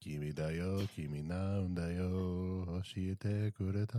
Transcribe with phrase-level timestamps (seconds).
[0.00, 3.98] 君だよ、君なんだよ、教えてくれた。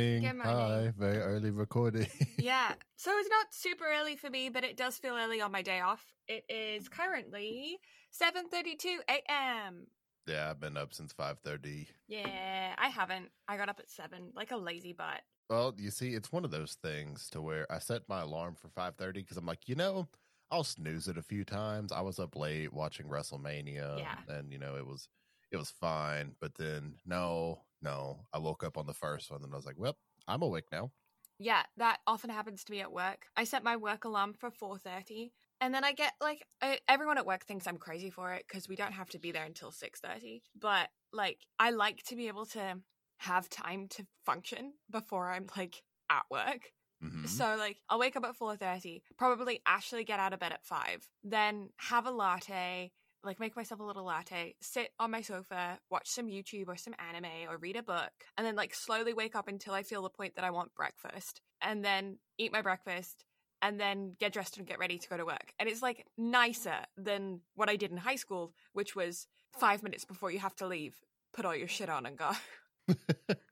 [0.00, 0.22] Morning.
[0.22, 0.54] Good morning.
[0.56, 2.06] Hi, very early recording.
[2.38, 2.72] yeah.
[2.96, 5.80] So it's not super early for me, but it does feel early on my day
[5.80, 6.14] off.
[6.26, 7.78] It is currently
[8.10, 9.88] 7:32 a.m.
[10.26, 11.88] yeah, I've been up since 5.30.
[12.08, 13.30] Yeah, I haven't.
[13.46, 15.20] I got up at 7 like a lazy butt.
[15.50, 18.68] Well, you see, it's one of those things to where I set my alarm for
[18.68, 20.08] 5.30 because I'm like, you know,
[20.50, 21.92] I'll snooze it a few times.
[21.92, 24.16] I was up late watching WrestleMania Yeah.
[24.28, 25.08] and, you know, it was
[25.50, 26.36] it was fine.
[26.40, 29.78] But then, no, no, I woke up on the first one and I was like,
[29.78, 29.98] well,
[30.28, 30.92] I'm awake now.
[31.38, 33.26] Yeah, that often happens to me at work.
[33.36, 37.24] I set my work alarm for 4:30 and then I get like I, everyone at
[37.26, 40.42] work thinks I'm crazy for it cuz we don't have to be there until 6:30.
[40.54, 42.82] But like I like to be able to
[43.18, 46.72] have time to function before I'm like at work.
[47.00, 47.24] Mhm.
[47.24, 51.08] So like I'll wake up at 4:30, probably actually get out of bed at 5,
[51.22, 52.92] then have a latte,
[53.24, 56.94] like make myself a little latte, sit on my sofa, watch some YouTube or some
[57.10, 60.08] anime or read a book, and then like slowly wake up until I feel the
[60.10, 63.24] point that I want breakfast, and then eat my breakfast
[63.62, 65.52] and then get dressed and get ready to go to work.
[65.58, 69.26] And it's like nicer than what I did in high school, which was
[69.58, 70.94] 5 minutes before you have to leave,
[71.34, 72.30] put all your shit on and go.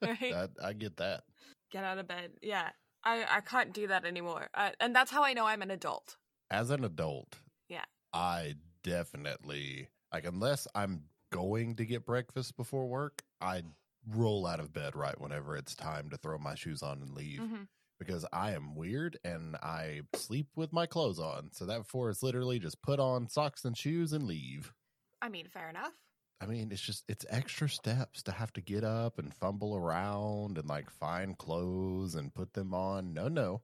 [0.01, 0.35] Right?
[0.35, 1.25] I, I get that.
[1.71, 2.31] get out of bed.
[2.41, 2.71] Yeah.
[3.05, 4.49] I, I can't do that anymore.
[4.55, 6.17] Uh, and that's how I know I'm an adult.
[6.51, 7.37] As an adult,
[7.69, 7.85] Yeah.
[8.13, 8.55] I
[8.89, 13.63] definitely like unless I'm going to get breakfast before work, I
[14.09, 17.41] roll out of bed right whenever it's time to throw my shoes on and leave
[17.41, 17.63] hmm
[17.99, 21.51] because I am weird and I sleep with my clothes on.
[21.53, 24.73] So therefore it's literally just put on socks and shoes and leave.
[25.21, 25.95] I mean, fair enough.
[26.41, 30.59] I mean, it's just it's extra steps to have to get up and fumble around
[30.59, 33.13] and like find clothes and put them on.
[33.13, 33.63] No, no.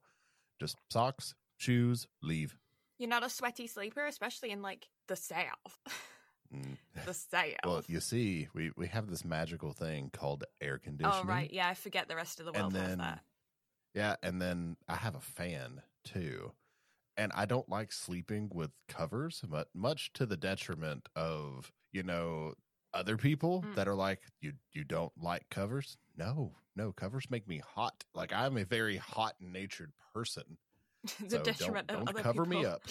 [0.61, 2.57] Just socks, shoes, leave.
[2.99, 5.79] You're not a sweaty sleeper, especially in like the south.
[6.55, 6.77] Mm.
[7.07, 7.45] the south.
[7.65, 11.21] Well, you see, we we have this magical thing called air conditioning.
[11.25, 11.51] oh, right.
[11.53, 13.21] Yeah, I forget the rest of the And world has then- that.
[13.95, 16.53] Yeah, and then I have a fan too.
[17.17, 22.55] And I don't like sleeping with covers, but much to the detriment of, you know,
[22.93, 23.75] other people Mm.
[23.77, 25.97] that are like, you you don't like covers?
[26.17, 28.03] No, no, covers make me hot.
[28.15, 30.59] Like I'm a very hot natured person.
[31.21, 32.73] the so don't- detriment of don't other cover me people.
[32.73, 32.83] up.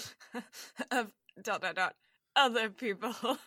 [0.91, 1.95] of dot dot dot
[2.35, 3.13] other people.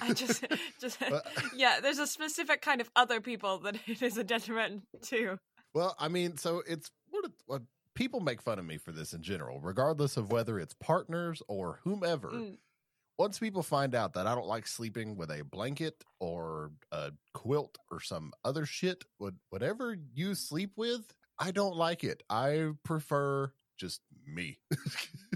[0.00, 0.44] I just
[0.80, 1.80] just But- yeah.
[1.80, 5.38] There's a specific kind of other people that it is a detriment to.
[5.74, 7.62] Well, I mean, so it's what, what
[7.94, 11.80] people make fun of me for this in general, regardless of whether it's partners or
[11.84, 12.30] whomever.
[12.30, 12.56] Mm.
[13.18, 17.76] Once people find out that I don't like sleeping with a blanket or a quilt
[17.90, 22.22] or some other shit, what- whatever you sleep with, I don't like it.
[22.30, 24.58] I prefer just me.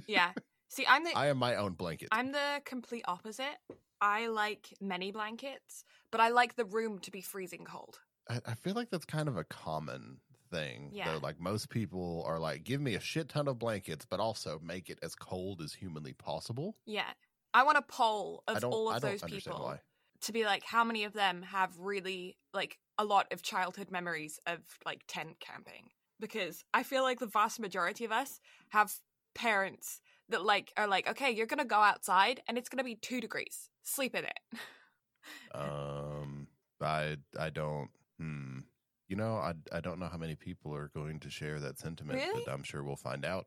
[0.06, 0.32] Yeah.
[0.68, 2.08] See, I'm the I am my own blanket.
[2.10, 3.56] I'm the complete opposite.
[4.00, 8.00] I like many blankets, but I like the room to be freezing cold.
[8.28, 10.18] I, I feel like that's kind of a common
[10.50, 10.90] thing.
[10.92, 11.12] Yeah.
[11.12, 14.60] Though, like most people are like, give me a shit ton of blankets, but also
[14.64, 16.76] make it as cold as humanly possible.
[16.86, 17.10] Yeah.
[17.52, 19.80] I want a poll of all of those people why.
[20.22, 24.38] to be like how many of them have really like a lot of childhood memories
[24.46, 25.90] of like tent camping
[26.20, 28.92] because I feel like the vast majority of us have
[29.34, 32.84] parents that like are like okay you're going to go outside and it's going to
[32.84, 34.38] be 2 degrees sleep in it.
[35.54, 36.46] Um,
[36.80, 37.90] I I don't.
[38.18, 38.60] Hmm.
[39.08, 42.18] You know, I I don't know how many people are going to share that sentiment,
[42.20, 42.42] Really?
[42.44, 43.46] but I'm sure we'll find out.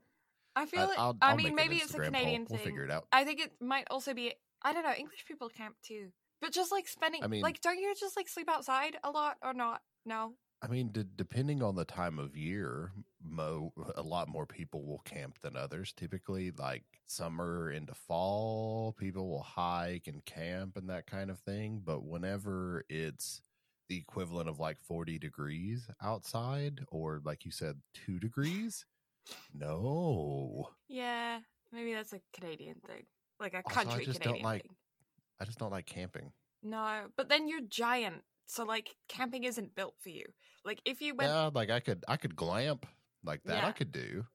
[0.55, 2.57] I feel I, like I'll, I I'll mean make an maybe it's a Canadian poll.
[2.57, 2.66] thing.
[2.66, 3.07] We'll figure it out.
[3.11, 6.09] I think it might also be I don't know English people camp too.
[6.41, 9.38] But just like spending I mean- like don't you just like sleep outside a lot
[9.41, 9.81] or not?
[10.05, 10.34] No.
[10.63, 15.00] I mean, d- depending on the time of year, mo a lot more people will
[15.00, 15.91] camp than others.
[15.91, 21.82] Typically, like summer into fall, people will hike and camp and that kind of thing.
[21.84, 23.41] But whenever it's
[23.90, 28.85] the equivalent of like 40 degrees outside, or like you said, two degrees,
[29.53, 30.70] no.
[30.87, 31.40] Yeah,
[31.73, 33.03] maybe that's a Canadian thing.
[33.40, 34.76] Like a Also, I country just don't like- thing.
[35.41, 36.32] I just don't like camping.
[36.61, 38.23] No, but then you're giant.
[38.45, 40.25] So like camping isn't built for you.
[40.63, 42.85] Like if you went Yeah, like I could, I could glamp
[43.23, 43.63] like that.
[43.63, 43.63] Yeah.
[43.63, 44.28] I could do.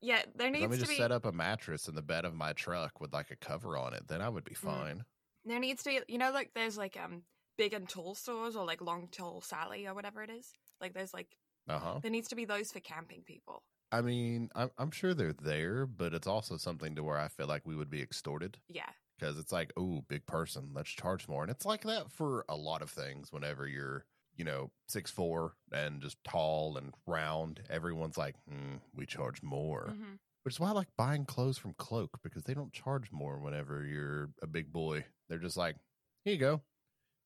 [0.00, 2.24] Yeah, there needs Let me to just be set up a mattress in the bed
[2.24, 4.06] of my truck with like a cover on it.
[4.06, 4.90] Then I would be Mm.
[4.94, 5.04] fine.
[5.44, 7.24] there needs to be you know like there's like um
[7.56, 10.52] big and tall stores or like long tall Sally or whatever it is.
[10.80, 11.36] Like there's like
[11.66, 12.02] Uh huh.
[12.02, 13.64] there needs to be those for camping people.
[13.92, 17.46] I mean, I'm, I'm sure they're there, but it's also something to where I feel
[17.46, 18.92] like we would be extorted Yeah.
[19.20, 21.42] Because it's like, oh, big person, let's charge more.
[21.42, 23.32] And it's like that for a lot of things.
[23.32, 29.04] Whenever you're, you know, six four and just tall and round, everyone's like, hmm, we
[29.06, 29.90] charge more.
[29.94, 30.18] Mhm.
[30.42, 33.84] Which is why I like buying clothes from Cloak because they don't charge more whenever
[33.84, 35.04] you're a big boy.
[35.28, 35.76] They're just like,
[36.24, 36.62] here you go.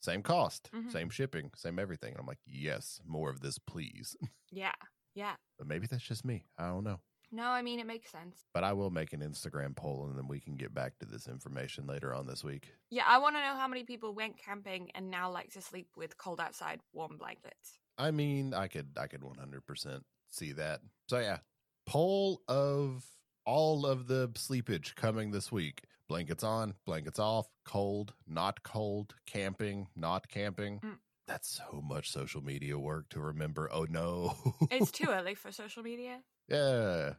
[0.01, 0.91] Same cost, Mhm.
[0.91, 2.11] same shipping, same everything.
[2.11, 4.17] And I'm like, yes, more of this, please.
[4.51, 4.75] Yeah.
[5.15, 5.37] Yeah.
[5.59, 6.47] but maybe that's just me.
[6.59, 7.01] I don't know.
[7.35, 8.37] No, I mean, it makes sense.
[8.53, 11.27] But I will make an Instagram poll and then we can get back to this
[11.27, 12.73] information later on this week.
[12.91, 15.89] Yeah, I want to know how many people went camping and now like to sleep
[15.97, 17.81] with cold outside warm blankets.
[17.99, 20.81] I mean, I could I could 100% see that.
[21.09, 21.39] So yeah,
[21.87, 23.05] poll of
[23.45, 25.83] all of the sleepage coming this week.
[26.09, 30.79] Blankets on, blankets off, cold, not cold, camping, not camping.
[30.81, 30.99] Mm.
[31.27, 33.69] That's so much social media work to remember.
[33.73, 34.35] Oh no.
[34.71, 36.21] It's too early for social media.
[36.49, 37.15] Yeah.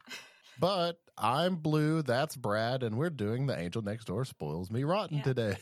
[0.60, 5.18] But I'm blue, that's Brad, and we're doing the Angel Next Door spoils me rotten
[5.18, 5.24] Yeah.
[5.24, 5.57] today.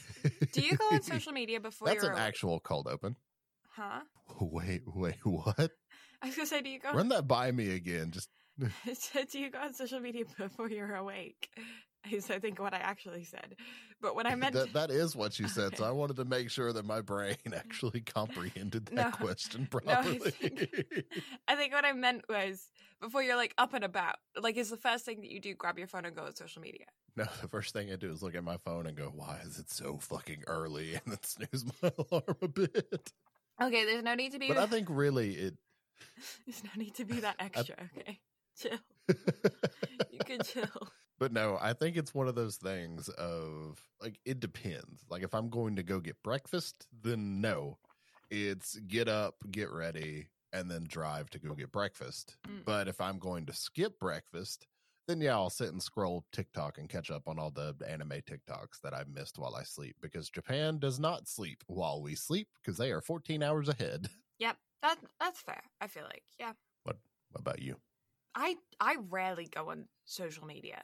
[0.51, 2.21] Do you go on social media before That's an awake?
[2.21, 3.15] actual cold open.
[3.71, 4.01] Huh?
[4.39, 5.71] Wait, wait, what?
[6.21, 6.93] I was gonna say, do you go?
[6.93, 8.11] Run that by me again.
[8.11, 8.29] Just
[9.31, 11.49] do you go on social media before you're awake?
[12.11, 13.55] Is I think what I actually said.
[14.01, 15.77] But what I meant that, that is what you said.
[15.77, 19.11] So I wanted to make sure that my brain actually comprehended that No.
[19.11, 20.19] question No, I properly.
[20.31, 21.05] think-
[21.47, 22.69] I think what I meant was
[23.01, 24.15] before you're like up and about.
[24.39, 26.61] Like is the first thing that you do grab your phone and go on social
[26.61, 26.85] media.
[27.15, 29.57] no, the first thing I do is look at my phone and go, "Why is
[29.59, 33.11] it so fucking early?" And then snooze my alarm a bit.
[33.61, 35.53] Okay, there's no need to be But I think really it.
[36.45, 38.19] there's no need to be that extra, okay?
[38.59, 38.77] Chill.
[40.11, 40.89] You can chill.
[41.23, 45.05] But no, I think it's one of those things of like it depends.
[45.09, 47.77] Like if I'm going to go get breakfast, then no.
[48.29, 52.35] It's get up, get ready, and then drive to go get breakfast.
[52.45, 52.65] Mm.
[52.65, 54.67] But if I'm going to skip breakfast,
[55.07, 58.81] then yeah, I'll sit and scroll TikTok and catch up on all the anime TikToks
[58.83, 62.77] that I missed while I sleep because Japan does not sleep while we sleep because
[62.77, 64.09] they are 14 hours ahead.
[64.39, 64.57] Yep.
[64.81, 65.61] That that's fair.
[65.79, 66.23] I feel like.
[66.37, 66.51] Yeah.
[66.83, 66.97] What
[67.33, 67.77] about you?
[68.35, 70.83] I I rarely go on social media.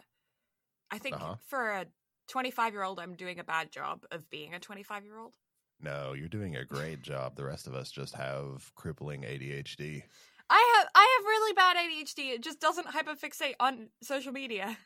[0.92, 1.36] I think Uh-huh.
[1.46, 1.86] for a
[2.28, 5.34] 25 year old, I'm doing a bad job of being a 25 year old.
[5.82, 7.36] No, you're doing a great job.
[7.36, 10.04] The rest of us just have crippling ADHD.
[10.50, 12.32] I have I have really bad ADHD.
[12.34, 14.78] It just doesn't hyperfixate on social media.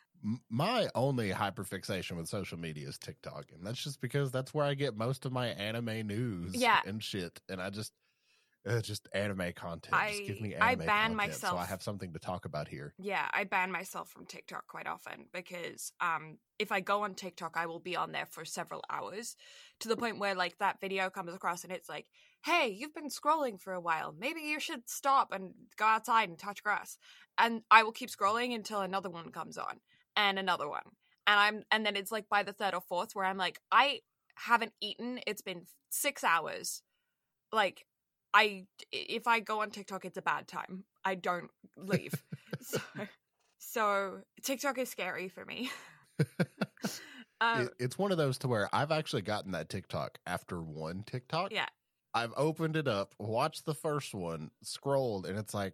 [0.50, 4.74] My only hyperfixation with social media is TikTok, and that's just because that's where I
[4.74, 6.80] get most of my anime news Yeah.
[6.86, 7.42] and shit.
[7.50, 7.92] And I just,
[8.68, 9.96] uh, just anime content.
[10.08, 12.94] just give I- me I ban content so I have something to talk about here.
[12.98, 17.58] Yeah, I ban myself from TikTok quite often because um if I go on TikTok,
[17.58, 19.36] I will be on there for several hours
[19.80, 22.08] to the point where like that video comes across and it's like,
[22.44, 24.16] "Hey, you've been scrolling for a while.
[24.18, 26.98] Maybe you should stop and go outside and touch grass."
[27.38, 29.80] And I will keep scrolling until another one comes on
[30.16, 30.84] and another one.
[31.28, 34.02] And I'm and then it's like by the third or fourth where I'm like, "I
[34.36, 35.20] haven't eaten.
[35.28, 36.82] It's been 6 hours."
[37.52, 37.86] Like
[38.34, 40.84] I if I go on TikTok, it's a bad time.
[41.06, 42.14] I don't leave.
[42.62, 42.80] so,
[43.60, 45.70] so TikTok is scary for me.
[47.42, 51.04] um, It- it's one of those to where I've actually gotten that TikTok after one
[51.04, 51.52] TikTok.
[51.52, 51.68] Yeah.
[52.14, 55.74] I've opened it up, watched the first one, scrolled, and it's like,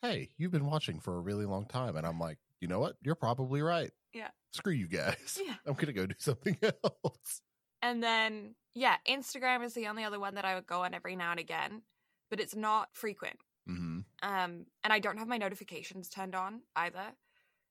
[0.00, 1.96] hey, you've been watching for a really long time.
[1.96, 2.96] And I'm like, you know what?
[3.02, 3.90] You're probably right.
[4.14, 4.28] Yeah.
[4.54, 5.38] Screw you guys.
[5.44, 5.54] Yeah.
[5.66, 7.42] I'm going to go do something else.
[7.82, 11.16] and then yeah, Instagram is the only other one that I would go on every
[11.16, 11.82] now and again,
[12.30, 13.38] but it's not frequent.
[13.66, 17.14] hmm Um, and I don't have my notifications turned on either,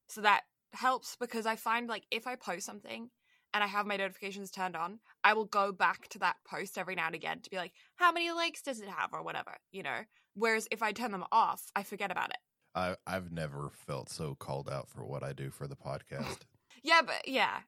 [0.07, 0.41] so that
[0.73, 3.09] helps because I find like if I post something
[3.53, 6.95] and I have my notifications turned on, I will go back to that post every
[6.95, 9.83] now and again to be like, how many likes does it have or whatever, you
[9.83, 9.99] know.
[10.33, 12.37] Whereas if I turn them off, I forget about it.
[12.73, 16.39] I, I've never felt so called out for what I do for the podcast.
[16.81, 17.59] Yeah, but yeah,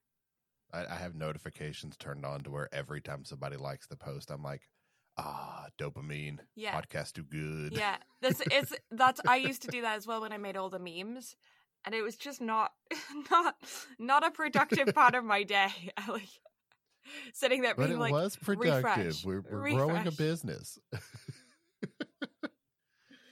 [0.74, 4.44] I, I have notifications turned on to where every time somebody likes the post, I'm
[4.44, 4.64] like,
[5.18, 6.40] ah, dopamine.
[6.56, 6.80] Yeah.
[6.80, 7.74] Podcast do good.
[7.78, 10.70] Yeah, that's it's that's I used to do that as well when I made all
[10.70, 11.36] the memes,
[11.86, 12.72] and it was just not
[13.32, 13.56] not
[14.00, 15.70] not a productive part of my day.
[16.08, 16.30] Like
[17.34, 18.84] sitting there But being it like, was productive.
[18.84, 20.80] refresh, we're we're growing a business.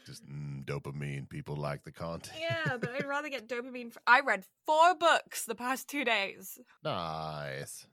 [0.05, 1.29] Just mm, dopamine.
[1.29, 2.37] People like the content.
[2.39, 3.91] yeah, but I'd rather get dopamine.
[3.93, 6.59] For- I read four books the past two days.
[6.83, 7.87] Nice.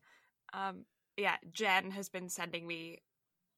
[0.52, 0.84] Um,
[1.16, 2.98] yeah, Jen has been sending me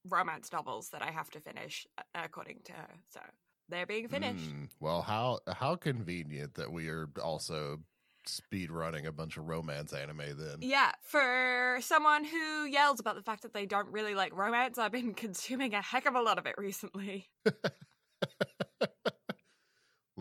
[0.08, 2.88] romance novels that I have to finish uh, according to her.
[3.08, 3.20] So
[3.68, 4.50] they're being finished.
[4.50, 7.80] Mm, well, how how convenient that we are also
[8.26, 10.22] speed running a bunch of romance anime.
[10.36, 14.78] Then Yeah, for someone who yells about the fact that they don't really like romance,
[14.78, 17.30] I've been consuming a heck of a lot of it recently.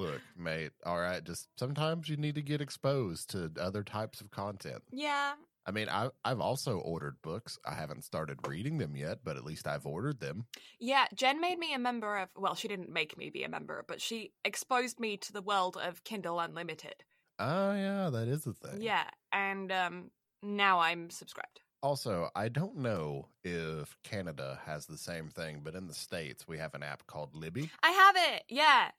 [0.01, 4.31] Look, mate, all right, just sometimes you need to get exposed to other types of
[4.31, 4.81] content.
[4.91, 5.33] Yeah.
[5.65, 7.59] I mean, I, I've also ordered books.
[7.65, 10.45] I haven't started reading them yet, but at least I've ordered them.
[10.79, 13.85] Yeah, Jen made me a member of, well, she didn't make me be a member,
[13.87, 16.95] but she exposed me to the world of Kindle Unlimited.
[17.37, 18.81] Oh, yeah, that is a thing.
[18.81, 20.11] Yeah, and um
[20.43, 21.61] now I'm subscribed.
[21.83, 26.59] Also, I don't know if Canada has the same thing, but in the States, we
[26.59, 27.71] have an app called Libby.
[27.81, 28.43] I have it.
[28.49, 28.89] Yeah.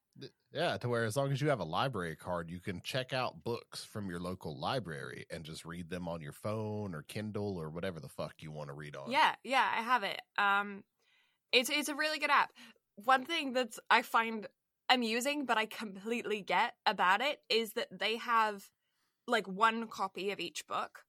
[0.52, 3.42] Yeah, to where as long as you have a library card, you can check out
[3.42, 7.70] books from your local library and just read them on your phone or Kindle or
[7.70, 9.14] whatever the fuck you want to read on.
[9.14, 10.20] Yeah, yeah, I have it.
[10.38, 10.84] Um
[11.52, 12.52] it's it's a really good app.
[12.96, 14.48] One thing that's I find
[14.90, 18.70] amusing but I completely get about it is that they have
[19.28, 21.04] like one copy of each book.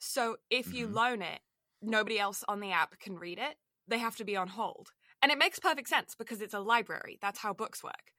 [0.00, 0.92] So if you Mhm.
[0.92, 1.40] loan it,
[1.82, 3.56] nobody else on the app can read it.
[3.88, 4.92] They have to be on hold.
[5.22, 7.18] And it makes perfect sense because it's a library.
[7.22, 8.12] That's how books work.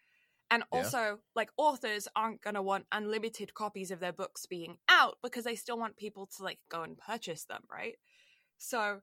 [0.52, 0.80] And Yeah.
[0.80, 5.46] also, like authors aren't going to want unlimited copies of their books being out because
[5.46, 7.96] they still want people to like go and purchase them, right?
[8.58, 9.00] So,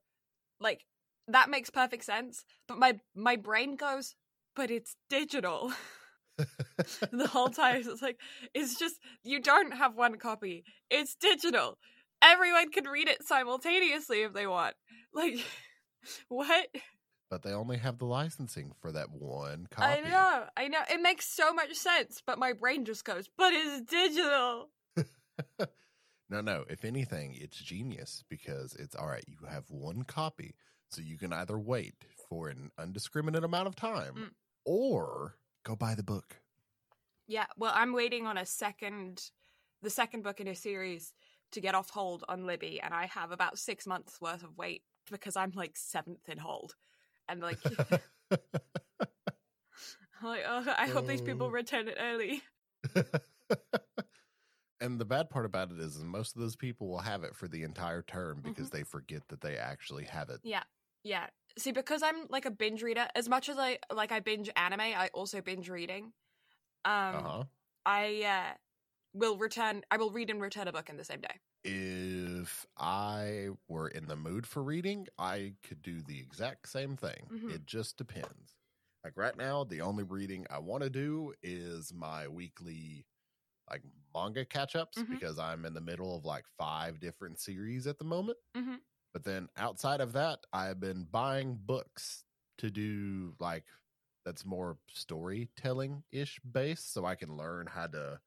[0.61, 0.85] like
[1.27, 4.15] that makes perfect sense, but my my brain goes,
[4.55, 5.73] but it's digital.
[7.11, 8.19] the whole time it's like
[8.53, 10.63] it's just you don't have one copy.
[10.89, 11.77] It's digital.
[12.21, 14.75] Everyone can read it simultaneously if they want.
[15.13, 15.39] Like
[16.29, 16.67] what?
[17.29, 20.01] But they only have the licensing for that one copy.
[20.05, 20.43] I know.
[20.57, 20.81] I know.
[20.91, 24.69] It makes so much sense, but my brain just goes, but it's digital.
[26.29, 26.65] no, no.
[26.69, 29.23] If anything, it's genius because it's all right.
[29.27, 30.55] You have one copy,
[30.89, 31.95] so you can either wait
[32.29, 34.29] for an undiscriminate amount of time Mm.
[34.65, 36.41] or go buy the book.
[37.27, 39.29] Yeah, well, I'm waiting on a second,
[39.83, 41.13] the second book in a series
[41.51, 44.83] to get off hold on Libby, and I have about six months worth of wait
[45.11, 46.75] because I'm like seventh in hold,
[47.29, 47.59] and like,
[50.23, 51.51] like oh, I hope these people Oh.
[51.51, 52.43] return it early.
[54.81, 57.47] and the bad part about it is, most of those people will have it for
[57.47, 58.71] the entire term because Mm-hmm.
[58.71, 60.41] they forget that they actually have it.
[60.43, 60.63] Yeah,
[61.03, 61.27] yeah.
[61.57, 64.81] See, because I'm like a binge reader, as much as I like I binge anime,
[64.81, 66.13] I also binge reading.
[66.85, 67.43] Um, Uh huh.
[67.85, 68.53] I uh,
[69.13, 69.83] will return.
[69.91, 71.39] I will read and return a book in the same day.
[72.41, 77.31] If I were in the mood for reading, I could do the exact same thing.
[77.31, 77.53] Mhm.
[77.53, 78.55] It just depends.
[79.03, 83.05] Like right now, the only reading I want to do is my weekly
[83.69, 83.83] like
[84.15, 85.19] manga catch ups Mhm.
[85.19, 88.39] because I'm in the middle of like five different series at the moment.
[88.55, 88.79] Mhm.
[89.13, 92.25] But then outside of that, I've been buying books
[92.59, 93.65] to do like
[94.25, 98.21] that's more storytelling ish based so I can learn how to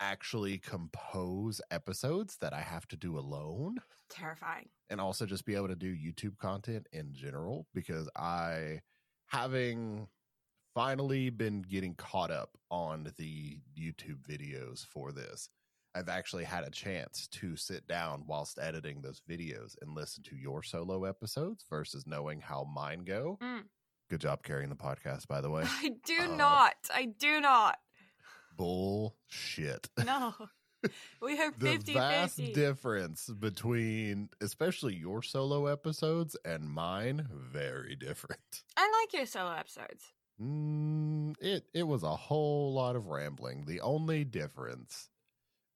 [0.00, 3.76] actually compose episodes that I have to do alone
[4.10, 4.68] Terrifying.
[4.90, 8.80] and also just be able to do YouTube content in general because I
[9.26, 10.08] having
[10.74, 15.48] finally been getting caught up on the YouTube videos for this.
[15.94, 20.36] I've actually had a chance to sit down whilst editing those videos and listen to
[20.36, 23.38] your solo episodes versus knowing how mine go.
[23.40, 23.62] Mm.
[24.10, 25.62] Good job carrying the podcast, by the way.
[25.66, 26.74] I do Uh, not.
[26.92, 27.78] I do not.
[28.56, 29.88] Bullshit.
[30.04, 30.34] No.
[31.22, 32.52] We have the 50 vast 50.
[32.52, 40.04] difference between especially your solo episodes and mine very different I like your solo episodes.
[40.38, 45.08] mm, it it was a whole lot of rambling the only difference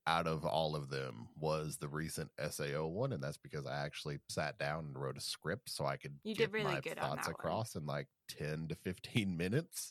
[0.05, 4.19] out of all of them was the recent sao one and that's because i actually
[4.29, 6.93] sat down and wrote a script so i could You get really my thoughts
[7.25, 7.31] that one.
[7.31, 8.07] across in like
[8.37, 9.89] 10 to 15 minutes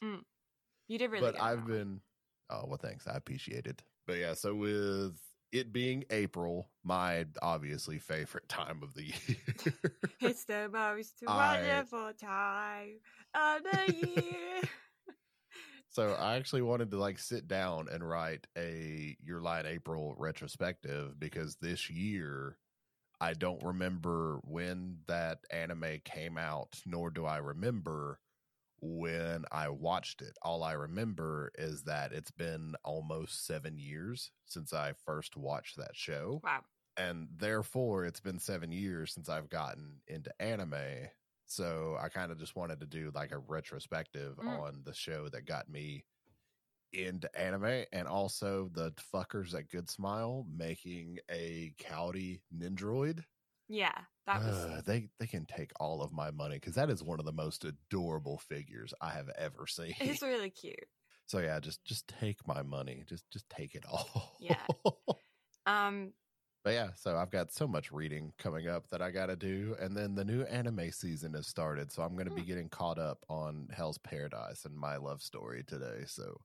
[0.87, 2.01] You did really but I've been
[2.51, 3.83] oh well thanks I appreciate it.
[4.07, 5.21] But yeah, so with
[5.53, 9.75] it being April, my obviously favorite time of the year.
[10.21, 13.01] It's the most I- wonderful time
[13.35, 14.63] of the year.
[15.91, 20.15] so I actually wanted to like sit down and write a Your Lie in April
[20.19, 22.59] retrospective because this year
[23.21, 28.21] I don't remember when that anime came out, nor do I remember
[28.81, 30.37] when I watched it.
[30.43, 35.95] All I remember is that it's been almost seven years since I first watched that
[35.97, 36.41] show.
[36.45, 36.61] wow.
[36.97, 40.75] And therefore, it's been seven years since I've gotten into anime.
[41.47, 44.61] So I kind of just wanted to do like a retrospective Mm.
[44.61, 46.05] on the show that got me
[46.93, 53.23] into anime and also the fuckers at Good Smile making a Kaori Nendoroid.
[53.69, 54.67] Yeah, that was.
[54.67, 57.33] Uh, they they can take all of my money because that is one of the
[57.33, 59.95] most adorable figures I have ever seen.
[60.01, 60.89] It's really cute.
[61.27, 63.05] so yeah, just just take my money.
[63.07, 64.37] Just just take it all.
[64.39, 64.67] Yeah.
[65.67, 66.15] Um,
[66.65, 69.77] but yeah, so I've got so much reading coming up that I got to do,
[69.81, 72.49] and then the new anime season has started, so I'm going to be Hmm.
[72.49, 76.05] getting caught up on Hell's Paradise and My Love Story today.
[76.07, 76.41] So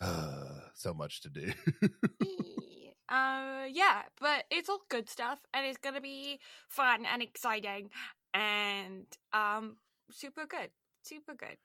[0.74, 1.52] so much to do.
[3.08, 7.90] uh yeah but it's all good stuff and it's gonna be fun and exciting
[8.32, 9.76] and um
[10.10, 10.70] super good
[11.02, 11.56] super good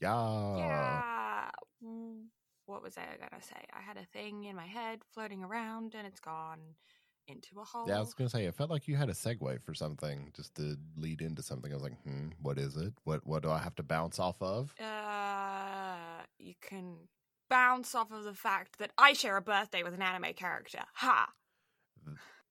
[0.00, 0.56] yeah.
[0.56, 1.50] yeah
[2.66, 6.06] what was i gonna say i had a thing in my head floating around and
[6.06, 6.58] it's gone
[7.28, 9.62] into a hole Yeah, I was gonna say it felt like you had a segue
[9.62, 11.72] for something just to lead into something.
[11.72, 12.92] I was like, hmm, what is it?
[13.04, 14.72] What what do I have to bounce off of?
[14.80, 16.96] uh you can
[17.48, 21.28] bounce off of the fact that i share a birthday with an anime character ha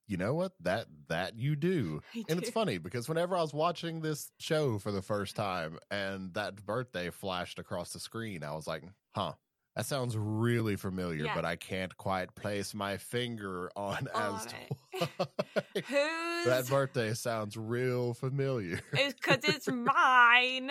[0.08, 0.52] You know what?
[0.62, 2.02] That that you do.
[2.30, 6.32] And it's funny because whenever I was watching this show for the first time and
[6.36, 8.84] that birthday flashed across the screen, I was like,
[9.16, 9.34] huh,
[9.76, 11.34] that sounds really familiar, Yeah.
[11.36, 14.56] but I can't quite place my finger on On as to
[16.46, 18.82] that birthday sounds real familiar.
[18.94, 20.70] it's because it's mine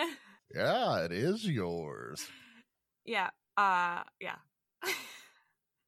[0.55, 2.25] yeah, it is yours.
[3.03, 4.35] yeah uh yeah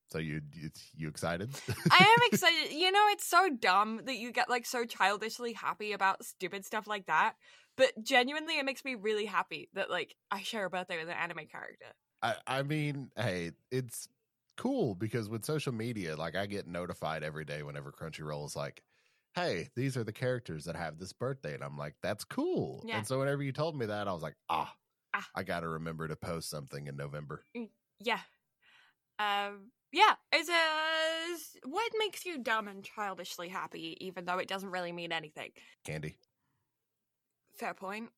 [0.09, 1.50] So you you, you excited?
[1.91, 2.74] I am excited.
[2.74, 6.88] You know, it's so dumb that you get like so childishly happy about stupid stuff
[6.88, 7.33] like that.
[7.75, 11.17] But genuinely, it makes me really happy that like I share a birthday with an
[11.17, 11.88] anime character.
[12.24, 14.07] I, I mean, hey, it's
[14.55, 18.81] cool because with social media, like I get notified every day whenever Crunchyroll is like,
[19.36, 21.53] hey, these are the characters that have this birthday.
[21.53, 22.83] And I'm like, that's cool.
[22.88, 22.97] Yeah.
[22.97, 24.74] And so whenever you told me that, I was like, ah,
[25.17, 25.27] Ah.
[25.36, 27.43] I got to remember to post something in November.
[28.00, 28.19] Yeah.
[29.19, 29.71] Um.
[29.91, 30.13] Yeah.
[30.31, 35.12] It's a what makes you dumb and childishly happy, even though it doesn't really mean
[35.12, 35.51] anything.
[35.83, 36.17] Candy.
[37.57, 38.09] Fair point.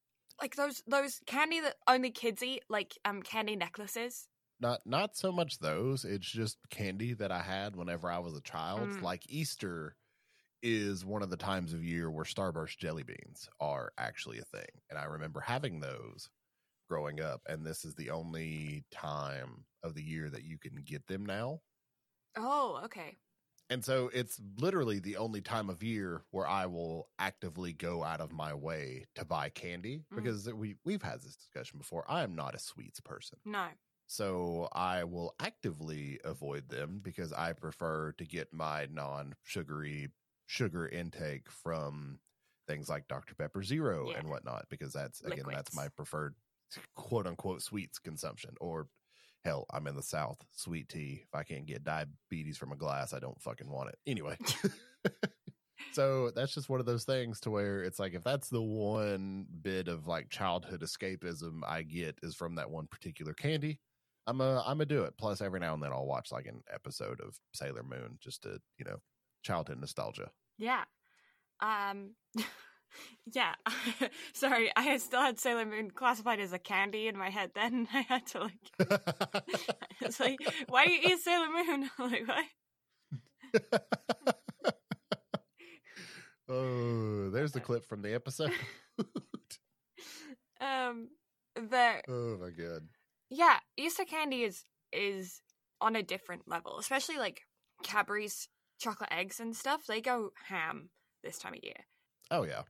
[0.42, 4.28] Like those those candy that only kids eat, like um candy necklaces.
[4.60, 6.04] Not not so much those.
[6.04, 8.90] It's just candy that I had whenever I was a child.
[8.90, 9.02] Mm.
[9.02, 9.96] Like Easter
[10.62, 14.68] is one of the times of year where Starburst jelly beans are actually a thing.
[14.90, 16.30] And I remember having those
[16.90, 17.42] growing up.
[17.48, 21.62] And this is the only time of the year that you can get them now.
[22.36, 23.18] Oh, okay.
[23.72, 28.20] And so it's literally the only time of year where I will actively go out
[28.20, 30.16] of my way to buy candy Mhm.
[30.16, 32.10] because we we've had this discussion before.
[32.10, 33.40] I am not a sweets person.
[33.46, 33.70] No.
[34.08, 40.10] So I will actively avoid them because I prefer to get my non-sugary
[40.48, 42.20] sugar intake from
[42.66, 43.36] things like Dr.
[43.36, 44.18] Pepper Zero Yeah.
[44.18, 46.36] and whatnot, because that's again that's my preferred
[46.96, 48.56] quote unquote sweets consumption.
[48.60, 48.88] Or
[49.44, 51.22] hell, I'm in the South, sweet tea.
[51.24, 54.00] If I can't get diabetes from a glass, I don't fucking want it.
[54.08, 54.38] Anyway.
[55.94, 59.46] so that's just one of those things to where it's like if that's the one
[59.62, 63.80] bit of like childhood escapism I get is from that one particular candy,
[64.28, 65.16] I'm a I'm a do it.
[65.18, 68.60] Plus, every now and then I'll watch like an episode of Sailor Moon just to
[68.78, 68.98] you know
[69.44, 70.30] childhood nostalgia.
[70.58, 70.84] Yeah.
[71.62, 72.12] Um
[73.34, 73.56] yeah.
[74.34, 77.88] Sorry, I still had Sailor Moon classified as a candy in my head then.
[77.94, 78.54] I had to like
[80.02, 81.90] it's like, why do you eat Sailor Moon?
[82.00, 82.46] Like, what?
[86.50, 88.52] oh, there's the clip from the episode.
[90.62, 91.10] Um
[91.56, 92.88] but oh my god.
[93.30, 95.42] yeah, Easter candy is is
[95.82, 97.42] on a different level, especially like
[97.84, 98.50] Cadbury's
[98.80, 99.86] chocolate eggs and stuff.
[99.88, 100.90] They go ham
[101.24, 101.86] this time of year.
[102.32, 102.64] Oh yeah.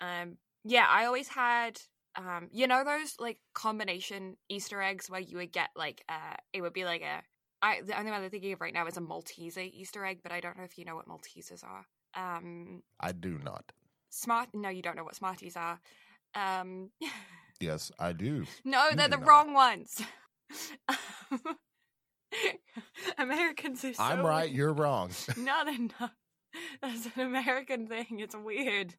[0.00, 1.80] Um, yeah, I always had,
[2.16, 6.60] um, you know, those like combination Easter eggs where you would get like, uh, it
[6.62, 7.22] would be like a,
[7.62, 10.32] I the only one I'm thinking of right now is a Malteser Easter egg, but
[10.32, 11.86] I don't know if you know what Maltesers are.
[12.16, 13.70] Um, I do not.
[14.10, 14.48] smart?
[14.54, 15.78] No, you don't know what Smarties are.
[16.34, 16.90] Um,
[17.60, 18.44] Yes, I do.
[18.64, 19.28] no, You they're do the not.
[19.28, 20.00] wrong ones.
[23.18, 24.44] Americans are so I'm right.
[24.44, 24.56] weird.
[24.56, 25.10] You're wrong.
[25.36, 26.12] No, they're not.
[26.82, 28.18] That's an American thing.
[28.20, 28.94] It's weird.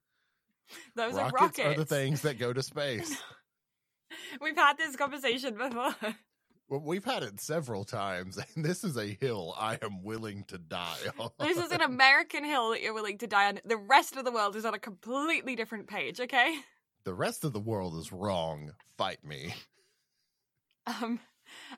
[0.96, 1.60] Those rockets, are rockets.
[1.60, 3.16] are the things that go to space.
[4.42, 5.96] We've had this conversation before.
[6.70, 10.58] Well, we've had it several times, and this is a hill I am willing to
[10.58, 11.30] die on.
[11.38, 13.60] this is an American hill that you're willing to die on.
[13.66, 16.56] The rest of the world is on a completely different page, okay?
[17.04, 18.72] the rest of the world is wrong.
[18.98, 19.54] Fight me.
[20.88, 21.20] Um,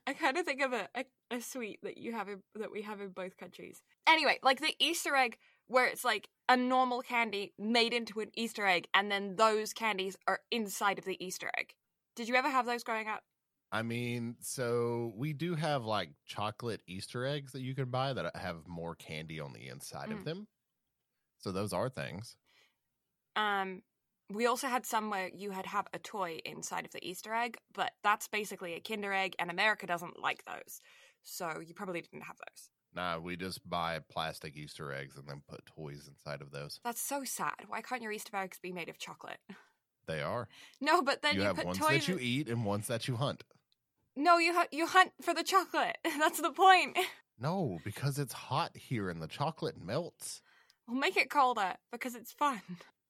[0.05, 2.81] I kind of think of a, a, a sweet that you have in, that we
[2.83, 3.81] have in both countries.
[4.07, 8.65] Anyway, like the Easter egg, where it's like a normal candy made into an Easter
[8.65, 11.73] egg, and then those candies are inside of the Easter egg.
[12.15, 13.23] Did you ever have those growing up?
[13.71, 18.35] I mean, so we do have like chocolate Easter eggs that you can buy that
[18.35, 20.25] have more candy on the inside of Mm.
[20.25, 20.47] them.
[21.39, 22.37] So those are things.
[23.35, 23.83] Um,
[24.29, 27.57] we also had some where you had have a toy inside of the Easter egg,
[27.73, 30.81] but that's basically a Kinder egg, and America doesn't like those,
[31.23, 32.69] so you probably didn't have those.
[32.95, 36.79] Nah, we just buy plastic Easter eggs and then put toys inside of those.
[36.83, 37.53] That's so sad.
[37.67, 39.39] Why can't your Easter eggs be made of chocolate?
[40.05, 40.47] They are.
[40.81, 42.05] No, but then you you, have put ones toys.
[42.05, 43.43] that you eat and ones that you hunt.
[44.15, 45.97] No, you hu- you hunt for the chocolate.
[46.03, 46.97] That's the point.
[47.39, 50.41] No, because it's hot here and the chocolate melts.
[50.87, 52.61] We'll make it colder because it's fun.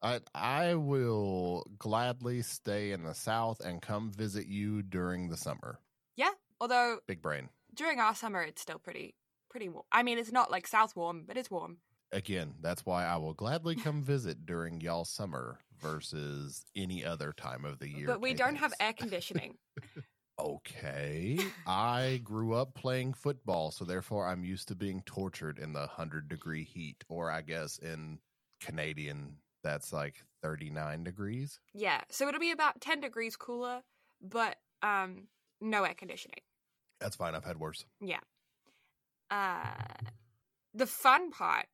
[0.01, 5.77] I I will gladly stay in the south and come visit you during the summer.
[6.15, 6.31] Yeah.
[6.61, 7.49] Although Big brain.
[7.75, 9.13] during our summer, it's still pretty
[9.53, 9.85] pretty warm.
[9.91, 11.77] I mean, it's not like south warm, but it's warm.
[12.11, 17.63] Again, that's why I will gladly come visit during y'all summer versus any other time
[17.65, 18.07] of the year.
[18.07, 19.57] but we don't have air conditioning.
[20.39, 21.37] Okay.
[21.67, 26.27] I grew up playing football, so therefore I'm used to being tortured in the 100
[26.27, 28.17] degree heat, or I guess in
[28.59, 31.59] Canadian, that's like 39 degrees.
[31.75, 32.01] yeah.
[32.09, 33.83] So it'll be about ten degrees cooler,
[34.21, 35.27] but um,
[35.61, 36.41] no air conditioning.
[36.99, 37.35] That's fine.
[37.35, 37.85] I've had worse.
[38.01, 38.19] Yeah.
[39.33, 39.63] Uh,
[40.75, 41.65] the fun part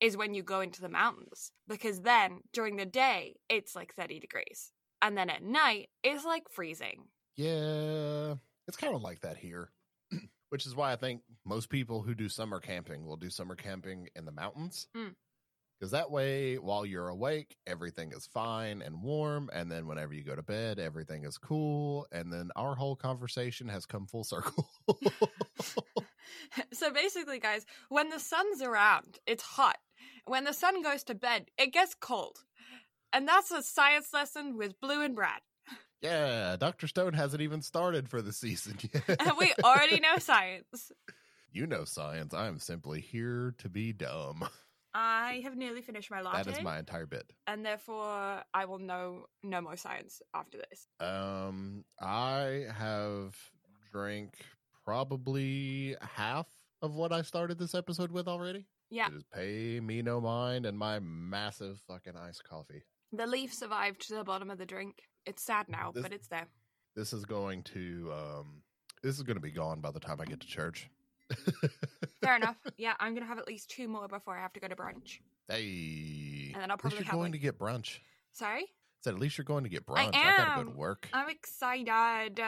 [0.00, 4.18] is when you go into the mountains because then during the day it's like 30
[4.18, 7.04] degrees and then at night it's like freezing.
[7.36, 8.34] Yeah,
[8.66, 9.70] it's kind of like that here,
[10.48, 14.08] which is why I think most people who do summer camping will do summer camping
[14.16, 14.88] in the mountains.
[14.96, 15.14] Mm.
[15.78, 19.48] Because that way, while you're awake, everything is fine and warm.
[19.52, 22.08] And then whenever you go to bed, everything is cool.
[22.10, 24.68] And then our whole conversation has come full circle.
[26.72, 29.78] so basically, guys, when the sun's around, it's hot.
[30.26, 32.38] When the sun goes to bed, it gets cold.
[33.12, 35.40] And that's a science lesson with Blue and Brad.
[36.02, 36.86] yeah, Dr.
[36.86, 39.16] Stone hasn't even started for the season yet.
[39.20, 40.92] And we already know science.
[41.50, 42.34] you know science.
[42.34, 44.46] I am simply here to be dumb.
[44.94, 47.30] I have nearly finished my latte, That is my entire bit.
[47.46, 50.86] and therefore I will know no more science after this.
[50.98, 53.36] Um, I have
[53.92, 54.34] drank
[54.92, 56.46] probably half
[56.80, 58.64] of what I started this episode with already.
[58.90, 59.08] Yeah.
[59.08, 62.82] It is pay me no mind and my massive fucking iced coffee.
[63.12, 65.02] The leaf survived to the bottom of the drink.
[65.26, 66.46] It's sad now, This- but it's there.
[66.96, 68.62] This is going to um
[69.02, 70.88] this is going to be gone by the time I get to church.
[72.22, 72.56] Fair enough.
[72.78, 75.20] Yeah, I'm gonna have at least two more before I have to go to brunch.
[75.48, 76.50] Hey.
[76.54, 77.98] And then I'll probably you're going like- to get brunch.
[78.32, 78.64] Sorry,
[79.04, 80.14] Said at least you're going to get I brunch.
[80.14, 80.72] I, gotta go am.
[80.72, 81.08] to work.
[81.12, 82.40] I'm excited.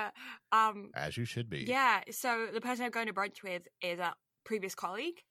[0.53, 1.61] Um, as you should be.
[1.61, 2.01] yeah.
[2.11, 5.23] So the person I'm going to brunch with is a previous colleague.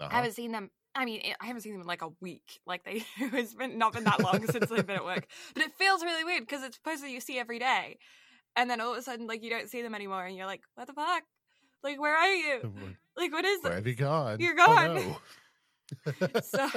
[0.00, 0.08] Uh-huh.
[0.12, 0.70] I haven't seen them.
[0.96, 2.60] I mean, I haven't seen them in like a week.
[2.66, 5.26] Like they, it's been not been that long since they've been at work.
[5.54, 7.98] But it feels really weird because it's a person you see every day,
[8.56, 10.62] and then all of a sudden, like you don't see them anymore, and you're like,
[10.74, 11.22] "What the fuck?
[11.82, 12.72] Like, where are you?
[13.16, 14.40] Like, what is where this?" have you gone?
[14.40, 14.94] You're Oh, gone.
[14.94, 16.40] no.
[16.42, 16.68] so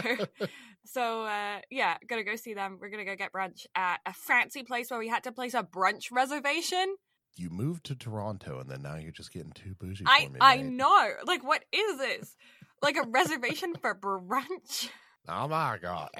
[0.87, 4.63] so uh yeah gonna go see them we're gonna go get brunch at a fancy
[4.63, 6.95] place where we had to place a brunch reservation
[7.35, 10.37] you moved to Toronto and then now you're just getting too bougie i for me.
[10.41, 10.65] i mate.
[10.65, 12.35] know like what is this
[12.81, 14.89] like a reservation for brunch
[15.27, 16.09] Oh my god.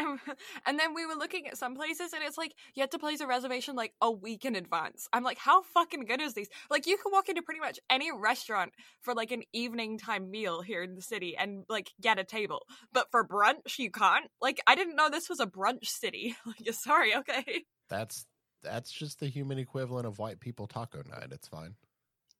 [0.00, 0.18] and,
[0.66, 3.20] and then we were looking at some places and it's like you had to place
[3.20, 5.08] a reservation like a week in advance.
[5.12, 8.10] I'm like how fucking good is these like you can walk into pretty much any
[8.12, 12.24] restaurant for like an evening time meal here in the city and like get a
[12.24, 12.62] table.
[12.92, 14.26] But for brunch you can't.
[14.40, 16.36] Like i didn't know this was a brunch city.
[16.46, 17.64] Like sorry okay.
[17.88, 18.26] That's
[18.62, 21.28] that's just the human equivalent of white people taco night.
[21.30, 21.74] It's fine.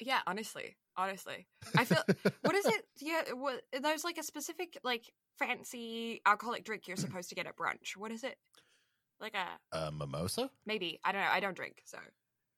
[0.00, 2.04] yeah honestly honestly I feel-
[2.42, 5.04] what is it yeah what there's like a specific like
[5.38, 8.36] fancy alcoholic drink you're supposed to get at brunch what is it
[9.20, 11.98] like a A mimosa maybe i don't know i don't drink so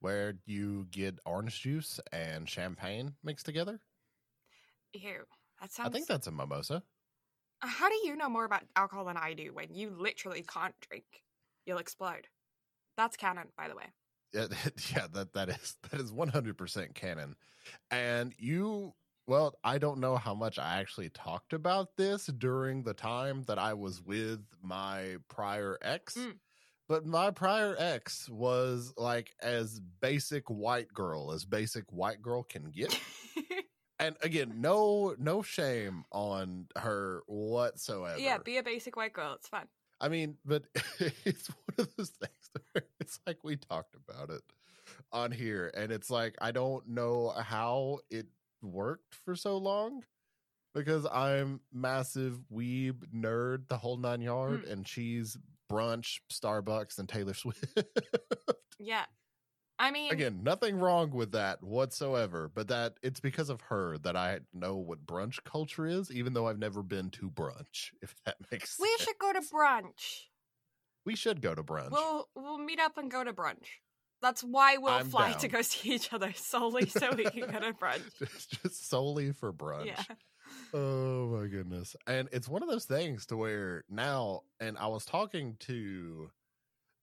[0.00, 3.78] where you get orange juice and champagne mixed together.
[4.94, 5.22] Ew,
[5.60, 5.88] that sounds.
[5.88, 6.82] I think that's a mimosa.
[7.62, 10.74] Uh, how do you know more about alcohol than I do when you literally can't
[10.90, 11.04] drink?
[11.66, 12.26] You'll explode.
[12.96, 13.84] That's canon, by the way.
[14.32, 14.46] Yeah,
[14.94, 17.36] yeah, that that is that is one hundred percent canon.
[17.90, 18.94] And you,
[19.26, 23.58] well, I don't know how much I actually talked about this during the time that
[23.58, 26.14] I was with my prior ex.
[26.14, 26.34] Mm.
[26.88, 32.70] But my prior ex was like as basic white girl as basic white girl can
[32.70, 32.98] get.
[33.98, 38.18] and again, no no shame on her whatsoever.
[38.18, 39.34] yeah, be a basic white girl.
[39.34, 39.68] It's fun.
[40.00, 40.64] I mean, but
[41.24, 42.41] it's one of those things
[43.00, 44.42] it's like we talked about it
[45.12, 48.26] on here, and it's like I don't know how it
[48.62, 50.04] worked for so long
[50.74, 54.72] because I'm massive weeb nerd, the whole nine yard, hmm.
[54.72, 55.36] and she's
[55.70, 57.64] brunch, Starbucks, and Taylor Swift.
[58.78, 59.04] Yeah.
[59.78, 64.16] I mean, Again, nothing wrong with that whatsoever, but that it's because of her that
[64.16, 67.90] I know what brunch culture is, even though I've never been to brunch.
[68.02, 69.02] If that makes we sense.
[69.02, 70.26] should go to brunch.
[71.04, 71.90] We should go to brunch.
[71.90, 73.66] We'll we'll meet up and go to brunch.
[74.20, 77.58] That's why we'll I'm fly to go see each other solely so we can go
[77.58, 78.02] to brunch.
[78.18, 79.86] just, just solely for brunch.
[79.86, 80.02] Yeah.
[80.72, 81.96] Oh my goodness.
[82.06, 86.30] And it's one of those things to where now and I was talking to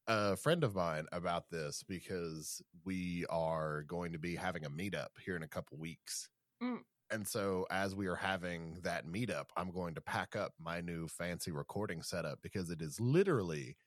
[0.07, 5.09] a friend of mine about this because we are going to be having a meetup
[5.23, 6.29] here in a couple weeks.
[6.61, 6.79] Mm.
[7.11, 11.07] And so, as we are having that meetup, I'm going to pack up my new
[11.07, 13.77] fancy recording setup because it is literally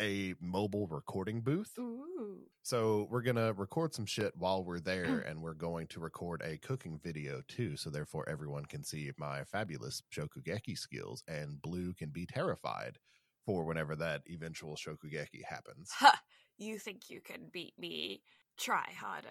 [0.00, 1.72] a mobile recording booth.
[1.78, 2.40] Ooh.
[2.62, 6.42] So, we're going to record some shit while we're there, and we're going to record
[6.44, 7.76] a cooking video too.
[7.76, 12.98] So, therefore, everyone can see my fabulous Shokugeki skills, and Blue can be terrified
[13.44, 15.90] for whenever that eventual Shokugeki happens.
[15.98, 16.20] Ha!
[16.58, 18.22] You think you can beat me?
[18.58, 19.28] Try harder.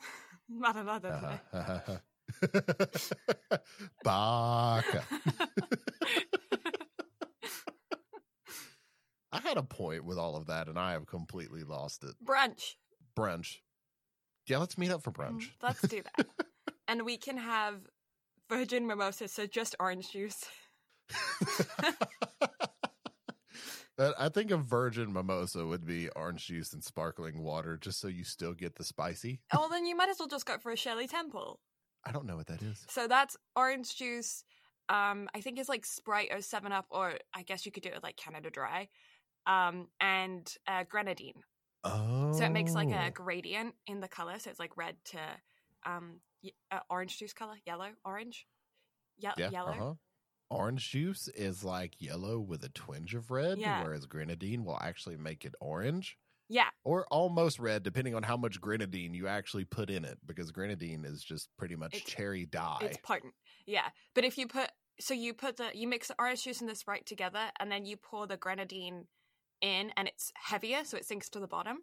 [0.48, 1.40] Not another.
[1.52, 1.98] Uh-huh.
[4.04, 5.04] Baka.
[9.32, 12.14] I had a point with all of that, and I have completely lost it.
[12.24, 12.74] Brunch.
[13.16, 13.58] Brunch.
[14.46, 15.50] Yeah, let's meet up for Mm, brunch.
[15.62, 16.26] Let's do that.
[16.88, 17.76] and we can have
[18.48, 20.44] virgin mimosa, so just orange juice.
[24.18, 28.24] I think a virgin mimosa would be orange juice and sparkling water, just so you
[28.24, 29.40] still get the spicy.
[29.52, 31.60] oh, well, then you might as well just go for a Shirley Temple.
[32.04, 32.84] I don't know what that is.
[32.88, 34.42] So that's orange juice.
[34.88, 37.90] Um, I think it's like Sprite or Seven Up, or I guess you could do
[37.90, 38.88] it like Canada Dry,
[39.46, 41.42] um, and uh, grenadine.
[41.84, 44.38] Oh, So it makes like a gradient in the color.
[44.38, 45.18] So it's like red to
[45.86, 48.46] um, y- uh, orange juice color, yellow, orange,
[49.18, 49.70] Ye- yeah, yellow.
[49.70, 49.94] uh-huh.
[50.50, 53.82] Orange juice is like yellow with a twinge of red, Yeah.
[53.84, 56.18] whereas grenadine will actually make it orange.
[56.52, 60.50] Yeah, or almost red, depending on how much grenadine you actually put in it, because
[60.50, 62.78] grenadine is just pretty much It's- cherry dye.
[62.82, 63.34] it's potent.
[63.66, 66.68] Yeah, but if you put so you put the you mix the orange juice and
[66.68, 69.06] the Sprite together, and then you pour the grenadine
[69.60, 71.78] in, and it's heavier, so it sinks to the bottom.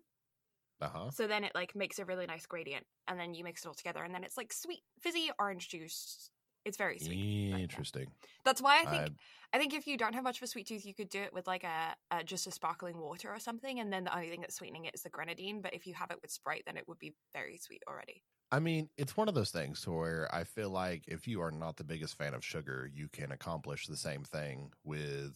[0.80, 1.12] Uh huh.
[1.12, 3.74] So then it like makes a really nice gradient, and then you mix it all
[3.74, 6.30] together, and then it's like sweet, fizzy orange juice.
[6.66, 7.22] It's very sweet.
[7.52, 8.08] Interesting.
[8.44, 9.16] That's why I think I-
[9.54, 11.34] I think if you don't have much of a sweet tooth, you could do it
[11.34, 14.42] with like a, a just a sparkling water or something, and then the only thing
[14.42, 15.62] that's sweetening it is the grenadine.
[15.62, 18.24] But if you have it with Sprite, then it would be very sweet already.
[18.52, 21.76] I mean, it's one of those things where I feel like if you are not
[21.78, 25.36] the biggest fan of sugar, you can accomplish the same thing with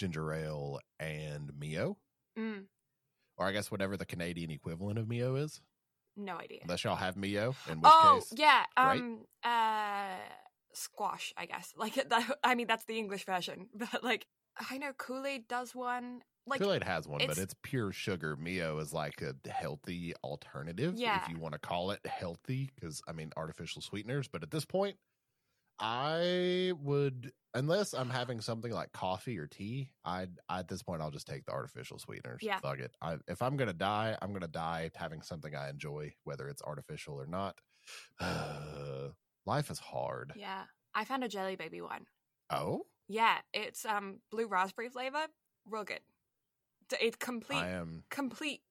[0.00, 1.96] ginger ale and Mio,
[2.38, 2.64] Mm,
[3.36, 5.60] or I guess whatever the Canadian equivalent of Mio is.
[6.16, 6.60] no idea.
[6.62, 9.00] Unless y'all have Mio, in which oh case, yeah, right?
[9.00, 10.16] um, uh,
[10.72, 11.32] squash.
[11.36, 12.36] I guess like that.
[12.42, 14.26] I mean, that's the English version, but like
[14.70, 16.22] I know Kool Aid does one.
[16.46, 18.34] Like Kool Aid has one, but it's- it's pure sugar.
[18.36, 21.22] Mio is like a healthy alternative, Yeah.
[21.22, 24.26] if you want to call it healthy, because I mean artificial sweeteners.
[24.28, 24.96] But at this point,
[25.80, 31.10] I would, unless I'm having something like coffee or tea, I at this point I'll
[31.10, 32.40] just take the artificial sweeteners.
[32.42, 32.58] Yeah.
[32.60, 32.92] fuck it.
[33.00, 37.14] I, if I'm gonna die, I'm gonna die having something I enjoy, whether it's artificial
[37.14, 37.58] or not.
[39.46, 40.32] life is hard.
[40.36, 40.64] yeah,
[40.94, 42.06] I found a Jelly Baby one.
[42.50, 45.26] Oh, Yeah, it's um blue raspberry flavor,
[45.66, 46.00] real good.
[47.00, 48.02] It's complete I am.
[48.10, 48.62] complete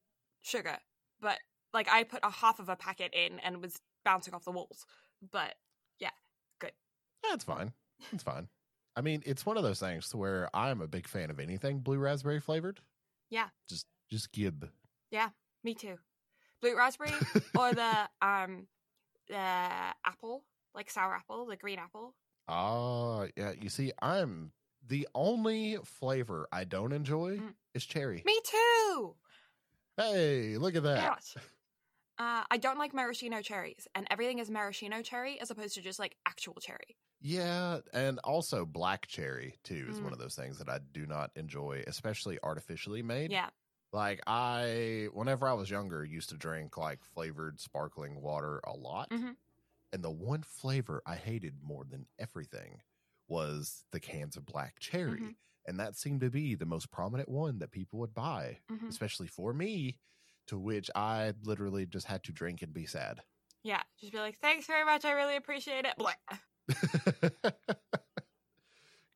[0.41, 0.77] sugar,
[1.21, 1.37] but
[1.73, 4.85] like I put a half of a packet in and was bouncing off the walls.
[5.31, 5.55] But
[7.23, 7.73] That's fine.
[8.11, 8.47] It's fine.
[8.95, 11.79] I mean, it's one of those things to where I'm a big fan of anything
[11.79, 12.79] blue raspberry flavored.
[13.29, 13.49] Yeah.
[13.69, 14.69] Just just gib.
[15.11, 15.29] Yeah,
[15.63, 15.97] me too.
[16.61, 17.13] Blue raspberry
[17.57, 18.67] or the um
[19.27, 22.15] the apple, like sour apple, the green apple.
[22.47, 23.51] Ah, yeah.
[23.59, 24.51] You see, I'm
[24.87, 27.53] the only flavor I don't enjoy Mm.
[27.75, 28.23] is cherry.
[28.25, 29.15] Me too.
[29.97, 31.23] Hey, look at that.
[32.17, 35.99] Uh, I don't like maraschino cherries, and everything is maraschino cherry as opposed to just
[35.99, 36.97] like actual cherry.
[37.21, 40.13] Yeah, and also black cherry too is one Mm.
[40.13, 43.31] of those things that I do not enjoy, especially artificially made.
[43.31, 43.49] Yeah.
[43.91, 49.09] Like I whenever I was younger used to drink like flavored sparkling water a lot.
[49.09, 49.35] Mhm.
[49.91, 52.83] And the one flavor I hated more than everything
[53.27, 55.19] was the cans of black cherry.
[55.21, 55.35] Mhm.
[55.65, 58.87] And that seemed to be the most prominent one that people would buy, Mhm.
[58.87, 59.99] especially for me,
[60.47, 63.23] to which I literally just had to drink and be sad.
[63.63, 63.83] Yeah.
[63.97, 65.05] Just be like, thanks very much.
[65.05, 65.97] I really appreciate it.
[65.97, 66.13] Blah.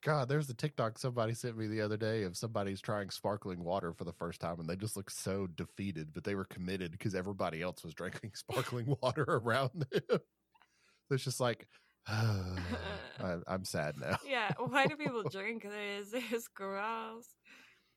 [0.04, 3.94] God, there's a TikTok somebody sent me the other day of somebody's trying sparkling water
[3.94, 7.16] for the first time and they just look so defeated, but they were committed because
[7.16, 10.02] everybody else was drinking sparkling water around them.
[10.10, 11.68] So it's just like,
[12.08, 14.18] I, I'm sad now.
[14.28, 14.52] yeah.
[14.58, 16.10] Why do people drink this?
[16.32, 17.28] It's gross.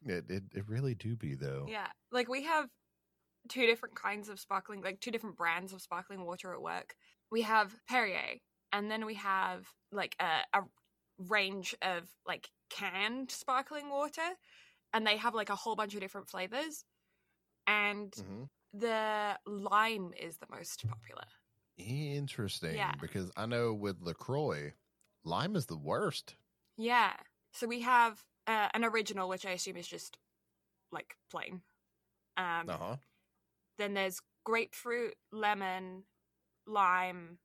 [0.04, 1.66] It, it it really do be though.
[1.68, 1.88] Yeah.
[2.12, 2.68] Like we have
[3.48, 6.94] two different kinds of sparkling, like two different brands of sparkling water at work.
[7.32, 8.36] We have Perrier,
[8.72, 10.62] and then we have like a, a
[11.18, 14.36] range of like canned sparkling water,
[14.94, 16.84] and they have like a whole bunch of different flavors.
[17.66, 18.46] And Mhm.
[18.72, 21.26] the lime is the most popular.
[21.78, 22.76] Interesting.
[22.76, 22.94] Yeah.
[22.98, 24.74] Because I know with LaCroix,
[25.24, 26.36] lime is the worst.
[26.76, 27.16] Yeah.
[27.52, 30.18] So we have uh, an original, which I assume is just
[30.92, 31.62] like plain
[32.36, 32.96] Um, Uh huh.
[33.78, 36.06] Then there's grapefruit, lemon,
[36.66, 37.40] lime,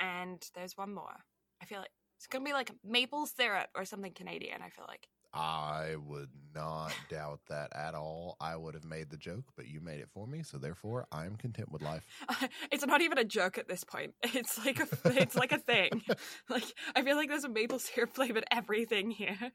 [0.00, 1.24] and there's one more.
[1.62, 4.62] I feel like it's gonna be like maple syrup or something Canadian.
[4.62, 5.08] I feel like.
[5.34, 8.36] I would not doubt that at all.
[8.40, 11.36] I would have made the joke, but you made it for me, so therefore I'm
[11.36, 12.04] content with life.
[12.72, 14.14] it's not even a joke at this point.
[14.34, 16.02] It's like a it's like a thing.
[16.48, 19.52] Like I feel like there's a maple syrup flavored everything here.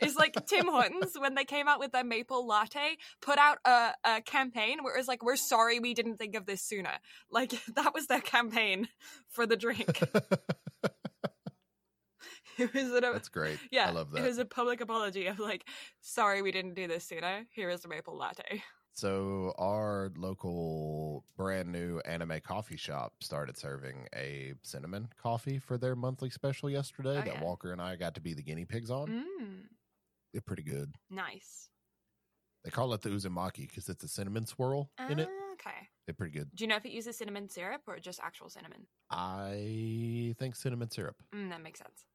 [0.00, 3.92] It's like Tim Hortons when they came out with their maple latte, put out a,
[4.04, 6.98] a campaign where it was like, "We're sorry we didn't think of this sooner."
[7.30, 8.88] Like that was their campaign
[9.28, 10.00] for the drink.
[12.58, 13.58] It was an, That's great.
[13.70, 14.22] yeah, I love that.
[14.22, 15.66] It was a public apology of like,
[16.02, 17.46] "Sorry we didn't do this sooner.
[17.50, 18.62] Here is the maple latte."
[18.94, 25.96] So our local brand new anime coffee shop started serving a cinnamon coffee for their
[25.96, 27.40] monthly special yesterday Oh, that yeah.
[27.40, 29.08] Walker and I got to be the guinea pigs on.
[29.08, 29.68] Mm,
[30.32, 30.94] They're pretty good.
[31.10, 31.70] nice.
[32.64, 35.28] They call it the uzumaki because it's a cinnamon swirl in it.
[35.28, 35.88] Ah, Okay.
[36.06, 36.50] They're pretty good.
[36.54, 38.88] Do you know if it uses cinnamon syrup or just actual cinnamon?
[39.10, 42.06] I think cinnamon syrup Mm, that makes sense.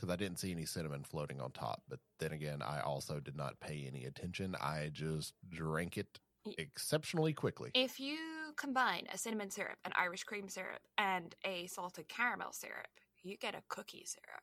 [0.00, 1.82] Because I didn't see any cinnamon floating on top.
[1.88, 4.56] But then again, I also did not pay any attention.
[4.60, 6.18] I just drank it
[6.56, 7.70] exceptionally quickly.
[7.74, 8.18] If you
[8.56, 12.88] combine a cinnamon syrup, an Irish cream syrup, and a salted caramel syrup,
[13.22, 14.42] you get a cookie syrup.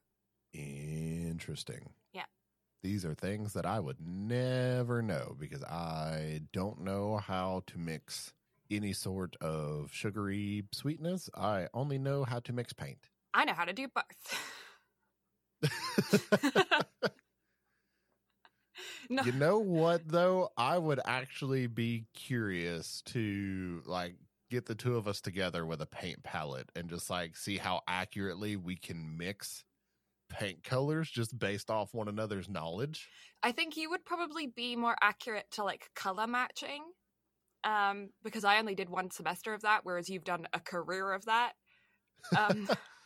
[0.53, 1.89] Interesting.
[2.13, 2.25] Yeah.
[2.83, 8.33] These are things that I would never know because I don't know how to mix
[8.69, 11.29] any sort of sugary sweetness.
[11.35, 12.99] I only know how to mix paint.
[13.33, 14.03] I know how to do both.
[19.09, 20.49] no, you know what though?
[20.57, 24.15] I would actually be curious to like
[24.49, 27.81] get the two of us together with a paint palette and just like see how
[27.87, 29.63] accurately we can mix
[30.29, 33.09] paint colors just based off one another's knowledge.
[33.43, 36.83] I think you would probably be more accurate to like color matching,
[37.63, 41.25] um, because I only did one semester of that, whereas you've done a career of
[41.25, 41.53] that.
[42.37, 42.69] Um,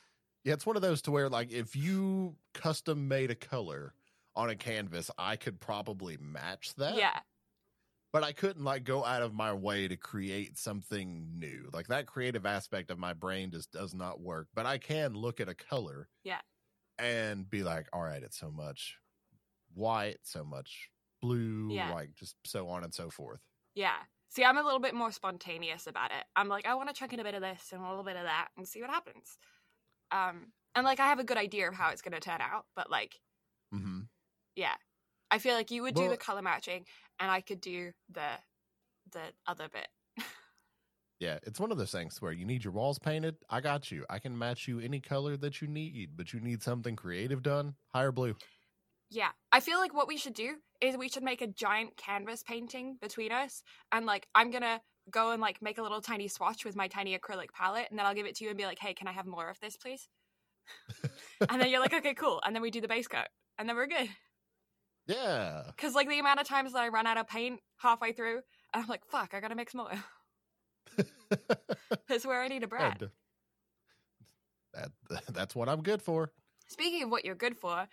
[0.44, 3.94] Yeah, it's one of those to where like if you custom made a color
[4.36, 6.96] on a canvas, I could probably match that.
[6.98, 7.20] yeah,
[8.14, 11.70] But I couldn't like go out of my way to create something new.
[11.74, 14.48] Like that creative aspect of my brain just does not work.
[14.56, 16.08] But I can look at a color.
[16.24, 16.40] Yeah.
[16.98, 18.98] And be like, all right, it's so much
[19.74, 20.90] white, so much
[21.22, 21.94] blue, Yeah.
[21.94, 23.40] like just so on and so forth.
[23.76, 23.98] yeah.
[24.30, 26.24] See, I'm a little bit more spontaneous about it.
[26.38, 28.16] I'm like, I want to chuck in a bit of this and a little bit
[28.16, 29.38] of that and see what happens.
[30.12, 32.66] Um, and like, I have a good idea of how it's going to turn out,
[32.76, 33.20] but like,
[33.74, 34.02] Mm-hmm.
[34.56, 34.76] yeah,
[35.32, 36.86] I feel like you would do the color matching,
[37.20, 38.30] and I could do the
[39.12, 39.88] the other bit.
[41.20, 43.36] Yeah, it's one of those things where you need your walls painted.
[43.50, 44.06] I got you.
[44.10, 47.76] I can match you any color that you need, but you need something creative done.
[47.94, 48.36] Hire blue.
[49.10, 52.44] Yeah, I feel like what we should do is we should make a giant canvas
[52.44, 56.66] painting between us, and like I'm gonna go and like make a little tiny swatch
[56.66, 58.80] with my tiny acrylic palette, and then I'll give it to you and be like,
[58.80, 60.10] "Hey, can I have more of this, please?"
[61.50, 63.76] and then you're like, "Okay, cool," and then we do the base coat, and then
[63.76, 64.10] we're good.
[65.08, 65.64] Yeah.
[65.68, 68.42] Because like the amount of times that I run out of paint halfway through,
[68.74, 69.92] and I'm like, "Fuck, I gotta mix more."
[72.08, 73.10] That's where I need a Brad.
[74.74, 74.92] That
[75.34, 76.32] that's what I'm good for.
[76.68, 77.88] Speaking of what you're good for,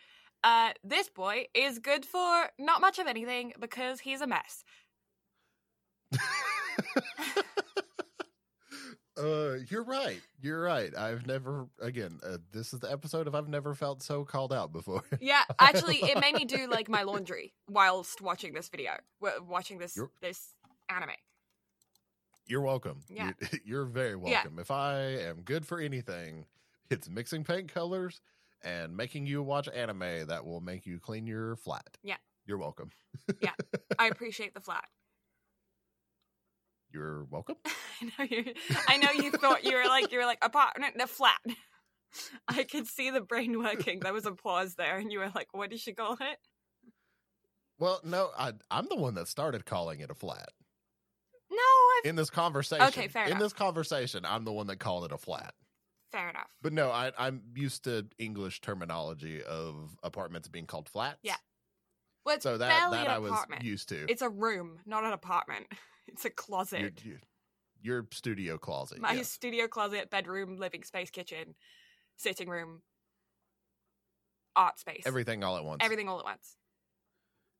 [0.45, 4.65] uh, this boy is good for not much of anything because he's a mess.
[9.19, 10.21] uh, you're right.
[10.41, 10.97] You're right.
[10.97, 12.21] I've never again.
[12.25, 15.03] Uh, this is the episode of I've never felt so called out before.
[15.21, 18.93] Yeah, actually, it made me do like my laundry whilst watching this video,
[19.47, 20.55] watching this You're- this
[20.89, 21.11] anime.
[22.47, 23.03] You're welcome.
[23.11, 23.33] Yeah.
[23.41, 24.59] You're, you're very welcome.
[24.59, 26.47] If I am good for anything,
[26.91, 28.21] it's mixing paint colors
[28.63, 31.99] and making you watch anime that will make you clean your flat.
[32.03, 32.17] Yeah.
[32.47, 32.91] You're welcome.
[33.43, 33.51] Yeah.
[33.99, 34.87] I appreciate the flat.
[36.93, 37.57] You're welcome.
[37.67, 38.45] I know you.
[38.89, 41.39] I know you thought you were like you were like apartment the flat.
[42.49, 44.01] I could see the brain working.
[44.01, 46.39] There was a pause there, and you were like, "What did she call it?"
[47.79, 50.49] Well, no, I, I'm the one that started calling it a flat.
[51.51, 52.01] No, I.
[52.05, 52.87] In this conversation.
[52.89, 53.41] Okay, fair In enough.
[53.43, 55.55] this conversation, I'm the one that called it a flat.
[56.11, 56.49] Fair enough.
[56.63, 61.19] But no, I, I'm used to English terminology of apartments being called flats.
[61.23, 61.37] Yeah.
[62.25, 63.63] Well, So that, that I was apartment.
[63.63, 64.07] used to.
[64.11, 65.67] It's a room, not an apartment.
[66.09, 67.03] It's a closet.
[67.05, 67.21] your,
[67.81, 69.01] your, studio closet.
[69.01, 69.29] My yes.
[69.29, 71.55] studio closet, bedroom, living space, kitchen,
[72.17, 72.83] sitting room,
[74.57, 75.03] art space.
[75.07, 75.81] Everything all at once.
[75.83, 76.57] Everything all at once.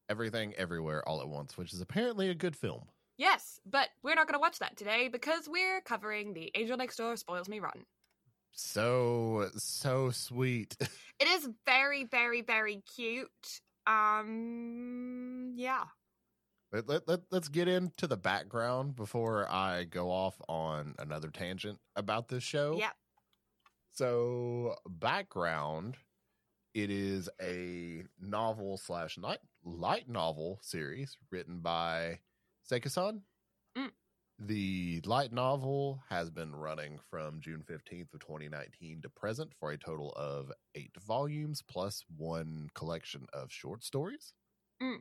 [0.09, 2.85] Everything everywhere all at once, which is apparently a good film.
[3.19, 6.97] Yes, but we're not going to watch that today because we're covering The Angel Next
[6.97, 7.85] Door Spoils Me Rotten.
[8.53, 10.77] So so sweet.
[11.21, 13.61] It is very, very, very cute.
[13.89, 15.83] Um, yeah.
[16.73, 21.79] Let, let, let, let's get into the background before I go off on another tangent
[21.97, 22.77] about this show.
[22.79, 22.93] Yep.
[23.93, 25.97] So, background
[26.75, 32.21] it is a novel slash light, light novel series written by
[32.71, 33.23] Saeki-san.
[33.77, 33.91] Mm.
[34.39, 39.79] The light novel has been running from June 15th of 2019 to present for a
[39.79, 44.33] total of eight volumes plus one collection of short stories.
[44.81, 44.99] Mm.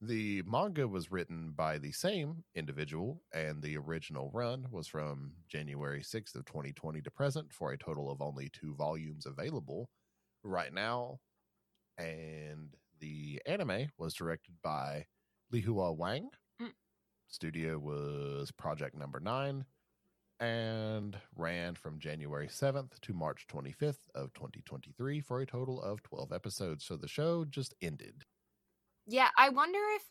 [0.00, 6.02] The manga was written by the same individual, and the original run was from January
[6.02, 9.90] 6th of 2020 to present for a total of only two volumes available
[10.44, 11.18] right now.
[11.98, 15.06] And the anime was directed by
[15.52, 16.30] Lihua Wang.
[16.62, 16.72] Mm.
[17.26, 19.64] Studio was Project Number Nine
[20.38, 26.32] and ran from January 7th to March 25th of 2023 for a total of 12
[26.32, 26.84] episodes.
[26.84, 28.24] So the show just ended.
[29.08, 30.04] Yeah, I wonder if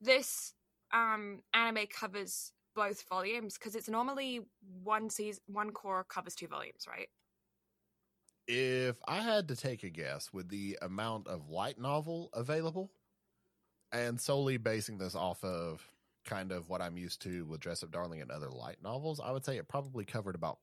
[0.00, 0.54] this
[0.92, 6.86] um anime covers both volumes because it's normally one season, one core covers two volumes,
[6.88, 7.08] right?
[8.46, 12.90] If I had to take a guess with the amount of light novel available
[13.92, 15.90] and solely basing this off of
[16.24, 19.30] kind of what I'm used to with Dress Up Darling and other light novels, I
[19.30, 20.60] would say it probably covered about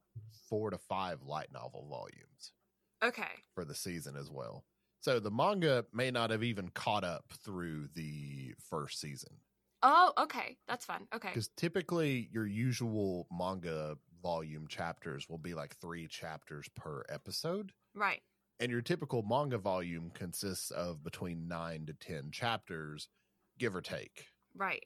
[0.50, 2.54] four to five light novel volumes
[3.02, 3.44] Okay.
[3.56, 4.66] for the season as well.
[5.02, 9.34] So the manga may not have even caught up through the first season.
[9.82, 10.58] Oh, okay.
[10.68, 11.08] That's fun.
[11.14, 11.30] Okay.
[11.30, 17.72] Because typically your usual manga volume chapters will be like three chapters per episode.
[17.96, 18.22] Right.
[18.60, 23.10] And your typical manga volume consists of between nine to 10 chapters,
[23.58, 24.28] give or take.
[24.56, 24.86] Right.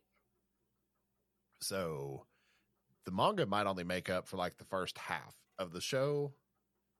[1.59, 2.25] So
[3.03, 6.33] the manga might only make up for like the first half of the show,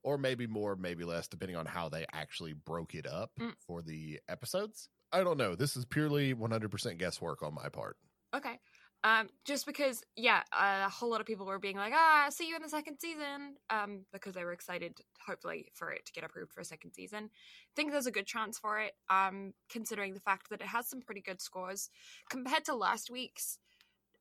[0.06, 3.56] or maybe more, maybe less, depending on how they actually broke it up Mm.
[3.60, 4.90] for the episodes.
[5.12, 5.56] I don't know.
[5.56, 7.98] This is purely 100% guesswork on my part.
[8.34, 8.60] Okay.
[9.04, 12.56] Um, just because, yeah, a whole lot of people were being like, "Ah, see you
[12.56, 16.52] in the second season," um, because they were excited, hopefully, for it to get approved
[16.52, 17.26] for a second season.
[17.32, 20.90] I think there's a good chance for it, um, considering the fact that it has
[20.90, 21.90] some pretty good scores
[22.30, 23.60] compared to last week's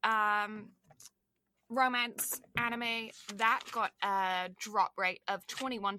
[0.05, 0.72] um
[1.69, 5.99] romance anime that got a drop rate of 21%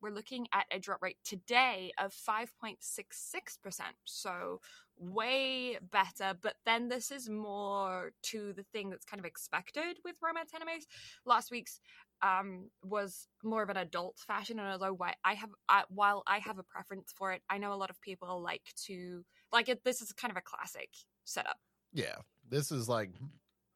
[0.00, 4.60] we're looking at a drop rate today of 5.66% so
[4.98, 6.38] way better.
[6.40, 10.84] But then this is more to the thing that's kind of expected with romance animes.
[11.26, 11.80] Last week's
[12.22, 16.58] um was more of an adult fashion and although i have I, while i have
[16.58, 20.00] a preference for it i know a lot of people like to like it this
[20.00, 20.88] is kind of a classic
[21.26, 21.58] setup.
[21.92, 22.16] Yeah.
[22.48, 23.10] This is like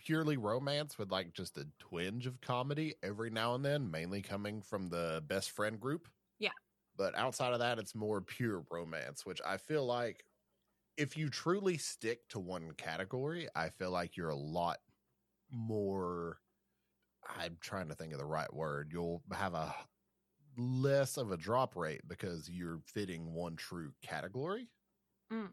[0.01, 4.63] purely romance with like just a twinge of comedy every now and then, mainly coming
[4.63, 6.09] from the best friend group.
[6.39, 6.51] Yeah.
[6.97, 10.25] But outside of that, it's more pure romance, which I feel like
[10.97, 14.79] if you truly stick to one category, I feel like you're a lot
[15.51, 16.39] more.
[17.39, 18.91] I'm trying to think of the right word.
[18.93, 19.75] You'll have a
[20.57, 24.69] less of a drop rate because you're fitting one true category.
[25.33, 25.53] Mm.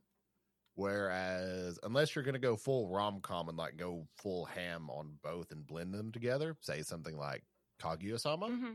[0.77, 5.17] Whereas, unless you're going to go full rom com and like go full ham on
[5.23, 7.41] both and blend them together, say something like
[7.81, 8.73] Kaguya sama, hmm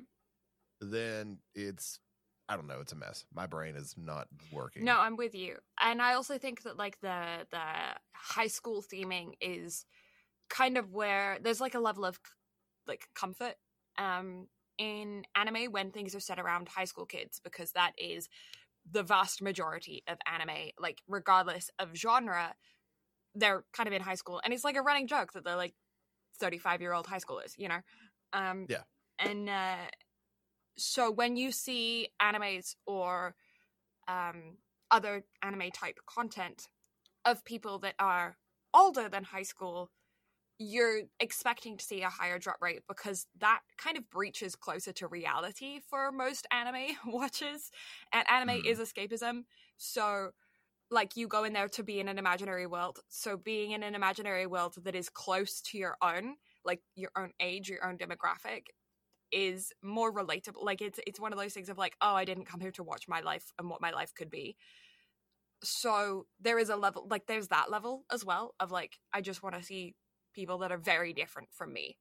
[0.80, 2.00] then it's,
[2.48, 3.24] I don't know, it's a mess.
[3.32, 4.84] My brain is not working.
[4.84, 5.58] No, I'm with you.
[5.80, 7.62] And I also think that like the the
[8.12, 9.86] high school theming is
[10.50, 12.18] kind of where there's like a level of
[12.88, 13.54] like comfort
[13.96, 18.28] um in anime when things are set around high school kids because that is
[18.90, 22.54] the vast majority of anime like regardless of genre
[23.34, 25.74] they're kind of in high school and it's like a running joke that they're like
[26.38, 27.80] 35 year old high schoolers you know
[28.32, 28.82] um Yeah.
[29.18, 29.76] and uh
[30.76, 33.34] so when you see animes or
[34.08, 34.56] um,
[34.90, 36.68] other anime type content
[37.24, 38.36] of people that are
[38.74, 39.90] older than high school,
[40.62, 45.08] you're expecting to see a higher drop rate because that kind of breaches closer to
[45.08, 47.70] reality for most anime watchers.
[48.12, 48.66] And anime Mhm.
[48.66, 49.44] is escapism.
[49.76, 50.30] So,
[50.90, 53.00] like, you go in there to be in an imaginary world.
[53.08, 57.32] So, being in an imaginary world that is close to your own, like your own
[57.40, 58.66] age, your own demographic,
[59.32, 60.62] is more relatable.
[60.62, 62.82] Like it's it's one of those things of like, oh, I didn't come here to
[62.84, 64.56] watch my life and what my life could be.
[65.64, 69.42] So there is a level like there's that level as well of like I just
[69.42, 69.94] want to see
[70.32, 71.98] people that are very different from me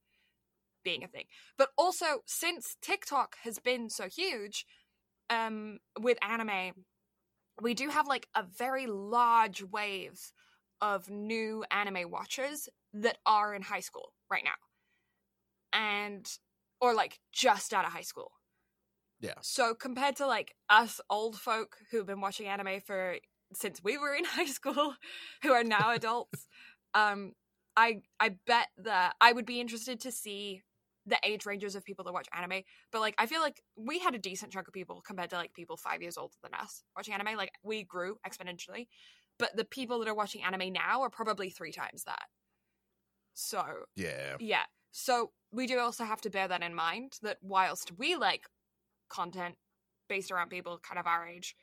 [0.84, 1.26] being a thing.
[1.58, 4.66] But also since TikTok has been so huge
[5.30, 6.84] um with anime,
[7.60, 10.32] we do have like a very large wave
[10.80, 14.58] of new anime watchers that are in high school right now.
[15.72, 16.26] And
[16.80, 18.32] or like just out of high school.
[19.20, 19.34] Yeah.
[19.40, 23.18] So compared to like us old folk who've been watching anime for
[23.54, 24.96] since we were in high school,
[25.42, 26.46] who are now adults,
[26.94, 27.32] Um,
[27.76, 30.62] I I bet that I would be interested to see
[31.06, 32.62] the age ranges of people that watch anime,
[32.92, 35.52] but like I feel like we had a decent chunk of people compared to like
[35.52, 37.36] people five years older than us watching anime.
[37.36, 38.86] Like we grew exponentially,
[39.38, 42.26] but the people that are watching anime now are probably three times that.
[43.34, 43.64] So
[43.96, 44.36] Yeah.
[44.38, 44.64] yeah.
[44.90, 48.46] So we do also have to bear that in mind that whilst we like
[49.08, 49.56] content
[50.08, 51.56] based around people kind of our age,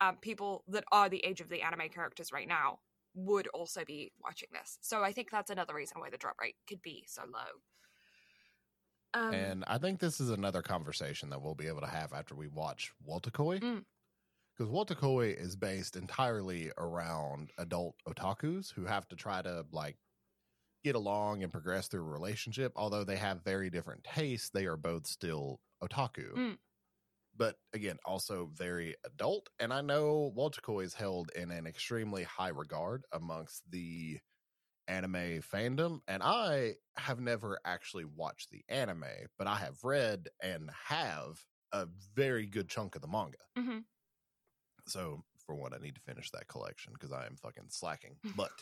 [0.00, 2.78] um, people that are the age of the anime characters right now
[3.16, 4.78] would also be watching this.
[4.82, 7.60] So I think that's another reason why the drop rate could be so low.
[9.14, 12.34] Um, and I think this is another conversation that we'll be able to have after
[12.34, 13.60] we watch Wotakoi.
[13.60, 13.84] Mm.
[14.56, 19.96] Because Wotakoi is based entirely around adult otakus who have to try to like
[20.84, 22.72] get along and progress through a relationship.
[22.76, 26.32] Although they have very different tastes, they are both still otaku.
[26.34, 26.56] Mm.
[27.36, 29.48] But again, also very adult.
[29.58, 34.18] And I know Wotakoi is held in an extremely high regard amongst the
[34.88, 36.00] anime fandom.
[36.08, 39.04] And I have never actually watched the anime,
[39.38, 43.38] but I have read and have a very good chunk of the manga.
[43.56, 43.84] mhm.
[44.86, 48.16] So for one, I need to finish that collection because I am fucking slacking.
[48.36, 48.52] But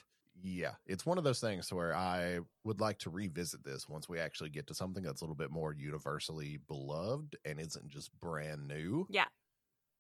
[0.43, 4.19] yeah, it's one of those things where I would like to revisit this once we
[4.19, 8.67] actually get to something that's a little bit more universally beloved and isn't just brand
[8.67, 9.07] new.
[9.11, 9.27] Yeah.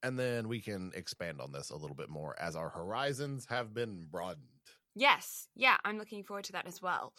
[0.02, 3.72] And then we can expand on this a little bit more as our horizons have
[3.72, 4.48] been broadened.
[4.94, 7.14] Yes, yeah, I'm looking forward to that as well.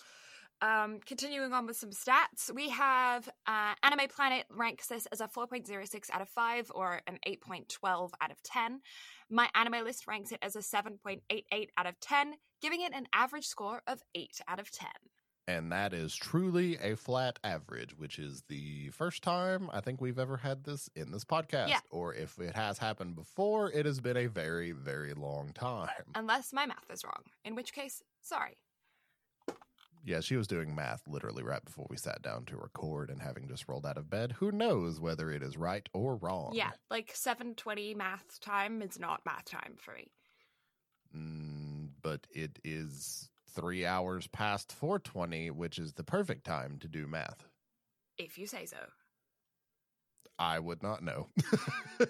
[0.62, 5.28] Um, continuing on with some stats, we have uh, Anime Planet ranks this as a
[5.28, 8.82] 4.06 out of 5 or an 8.12 out of 10.
[9.30, 13.46] My anime list ranks it as a 7.88 out of 10, giving it an average
[13.46, 14.88] score of 8 out of 10.
[15.48, 20.18] And that is truly a flat average, which is the first time I think we've
[20.18, 21.70] ever had this in this podcast.
[21.70, 21.82] Yeah.
[21.92, 25.90] Or if it has happened before, it has been a very, very long time.
[26.16, 28.58] Unless my math is wrong, in which case, sorry.
[30.06, 33.48] Yeah, she was doing math literally right before we sat down to record and having
[33.48, 34.34] just rolled out of bed.
[34.34, 36.52] Who knows whether it is right or wrong?
[36.54, 40.12] Yeah, like 720 math time is not math time for me.
[41.18, 47.08] Mm, but it is three hours past 420, which is the perfect time to do
[47.08, 47.48] math.
[48.20, 48.78] If you say so.
[50.38, 51.30] I would not know.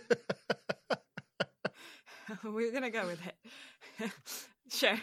[2.44, 4.12] We're gonna go with it.
[4.72, 5.00] sure.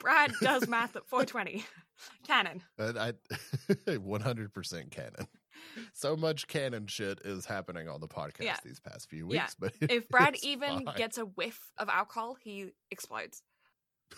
[0.00, 1.64] Brad does math at 420.
[2.26, 2.62] Canon.
[2.78, 3.12] And I
[3.86, 5.28] 100% canon.
[5.92, 8.56] So much canon shit is happening on the podcast Yeah.
[8.64, 9.42] these past few Yeah.
[9.44, 10.96] weeks, but If Brad even fine.
[10.96, 13.42] gets a whiff of alcohol, he explodes.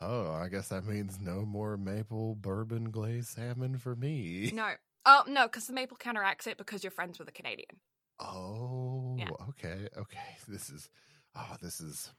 [0.00, 4.50] oh, I guess that means no more maple bourbon glazed salmon for me.
[4.54, 4.72] No.
[5.06, 7.76] Oh, no, because the maple counteracts it because you're friends with a Canadian.
[8.20, 9.28] Oh, Yeah.
[9.50, 10.36] okay, okay.
[10.48, 10.88] This is
[11.34, 12.10] oh, this is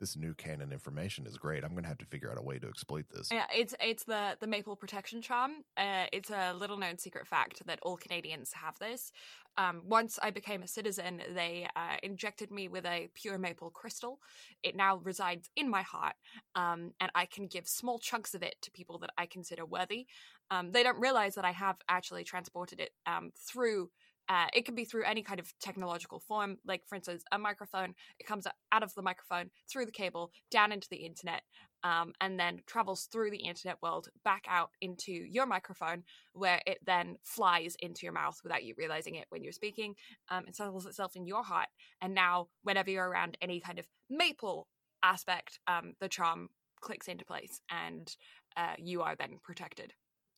[0.00, 1.64] this new canon information is great.
[1.64, 3.28] I'm gonna have to figure out a way to exploit this.
[3.30, 5.64] Yeah, it's it's the the maple protection charm.
[5.76, 9.12] Uh, it's a little known secret fact that all Canadians have this.
[9.58, 14.18] Um, once I became a citizen, they uh, injected me with a pure maple crystal.
[14.62, 16.14] It now resides in my heart,
[16.54, 20.06] um, and I can give small chunks of it to people that I consider worthy.
[20.50, 23.90] Um, they don't realize that I have actually transported it um, through.
[24.28, 27.94] Uh, it can be through any kind of technological form, like for instance, a microphone.
[28.18, 31.42] It comes out of the microphone through the cable down into the internet,
[31.84, 36.02] um, and then travels through the internet world back out into your microphone,
[36.32, 39.94] where it then flies into your mouth without you realizing it when you're speaking.
[40.28, 41.68] Um, it settles itself in your heart,
[42.00, 44.68] and now whenever you're around any kind of maple
[45.02, 46.48] aspect, um, the charm
[46.80, 48.16] clicks into place, and
[48.56, 49.92] uh, you are then protected.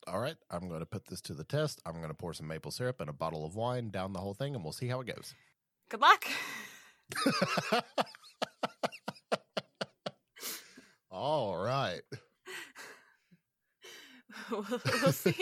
[0.07, 1.83] All right, I'm gonna put this to the test.
[1.85, 4.55] I'm gonna pour some maple syrup and a bottle of wine down the whole thing,
[4.55, 5.35] and we'll see how it goes.
[5.91, 6.25] Good luck.
[11.11, 12.03] All right.
[14.51, 15.35] we'll, we'll see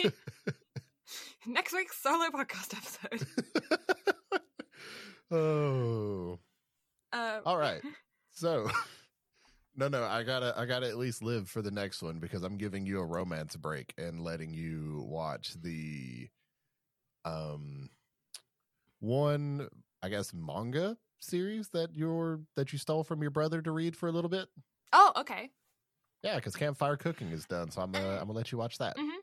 [1.45, 3.27] next week's solo podcast episode.
[5.31, 6.39] oh.
[7.13, 7.81] Um, All right.
[8.31, 8.69] So
[9.77, 12.57] no no, I gotta I gotta at least live for the next one because I'm
[12.57, 16.27] giving you a romance break and letting you watch the
[17.23, 17.89] um
[18.99, 19.67] one
[20.01, 24.07] I guess manga series that you're that you stole from your brother to read for
[24.07, 24.47] a little bit.
[24.93, 25.49] Oh, okay.
[26.23, 28.97] Yeah, because campfire cooking is done, so I'm gonna I'm gonna let you watch that.
[28.97, 29.17] Mhm.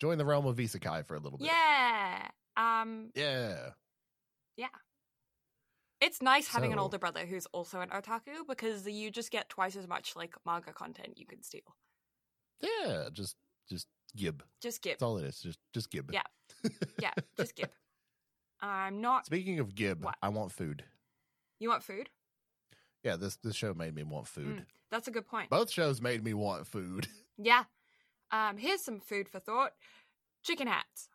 [0.00, 1.48] Join the realm of isekai for a little bit.
[1.48, 2.28] Yeah.
[2.56, 3.70] Um, Yeah.
[4.56, 4.68] Yeah.
[6.00, 9.76] It's nice having an older brother who's also an otaku because you just get twice
[9.76, 11.76] as much like manga content you can steal.
[12.60, 13.08] Yeah.
[13.12, 13.36] Just
[13.68, 13.86] just
[14.16, 14.42] gib.
[14.60, 14.92] Just gib.
[14.94, 15.40] That's all it is.
[15.40, 16.10] Just just gib.
[16.12, 16.22] Yeah.
[17.00, 17.70] Yeah, just gib.
[18.60, 19.24] I'm not.
[19.26, 20.16] Speaking of gib, What?
[20.22, 20.84] I want food.
[21.58, 22.10] You want food?
[23.02, 24.58] Yeah, this this show made me want food.
[24.58, 24.64] Mm.
[24.90, 25.48] That's a good point.
[25.48, 27.06] Both shows made me want food.
[27.42, 27.64] Yeah.
[28.30, 29.72] Um, here's some food for thought.
[30.42, 31.08] Chicken hats.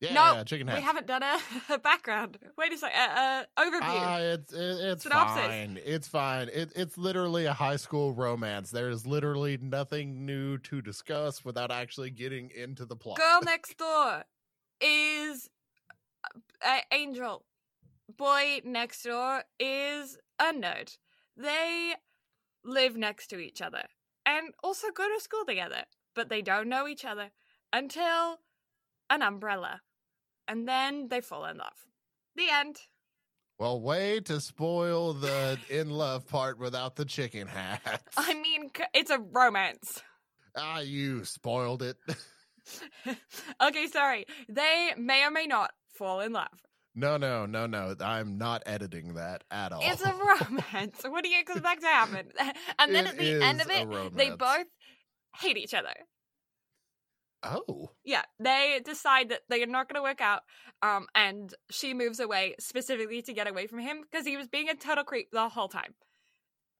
[0.00, 1.38] Yeah, No, yeah, chicken We haven't done a,
[1.70, 2.38] a background.
[2.58, 2.98] Wait a second.
[2.98, 3.78] Uh, uh, overview.
[3.82, 5.46] Ah, it's it, it's Synopsis.
[5.46, 5.78] fine.
[5.84, 6.48] It's fine.
[6.52, 8.70] It, it's literally a high school romance.
[8.70, 13.16] There is literally nothing new to discuss without actually getting into the plot.
[13.16, 14.24] Girl next door
[14.82, 15.48] is
[16.64, 17.44] uh, Angel.
[18.14, 20.96] Boy next door is a nerd.
[21.36, 21.94] They
[22.64, 23.84] live next to each other
[24.26, 25.84] and also go to school together,
[26.14, 27.30] but they don't know each other
[27.72, 28.40] until
[29.08, 29.80] an umbrella.
[30.48, 31.86] And then they fall in love.
[32.36, 32.76] The end.
[33.58, 38.14] Well, way to spoil the in love part without the chicken hats.
[38.16, 40.02] I mean, it's a romance.
[40.56, 41.96] ah, you spoiled it.
[43.62, 44.26] okay, sorry.
[44.48, 46.48] They may or may not fall in love.
[46.94, 47.94] No, no, no, no.
[48.00, 49.80] I'm not editing that at all.
[49.82, 50.12] It's a
[50.50, 51.02] romance.
[51.04, 52.28] what do you expect to happen?
[52.78, 54.66] And then It at the end of it, they both
[55.38, 55.92] hate each other.
[57.46, 60.42] Oh, Yeah, they decide that they are not going to work out.
[60.82, 64.68] Um, and she moves away specifically to get away from him because he was being
[64.68, 65.94] a total creep the whole time.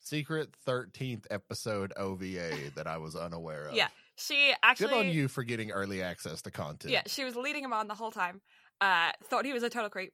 [0.01, 3.75] secret 13th episode OVA that I was unaware of.
[3.75, 4.89] Yeah, She actually.
[4.89, 6.93] Good on you for getting early access to content.
[6.93, 8.41] yeah, she was leading him on the whole time.
[8.81, 10.13] Uh, thought he was a total creep.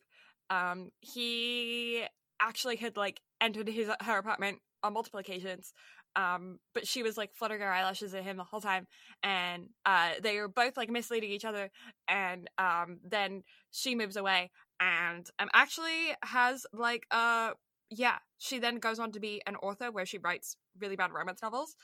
[0.50, 2.04] Um, he
[2.40, 5.72] actually had like entered his her apartment on multiple occasions.
[6.16, 8.86] Um, but she was like fluttering her eyelashes at him the whole time,
[9.22, 11.70] and uh, they were both like misleading each other.
[12.08, 14.50] And um, then she moves away,
[14.80, 17.52] and um, actually has like uh,
[17.90, 21.42] yeah, she then goes on to be an author where she writes really bad romance
[21.42, 21.76] novels,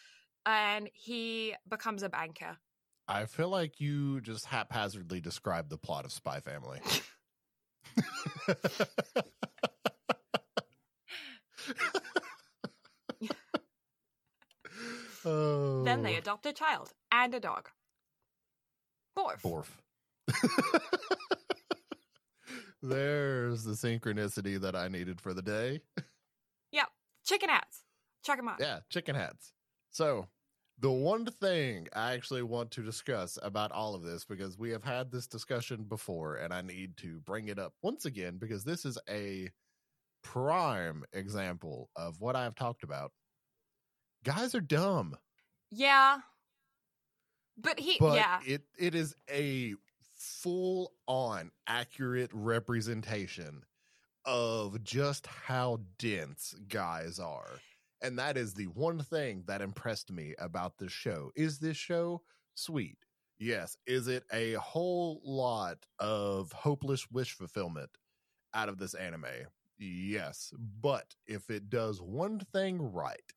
[0.46, 2.56] and he becomes a banker.
[3.06, 6.80] I feel like you just haphazardly described the plot of Spy Family.
[15.28, 16.18] oh, Then they oh.
[16.18, 17.68] adopt a child and a dog.
[19.16, 19.42] Borf.
[19.42, 19.66] Borf.
[22.82, 25.80] There's the synchronicity that I needed for the day.
[26.72, 26.88] Yep.
[27.24, 27.82] Chicken hats.
[28.24, 28.60] Check them out.
[28.60, 29.52] Yeah, chicken hats.
[29.90, 30.26] So,
[30.78, 34.84] the one thing I actually want to discuss about all of this, because we have
[34.84, 38.84] had this discussion before, and I need to bring it up once again, because this
[38.84, 39.50] is a
[40.22, 43.10] prime example of what I've talked about.
[44.28, 45.16] Guys are dumb,
[45.70, 46.18] Yeah.
[47.56, 48.40] But he, but yeah.
[48.46, 49.74] it, it is a
[50.16, 53.62] full on accurate representation
[54.24, 57.58] of just how dense guys are.
[58.02, 61.30] And that is the one thing that impressed me about this show.
[61.34, 62.22] Is this show
[62.54, 62.98] sweet?
[63.38, 63.76] Yes.
[63.86, 67.90] Is it a whole lot of hopeless wish fulfillment
[68.54, 69.24] out of this anime?
[69.78, 70.52] Yes.
[70.80, 73.32] But if it does one thing right,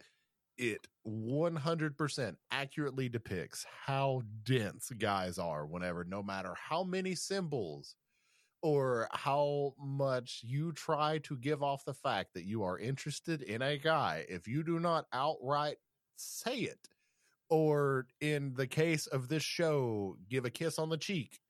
[0.57, 7.95] it 100% accurately depicts how dense guys are whenever, no matter how many symbols
[8.61, 13.61] or how much you try to give off the fact that you are interested in
[13.61, 15.77] a guy, if you do not outright
[16.15, 16.89] say it,
[17.49, 21.41] or in the case of this show, give a kiss on the cheek,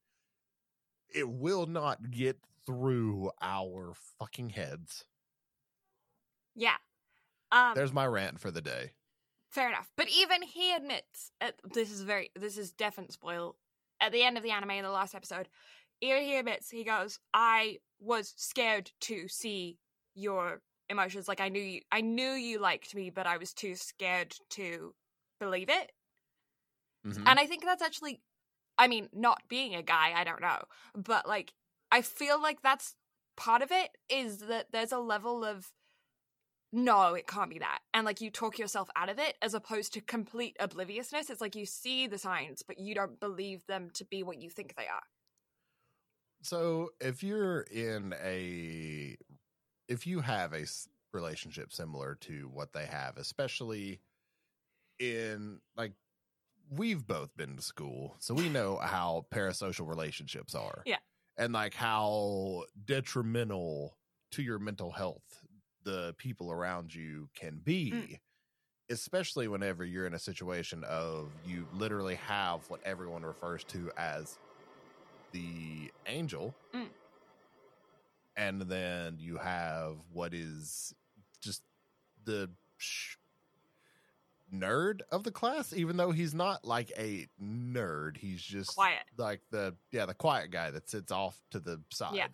[1.13, 5.05] it will not get through our fucking heads.
[6.55, 6.77] yeah.
[7.51, 8.91] Um, There's my rant for the day.
[9.49, 9.91] fair enough.
[9.97, 13.57] But even he admits, uh, this is very, this is definite spoil.
[13.99, 15.49] At the end of the anime in the last episode,
[15.99, 19.77] even he admits, he goes, I was scared to see
[20.15, 21.27] your emotions.
[21.27, 24.93] Like I knew you, I knew you liked me, but I was too scared to
[25.39, 25.91] believe it.
[27.05, 27.23] Mhm.
[27.27, 28.21] And I think that's actually,
[28.77, 30.63] I mean, not being a guy, I don't know.
[30.95, 31.53] But like,
[31.91, 32.95] I feel like that's
[33.35, 35.71] part of it is that there's a level of,
[36.74, 37.80] no, it can't be that.
[37.93, 41.30] And like, you talk yourself out of it as opposed to complete obliviousness.
[41.30, 44.49] It's like you see the signs, but you don't believe them to be what you
[44.49, 45.03] think they are.
[46.43, 49.17] So if you're in a,
[49.88, 50.65] if you have a
[51.13, 53.99] relationship similar to what they have, especially
[54.97, 55.91] in like,
[56.69, 60.84] we've both been to school, so we know how parasocial relationships are.
[60.86, 60.99] Yeah.
[61.38, 63.97] And like how detrimental
[64.32, 65.43] to your mental health
[65.84, 67.91] the people around you can be.
[67.91, 68.19] Mm.
[68.89, 74.38] Especially whenever you're in a situation of you literally have what everyone refers to as
[75.32, 76.53] the angel.
[76.73, 76.88] Mm.
[78.36, 80.93] And then you have what is
[81.41, 81.63] just
[82.25, 83.15] the sh-
[84.53, 88.17] nerd of the class, even though he's not like a nerd.
[88.17, 88.99] He's just Quiet.
[89.17, 92.15] like the, yeah, the quiet guy that sits off to the side.
[92.15, 92.27] Yeah.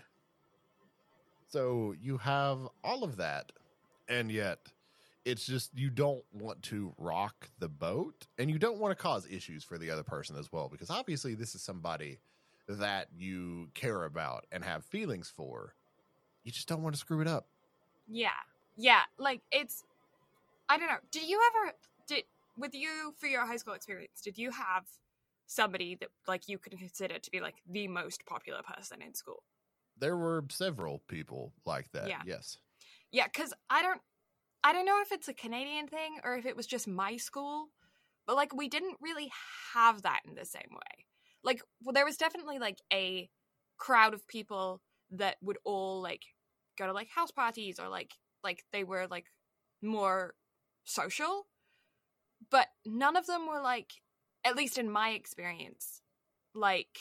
[1.48, 3.52] So you have all of that.
[4.10, 4.60] And yet
[5.26, 9.28] it's just you don't want to rock the boat and you don't want to cause
[9.30, 12.20] issues for the other person as well because obviously this is somebody
[12.70, 15.74] that you care about and have feelings for
[16.45, 17.48] you just don't want to screw it up
[18.08, 18.30] Yeah.
[18.78, 19.02] Yeah.
[19.18, 19.84] Like it's
[20.70, 20.98] I don't know.
[21.12, 21.74] Did you ever
[22.08, 22.24] did
[22.58, 24.86] with you for your high school experience, did you have
[25.45, 29.43] somebody that like you could consider to be like the most popular person in school?
[30.00, 32.22] There were several people like that Yeah.
[32.26, 32.58] yes
[33.12, 34.02] Yeah, because I don't
[34.64, 37.70] I don't know if it's a Canadian thing or if it was just my school,
[38.26, 39.32] but like we didn't really
[39.74, 41.06] have that in the same way.
[41.43, 43.30] Like well, there was definitely like a
[43.78, 44.82] crowd of people
[45.12, 46.24] that would all like
[46.78, 49.26] go to like house parties or like like they were like
[49.82, 50.34] more
[50.84, 51.48] social,
[52.50, 53.93] but none of them were like
[54.43, 56.02] at least in my experience
[56.54, 56.98] like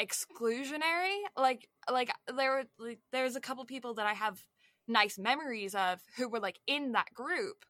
[0.00, 4.40] exclusionary like like there were like, there's a couple people that i have
[4.86, 7.64] nice memories of who were like in that group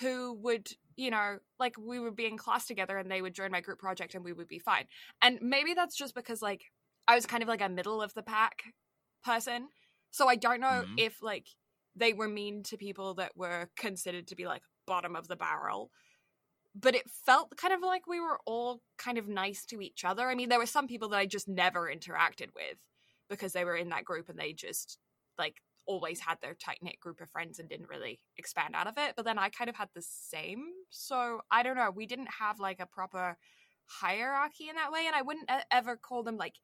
[0.00, 3.50] who would you know like we would be in class together and they would join
[3.50, 4.86] my group project and we would be fine
[5.22, 6.64] and maybe that's just because like
[7.08, 8.64] i was kind of like a middle of the pack
[9.24, 9.68] person
[10.10, 10.96] so i don't know Mhm.
[10.96, 11.48] if like
[11.94, 15.90] they were mean to people that were considered to be like bottom of the barrel
[16.74, 20.28] but it felt kind of like we were all kind of nice to each other.
[20.28, 22.76] I mean, there were some people that I just never interacted with
[23.28, 24.98] because they were in that group and they just
[25.38, 25.56] like
[25.86, 29.14] always had their tight knit group of friends and didn't really expand out of it.
[29.16, 30.64] But then I kind of had the same.
[30.90, 31.90] So I don't know.
[31.94, 33.36] We didn't have like a proper
[33.86, 35.04] hierarchy in that way.
[35.06, 36.54] And I wouldn't ever call them like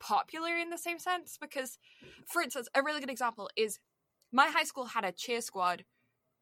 [0.00, 1.78] popular in the same sense because,
[2.26, 3.78] for instance, a really good example is
[4.32, 5.84] my high school had a cheer squad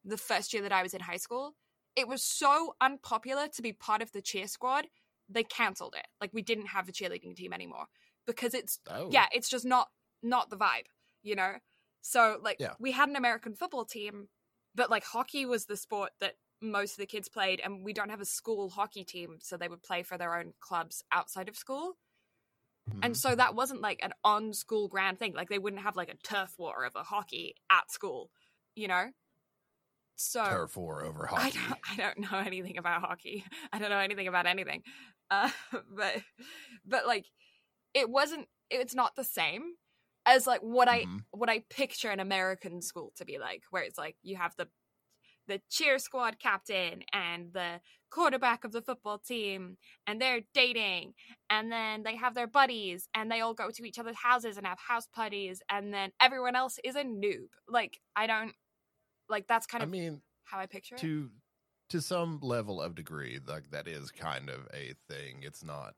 [0.04, 1.54] the first year that I was in high school
[1.98, 4.86] it was so unpopular to be part of the cheer squad
[5.28, 7.86] they cancelled it like we didn't have a cheerleading team anymore
[8.28, 9.88] because it's oh yeah it's just not
[10.22, 10.86] not the vibe
[11.24, 11.54] you know
[12.02, 12.74] so like Yeah.
[12.78, 14.28] we had an american football team
[14.76, 18.10] but like hockey was the sport that most of the kids played and we don't
[18.10, 21.56] have a school hockey team so they would play for their own clubs outside of
[21.56, 21.96] school
[23.02, 23.16] and Mhm.
[23.16, 26.16] so that wasn't like an on school ground thing like they wouldn't have like a
[26.16, 28.30] turf war of a hockey at school
[28.76, 29.06] you know
[30.16, 33.44] so turf war over I hockey don't, I don't know anything about hockey.
[33.72, 34.82] I don't know anything about anything.
[35.30, 35.48] Uh,
[35.96, 36.16] but
[36.84, 37.26] but like
[37.94, 39.74] it wasn't it's not the same
[40.26, 41.24] as like what I Mhm.
[41.30, 44.68] what I picture an American school to be like where it's like you have the
[45.46, 47.80] the cheer squad captain and the
[48.10, 51.14] quarterback of the football team and they're dating
[51.50, 54.66] and then they have their buddies and they all go to each other's houses and
[54.66, 57.48] have house parties and then everyone else is a noob.
[57.68, 58.54] Like I don't
[59.28, 61.00] like that's kind of i mean how I picture it.
[61.00, 61.30] to
[61.90, 65.94] to some level of degree like that is kind of a thing it's not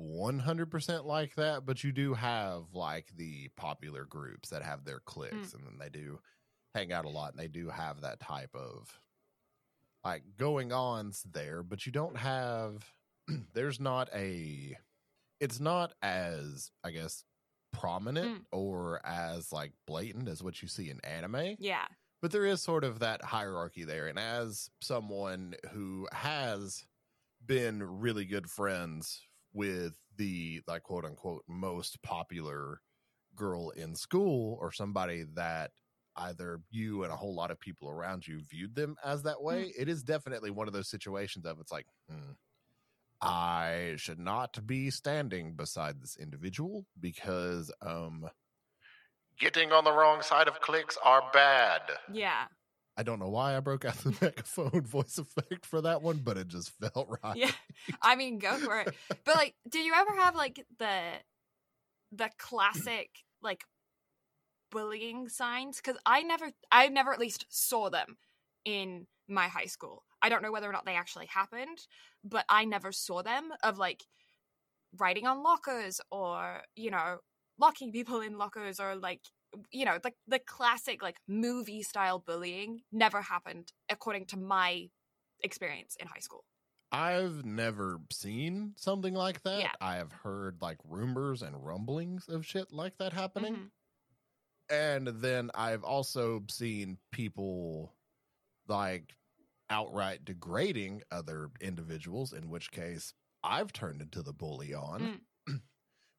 [0.00, 5.34] 100% like that but you do have like the popular groups that have their cliques
[5.50, 5.54] Mm.
[5.54, 6.18] and then they do
[6.74, 9.00] hang out a lot and they do have that type of
[10.04, 12.84] like going ons there but you don't have
[13.54, 14.76] there's not a
[15.40, 17.24] it's not as i guess
[17.72, 18.44] prominent Mm.
[18.52, 21.86] or as like blatant as what you see in anime Yeah.
[22.20, 26.84] but there is sort of that hierarchy there and as someone who has
[27.46, 29.20] been really good friends
[29.54, 32.80] with the like quote unquote most popular
[33.34, 35.70] girl in school or somebody that
[36.16, 39.72] either you and a whole lot of people around you viewed them as that way
[39.76, 42.32] it is definitely one of those situations of it's like hmm,
[43.20, 48.28] i should not be standing beside this individual because um
[49.38, 51.82] getting on the wrong side of clicks are bad
[52.12, 52.44] Yeah.
[52.96, 56.36] I don't know why I broke out the megaphone voice effect for that one, but
[56.36, 57.36] it just felt right.
[57.36, 57.50] Yeah.
[58.00, 58.94] I mean, go for it.
[59.24, 61.00] But like, did you ever have like the
[62.12, 63.10] the classic
[63.42, 63.64] like
[64.70, 65.78] bullying signs?
[65.78, 68.16] Because I never, I never at least saw them
[68.64, 70.04] in my high school.
[70.22, 71.78] I don't know whether or not they actually happened,
[72.22, 74.04] but I never saw them of like
[74.96, 77.18] writing on lockers or you know
[77.58, 79.20] locking people in lockers or like
[79.70, 84.88] you know the the classic like movie style bullying never happened according to my
[85.42, 86.44] experience in high school.
[86.92, 89.60] I've never seen something like that.
[89.60, 89.72] Yeah.
[89.80, 93.54] I have heard like rumors and rumblings of shit like that happening.
[93.54, 93.70] Mhm.
[94.70, 97.94] And then I've also seen people
[98.68, 99.14] like
[99.70, 105.20] outright degrading other individuals, in which case I've turned into the bully on.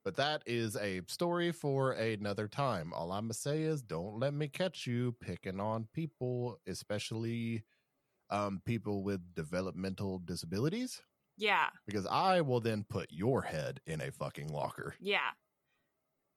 [0.05, 2.93] But that is a story for another time.
[2.93, 7.65] All I'm going to say is don't let me catch you picking on people, especially
[8.29, 11.01] um, people with developmental disabilities,
[11.37, 14.95] Yeah, because I will then put your head in a fucking locker.
[14.99, 15.31] yeah.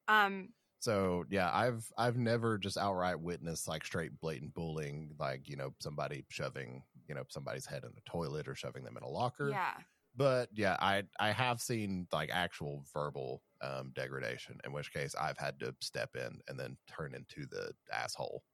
[0.09, 5.57] Um, So yeah, I've I've never just outright witnessed like straight blatant bullying, like you
[5.57, 9.09] know somebody shoving you know somebody's head in a toilet or shoving them in a
[9.09, 9.51] locker.
[9.51, 9.75] Yeah.
[10.19, 15.39] But yeah, I I have seen like actual verbal um, degradation, in which case I've
[15.39, 18.45] had to step in and then turn into the asshole.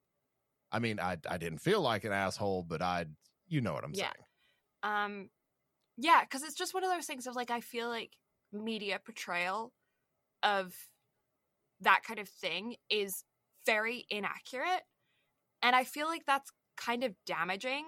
[0.71, 3.07] I mean, I I didn't feel like an asshole, but I
[3.47, 4.11] you know what I'm Yeah.
[4.13, 4.25] saying.
[4.83, 5.29] Um
[5.97, 8.17] yeah, because it's just one of those things of like I feel like
[8.53, 9.73] media portrayal
[10.43, 10.75] of
[11.79, 13.23] that kind of thing is
[13.65, 14.83] very inaccurate.
[15.63, 17.85] And I feel like that's kind of damaging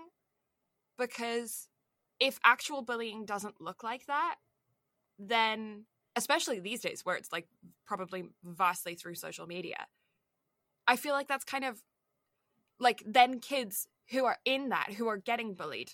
[0.98, 1.70] because
[2.20, 4.36] if actual bullying doesn't look like that,
[5.20, 7.48] then especially these days where it's like
[7.86, 9.86] probably vastly through social media,
[10.88, 11.82] I feel like that's kind of
[12.80, 15.92] like then kids who are in that, who are getting bullied,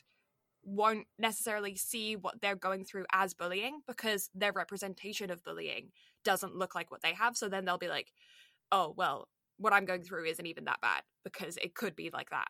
[0.64, 5.90] won't necessarily see what they're going through as bullying because their representation of bullying
[6.24, 7.36] doesn't look like what they have.
[7.36, 8.12] So then they'll be like,
[8.72, 12.30] oh, well, what I'm going through isn't even that bad because it could be like
[12.30, 12.48] that.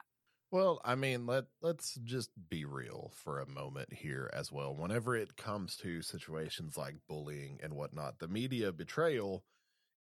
[0.53, 4.75] Well, I mean, let let's just be real for a moment here as well.
[4.75, 9.45] Whenever it comes to situations like bullying and whatnot, the media betrayal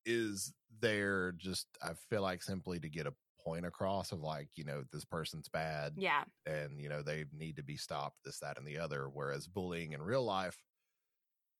[0.07, 4.64] is there just I feel like simply to get a point across of like, you
[4.64, 6.24] know, this person's bad Yeah.
[6.46, 9.09] and you know they need to be stopped, this, that, and the other.
[9.11, 10.59] Whereas bullying in real life,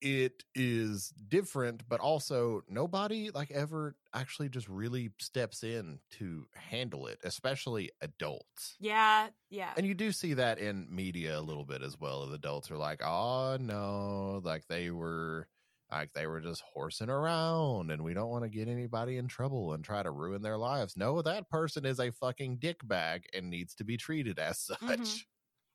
[0.03, 7.07] it is different, but also nobody like ever actually just really steps in to handle
[7.07, 8.79] it, especially adults.
[8.79, 9.31] Yeah.
[9.51, 9.77] Yeah.
[9.77, 12.23] And you do see that in media a little bit as well.
[12.23, 15.49] Of adults are like, "Oh no, like they were,
[15.91, 19.73] like they were just horsing around, and we don't want to get anybody in trouble
[19.73, 23.49] and try to ruin their lives." No, that person is a fucking dick bag and
[23.51, 24.79] needs to be treated as such.
[24.81, 25.27] Mhm.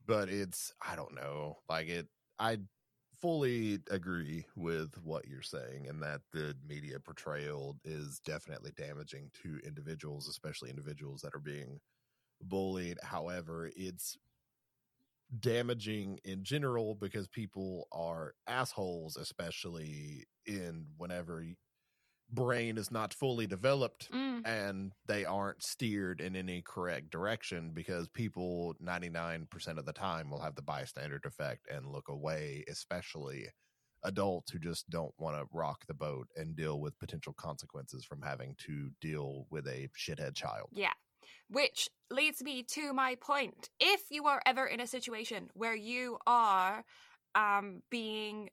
[0.05, 2.07] But it's, I don't know, like it.
[2.39, 2.59] I
[3.21, 9.59] fully agree with what you're saying, and that the media portrayal is definitely damaging to
[9.65, 11.79] individuals, especially individuals that are being
[12.41, 12.97] bullied.
[13.03, 14.17] However, it's
[15.39, 21.43] damaging in general because people are assholes, especially in whenever
[22.31, 28.07] brain is not fully developed Mm, and they aren't steered in any correct direction because
[28.07, 33.47] people 99% of the time will have the bystander effect and look away, especially
[34.03, 38.21] adults who just don't want to rock the boat and deal with potential consequences from
[38.21, 40.69] having to deal with a shithead child.
[40.71, 40.93] Yeah.
[41.49, 43.69] Which leads me to my point.
[43.79, 46.83] If you are ever in a situation where you are
[47.35, 48.49] um, being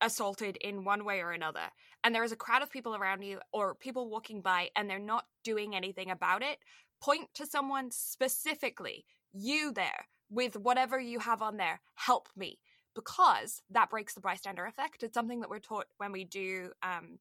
[0.00, 1.68] assaulted in one way or another,
[2.04, 4.98] and there is a crowd of people around you or people walking by and they're
[4.98, 6.58] not doing anything about it,
[7.00, 12.58] point to someone specifically, you there, with whatever you have on there, help me.
[12.94, 15.02] Because that breaks the bystander effect.
[15.02, 17.18] It's something that we're taught when we do um,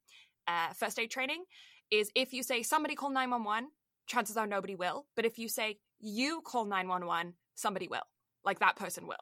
[0.47, 1.43] uh, first aid training.
[1.91, 3.69] Is if you say somebody call 911,
[4.07, 5.05] chances are nobody will.
[5.15, 8.01] But if you say you call 911, somebody will.
[8.43, 9.15] Like that person will.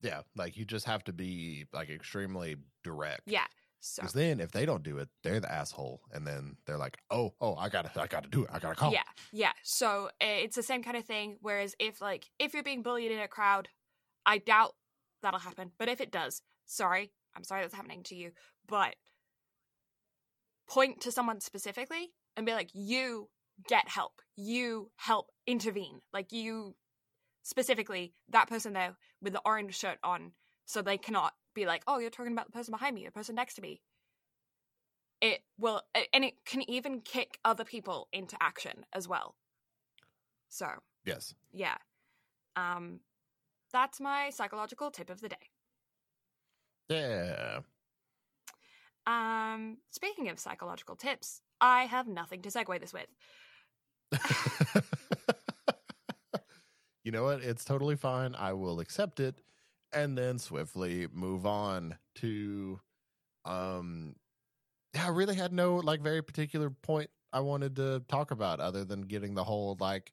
[0.00, 3.22] Yeah, like you just have to be like extremely direct.
[3.26, 3.46] Yeah.
[3.84, 6.02] So Because then if they don't do it, they're the asshole.
[6.12, 8.50] And then they're like, oh, oh, I gotta, I gotta do it.
[8.52, 8.92] I gotta call.
[8.92, 9.02] yeah,
[9.32, 9.50] yeah.
[9.64, 11.38] So uh, it's the same kind of thing.
[11.40, 13.68] Whereas if like if you're being bullied in a crowd,
[14.24, 14.74] I doubt
[15.20, 15.72] that'll happen.
[15.78, 18.30] But if it does, sorry, I'm sorry that's happening to you.
[18.68, 18.94] But
[20.68, 23.28] point to someone specifically and be like, you
[23.68, 24.12] get help.
[24.36, 26.00] You help intervene.
[26.12, 26.76] Like you
[27.42, 30.30] specifically that person there with the orange shirt on,
[30.66, 33.34] so they cannot be like, oh, you're talking about the person behind me, the person
[33.34, 33.80] next to me.
[35.20, 35.82] It will,
[36.12, 39.36] and it can even kick other people into action as well.
[40.48, 40.66] So
[41.04, 41.34] Yes.
[41.52, 41.76] yeah,
[42.56, 43.00] um,
[43.72, 45.50] that's my psychological tip of the day.
[46.88, 47.60] Yeah.
[49.06, 53.06] Um, speaking of psychological tips, I have nothing to segue this with.
[57.04, 57.42] you know what?
[57.42, 58.34] It's totally fine.
[58.34, 59.40] I will accept it
[59.92, 62.80] and then swiftly move on to
[63.44, 64.16] um
[64.98, 69.02] I really had no like very particular point I wanted to talk about other than
[69.02, 70.12] getting the whole like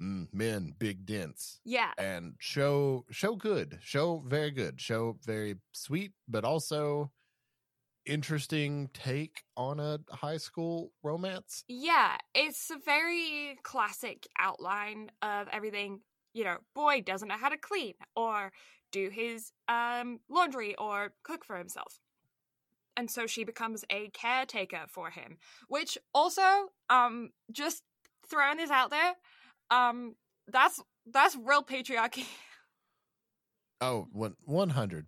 [0.00, 6.14] mm, men big dents Yeah, and show show good show very good show very sweet
[6.28, 7.12] but also
[8.06, 16.00] interesting take on a high school romance yeah, it's a very classic outline of everything.
[16.34, 18.52] You know, boy doesn't know how to clean or
[18.92, 22.00] do his um laundry or cook for himself.
[22.96, 26.42] And so she becomes a caretaker for him, which also
[26.90, 27.82] um just
[28.28, 29.14] throwing this out there,
[29.70, 30.14] um
[30.46, 32.26] that's that's real patriarchy.
[33.80, 35.04] oh one 100%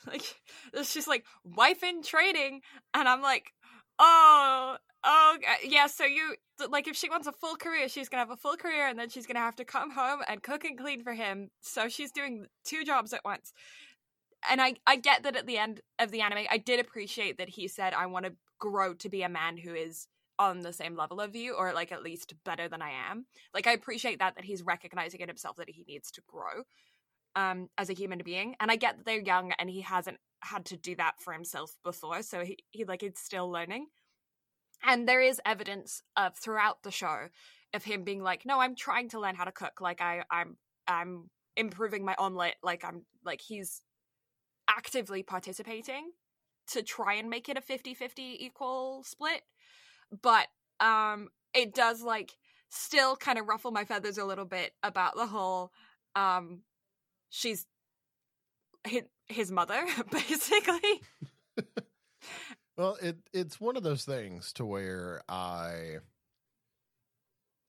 [0.06, 0.36] like
[0.74, 2.60] it's just like wife in training
[2.92, 3.52] and i'm like
[3.98, 5.86] Oh, oh, yeah.
[5.86, 6.34] So you
[6.68, 9.08] like if she wants a full career, she's gonna have a full career, and then
[9.08, 11.50] she's gonna have to come home and cook and clean for him.
[11.60, 13.52] So she's doing two jobs at once.
[14.50, 17.50] And I, I get that at the end of the anime, I did appreciate that
[17.50, 20.96] he said, "I want to grow to be a man who is on the same
[20.96, 24.34] level of you, or like at least better than I am." Like I appreciate that
[24.36, 26.64] that he's recognizing in himself that he needs to grow
[27.36, 30.64] um as a human being and i get that they're young and he hasn't had
[30.64, 33.86] to do that for himself before so he, he like is still learning.
[34.84, 37.28] And there is evidence of throughout the show
[37.72, 40.56] of him being like no i'm trying to learn how to cook like i i'm
[40.86, 43.82] i'm improving my omelet like i'm like he's
[44.68, 46.10] actively participating
[46.68, 49.42] to try and make it a 50-50 equal split.
[50.22, 50.48] But
[50.80, 52.32] um it does like
[52.68, 55.70] still kind of ruffle my feathers a little bit about the whole
[56.16, 56.62] um
[57.34, 57.66] she's
[58.86, 61.00] his, his mother basically.
[62.76, 65.96] Well, it it's one of those things to where I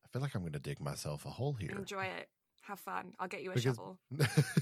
[0.06, 1.72] I feel like I'm going to dig myself a hole here.
[1.78, 2.30] enjoy it.
[2.62, 3.14] Have fun.
[3.20, 4.00] I'll get you a Because- shovel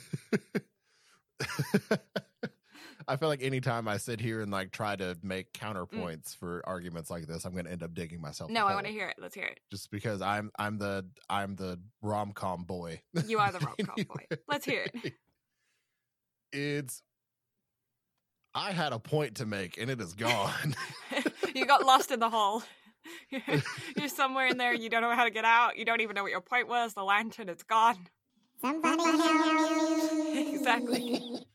[3.11, 5.59] I feel like anytime I sit here and like try to make Mm.
[5.89, 8.49] counterpoints for arguments like this, I'm going to end up digging myself.
[8.49, 11.55] no i want to hear it let's hear it just because I'm I'm the I'm
[11.55, 13.01] the rom com boy.
[13.27, 15.13] you are the rom-com boy let's hear it
[16.53, 17.01] It's
[18.53, 20.75] I had a point to make and it is gone.
[21.55, 22.63] you got lost in the hole
[23.29, 23.61] You're-
[23.97, 26.23] you're somewhere in there you don't know how to get out you don't even know
[26.23, 27.97] what your point was the lantern is gone
[28.61, 30.53] Somebody help me.
[30.55, 31.45] Exactly.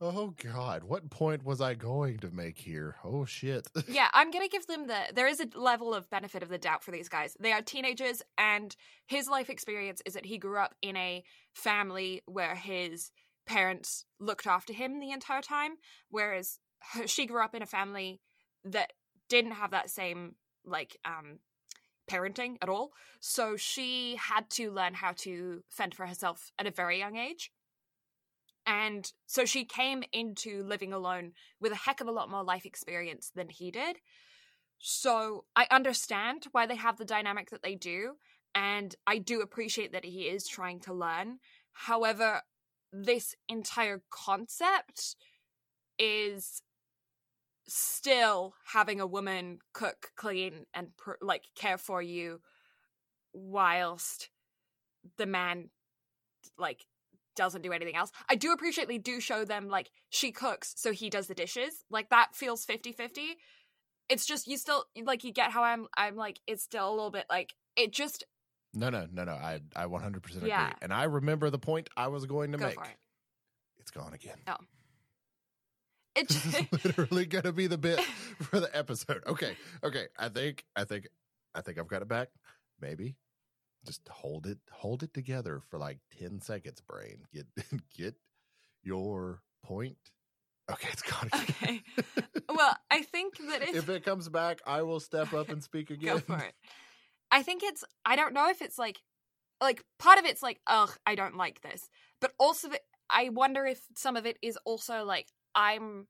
[0.00, 2.96] Oh god, what point was I going to make here?
[3.04, 3.66] Oh shit.
[3.88, 4.98] yeah, I'm gonna give them the.
[5.14, 7.36] There is a level of benefit of the doubt for these guys.
[7.38, 8.74] They are teenagers, and
[9.06, 11.24] his life experience is that he grew up in a
[11.54, 13.10] family where his
[13.46, 15.76] parents looked after him the entire time,
[16.10, 16.58] whereas
[16.92, 18.20] her, she grew up in a family
[18.64, 18.92] that
[19.28, 20.34] didn't have that same
[20.64, 21.38] like um
[22.10, 22.92] parenting at all.
[23.20, 27.50] So she had to learn how to fend for herself at a very young age.
[28.66, 32.66] And so she came into living alone with a heck of a lot more life
[32.66, 33.98] experience than he did.
[34.78, 38.14] So I understand why they have the dynamic that they do.
[38.54, 41.38] And I do appreciate that he is trying to learn.
[41.72, 42.42] However,
[42.92, 45.16] this entire concept
[45.98, 46.62] is
[47.68, 50.88] still having a woman cook, clean, and
[51.20, 52.40] like care for you
[53.32, 54.30] whilst
[55.18, 55.70] the man
[56.58, 56.86] like
[57.36, 58.10] doesn't do anything else.
[58.28, 61.84] I do appreciate they do show them like she cooks so he does the dishes.
[61.90, 63.36] Like that feels 50-50.
[64.08, 67.10] It's just you still like you get how I'm I'm like it's still a little
[67.10, 68.24] bit like it just
[68.74, 69.32] No, no, no, no.
[69.32, 70.48] I I 100% agree.
[70.48, 70.72] Yeah.
[70.82, 72.74] And I remember the point I was going to go make.
[72.74, 72.96] for it.
[73.78, 74.38] It's gone again.
[74.48, 74.56] Oh.
[76.16, 76.66] It this is
[76.96, 78.00] literally to be the bit
[78.40, 79.22] for the episode.
[79.26, 79.54] Okay.
[79.84, 80.06] Okay.
[80.18, 81.08] I think I think
[81.54, 82.28] I think I've got it back.
[82.80, 83.16] Maybe.
[83.86, 87.24] Just hold it hold it together for like 10 seconds, brain.
[87.32, 87.46] Get
[87.96, 88.14] get
[88.82, 89.96] your point.
[90.70, 91.44] Okay, it's gone again.
[91.62, 91.82] okay.
[92.48, 95.90] Well, I think that if, if it comes back, I will step up and speak
[95.90, 96.14] again.
[96.14, 96.54] go for it.
[97.30, 98.98] I think it's I don't know if it's like
[99.60, 101.88] like part of it's like ugh I don't like this,
[102.20, 102.68] but also
[103.10, 106.06] I wonder if some of it is also like I'm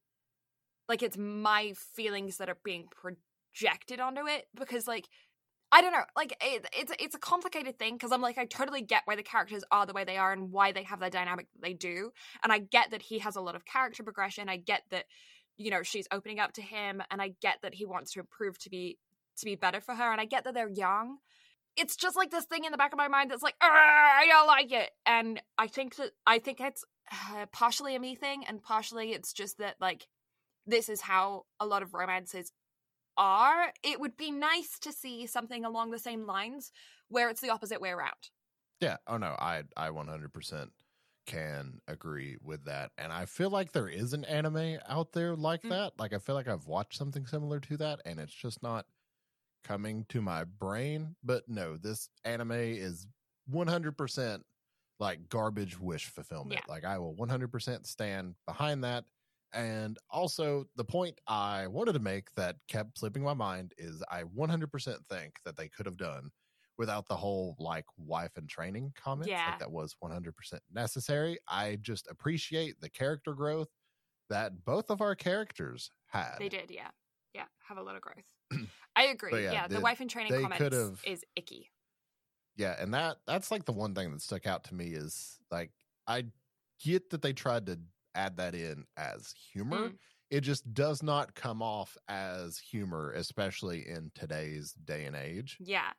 [0.88, 5.08] like it's my feelings that are being projected onto it because like
[5.72, 8.82] I don't know like it, it's it's a complicated thing because I'm like I totally
[8.82, 11.48] get why the characters are the way they are and why they have the dynamic
[11.52, 12.12] that they do
[12.42, 15.06] and I get that he has a lot of character progression I get that
[15.56, 18.58] you know she's opening up to him and I get that he wants to improve
[18.60, 18.98] to be
[19.38, 21.18] to be better for her and I get that they're young.
[21.76, 24.46] It's just like this thing in the back of my mind that's like I don't
[24.46, 28.62] like it and I think that I think it's uh, partially a me thing and
[28.62, 30.06] partially it's just that like
[30.66, 32.52] this is how a lot of romances
[33.16, 36.72] are it would be nice to see something along the same lines
[37.08, 38.30] where it's the opposite way around
[38.80, 38.98] Yeah.
[39.06, 40.72] Oh no, I I 100%
[41.26, 42.92] can agree with that.
[42.98, 45.70] And I feel like there is an anime out there like Mm.
[45.70, 45.98] that.
[45.98, 48.86] Like I feel like I've watched something similar to that and it's just not
[49.64, 51.16] coming to my brain.
[51.24, 53.06] But no, this anime is
[53.46, 54.44] 100%
[55.00, 56.62] like garbage wish fulfillment.
[56.62, 56.66] Yeah.
[56.68, 59.06] Like I will 100% stand behind that.
[59.56, 64.22] And also, the point I wanted to make that kept slipping my mind is I
[64.24, 66.30] 100% think that they could have done
[66.78, 69.30] without the whole like wife and training comment.
[69.30, 69.46] Yeah.
[69.50, 70.30] Like that was 100%
[70.72, 71.38] necessary.
[71.48, 73.68] I just appreciate the character growth
[74.28, 76.34] that both of our characters had.
[76.38, 76.90] they did yeah
[77.32, 78.24] yeah have a lot of growth
[78.96, 80.60] I agree But yeah, yeah, the the- wife and training comment
[81.04, 81.70] is icky
[82.56, 85.70] Yeah, and that that's like the one thing that stuck out to me is like
[86.08, 86.24] I
[86.82, 87.78] get that they tried to
[88.16, 89.90] add that in as humor.
[89.90, 89.98] Mm.
[90.30, 95.56] It just does not come off as humor, especially in today's day and age.
[95.60, 95.90] Yeah.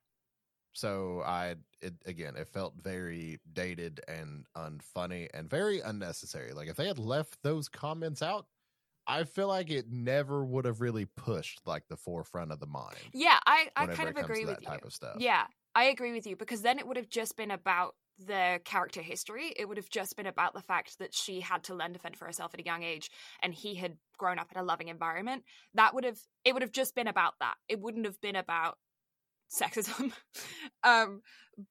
[0.73, 6.53] So I it again, it felt very dated and unfunny and very unnecessary.
[6.53, 8.47] Like if they had left those comments out,
[9.07, 12.97] I feel like it never would have really pushed like the forefront of the mind.
[13.13, 14.67] Yeah, I, I kind of agree with that you.
[14.67, 15.15] type of stuff.
[15.17, 19.01] Yeah, I agree with you because then it would have just been about the character
[19.01, 19.53] history.
[19.55, 22.17] It would have just been about the fact that she had to learn to fend
[22.17, 23.09] for herself at a young age
[23.41, 25.43] and he had grown up in a loving environment.
[25.73, 27.55] That would have it would have just been about that.
[27.67, 28.77] It wouldn't have been about
[29.51, 30.11] sexism.
[30.83, 31.21] um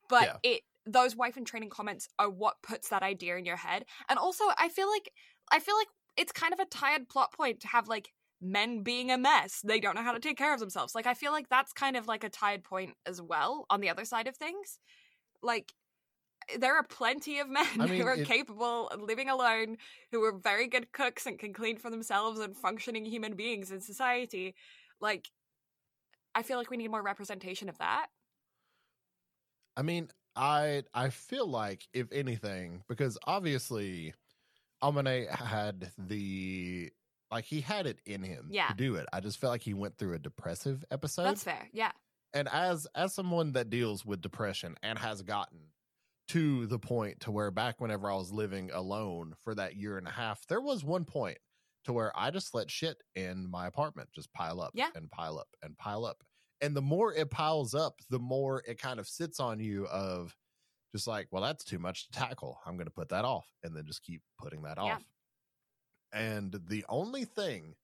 [0.08, 0.36] but Yeah.
[0.42, 3.84] it those wife and training comments are what puts that idea in your head.
[4.08, 5.10] And also I feel like
[5.50, 9.10] I feel like it's kind of a tired plot point to have like men being
[9.10, 9.60] a mess.
[9.64, 10.94] They don't know how to take care of themselves.
[10.94, 13.88] Like I feel like that's kind of like a tired point as well on the
[13.90, 14.78] other side of things.
[15.42, 15.72] Like
[16.58, 19.78] there are plenty of men I mean, who are it- capable of living alone,
[20.12, 23.80] who are very good cooks and can clean for themselves and functioning human beings in
[23.80, 24.54] society.
[25.00, 25.28] Like
[26.34, 28.06] I feel like we need more representation of that.
[29.76, 34.14] I mean, I I feel like if anything, because obviously
[34.82, 36.90] Amane had the
[37.30, 38.68] like he had it in him Yeah.
[38.68, 39.06] to do it.
[39.12, 41.24] I just felt like he went through a depressive episode.
[41.24, 41.68] That's fair.
[41.72, 41.92] Yeah.
[42.34, 45.58] and as as someone that deals with depression and has gotten
[46.28, 50.06] to the point to where back whenever I was living alone for that year and
[50.06, 51.38] a half, there was one point
[51.84, 54.90] to where I just let shit in my apartment just pile up Yeah.
[54.96, 56.22] and pile up and pile up.
[56.60, 60.34] And the more it piles up, the more it kind of sits on you of
[60.92, 62.58] just like, well, that's too much to tackle.
[62.66, 64.94] I'm going to put that off and then just keep putting that Yeah.
[64.94, 65.04] off.
[66.12, 67.74] And the only thing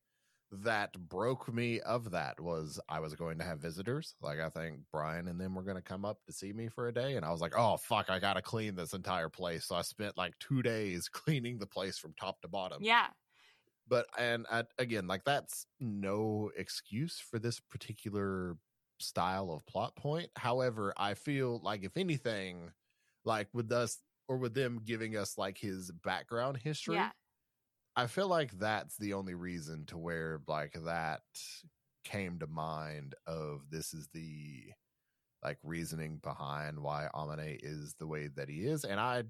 [0.53, 4.15] that broke me of that was I was going to have visitors.
[4.21, 6.89] Like I think Brian and them were going to come up to see me for
[6.89, 9.67] a day, and I was like, "Oh fuck, I got to clean this entire place."
[9.67, 12.83] So I spent like two days cleaning the place from top to bottom.
[12.83, 13.07] Yeah.
[13.89, 18.57] But and I, again, like that's no excuse for this particular
[19.01, 20.31] style of plot point.
[20.37, 22.71] However, I feel like if anything,
[23.25, 23.99] like with us
[24.29, 27.11] or with them giving us like his background history, Yeah.
[27.97, 31.23] I feel like that's the only reason to where like that
[32.05, 34.73] came to mind of this is the
[35.43, 38.85] like reasoning behind why Amane is the way that he is.
[38.85, 39.25] And I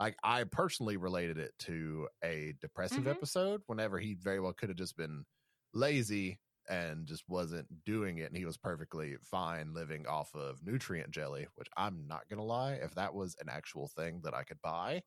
[0.00, 3.08] like I personally related it to a depressive Mhm.
[3.08, 5.26] episode whenever he very well could have just been
[5.74, 11.10] lazy and just wasn't doing it and he was perfectly fine living off of nutrient
[11.12, 14.60] jelly, which I'm not gonna lie, if that was an actual thing that I could
[14.62, 15.02] buy,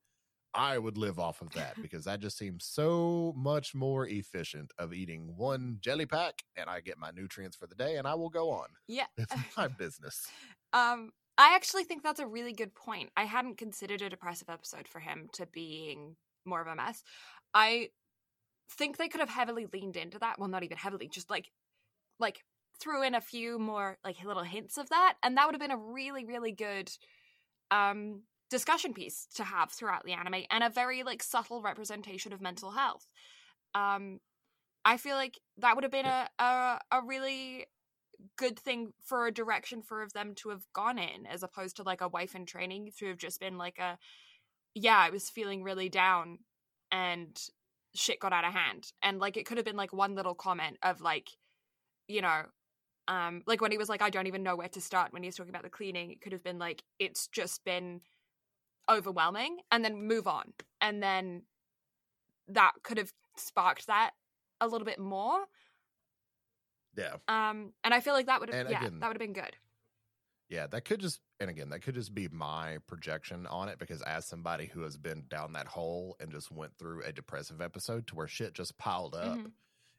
[0.53, 4.93] I would live off of that because that just seems so much more efficient of
[4.93, 8.29] eating one jelly pack and I get my nutrients for the day and I will
[8.29, 8.67] go on.
[8.87, 9.05] Yeah.
[9.17, 10.27] It's my business.
[10.73, 13.11] Um, I actually think that's a really good point.
[13.15, 17.03] I hadn't considered a depressive episode for him to being more of a mess.
[17.53, 17.89] I
[18.71, 20.39] think they could have heavily leaned into that.
[20.39, 21.51] Well, not even heavily, just like
[22.19, 22.43] like
[22.79, 25.71] threw in a few more like little hints of that, and that would have been
[25.71, 26.91] a really, really good
[27.71, 32.41] um discussion piece to have throughout the anime and a very like subtle representation of
[32.41, 33.07] mental health.
[33.75, 34.19] Um
[34.85, 37.67] I feel like that would have been a, a a really
[38.37, 41.83] good thing for a direction for of them to have gone in as opposed to
[41.83, 43.97] like a wife in training to have just been like a
[44.75, 46.39] yeah i was feeling really down
[46.91, 47.39] and
[47.95, 50.77] shit got out of hand and like it could have been like one little comment
[50.83, 51.29] of like
[52.07, 52.41] you know
[53.07, 55.27] um like when he was like i don't even know where to start when he
[55.27, 58.01] was talking about the cleaning it could have been like it's just been
[58.89, 61.43] overwhelming and then move on and then
[62.47, 64.11] that could have sparked that
[64.61, 65.45] a little bit more
[66.97, 67.15] Yeah.
[67.27, 69.55] um, and I feel like that would have, yeah, again- that would have been good.
[70.49, 74.01] Yeah, that could just and again, that could just be my projection on it because
[74.01, 78.07] as somebody who has been down that hole and just went through a depressive episode
[78.07, 79.51] to where shit just piled up Mhm.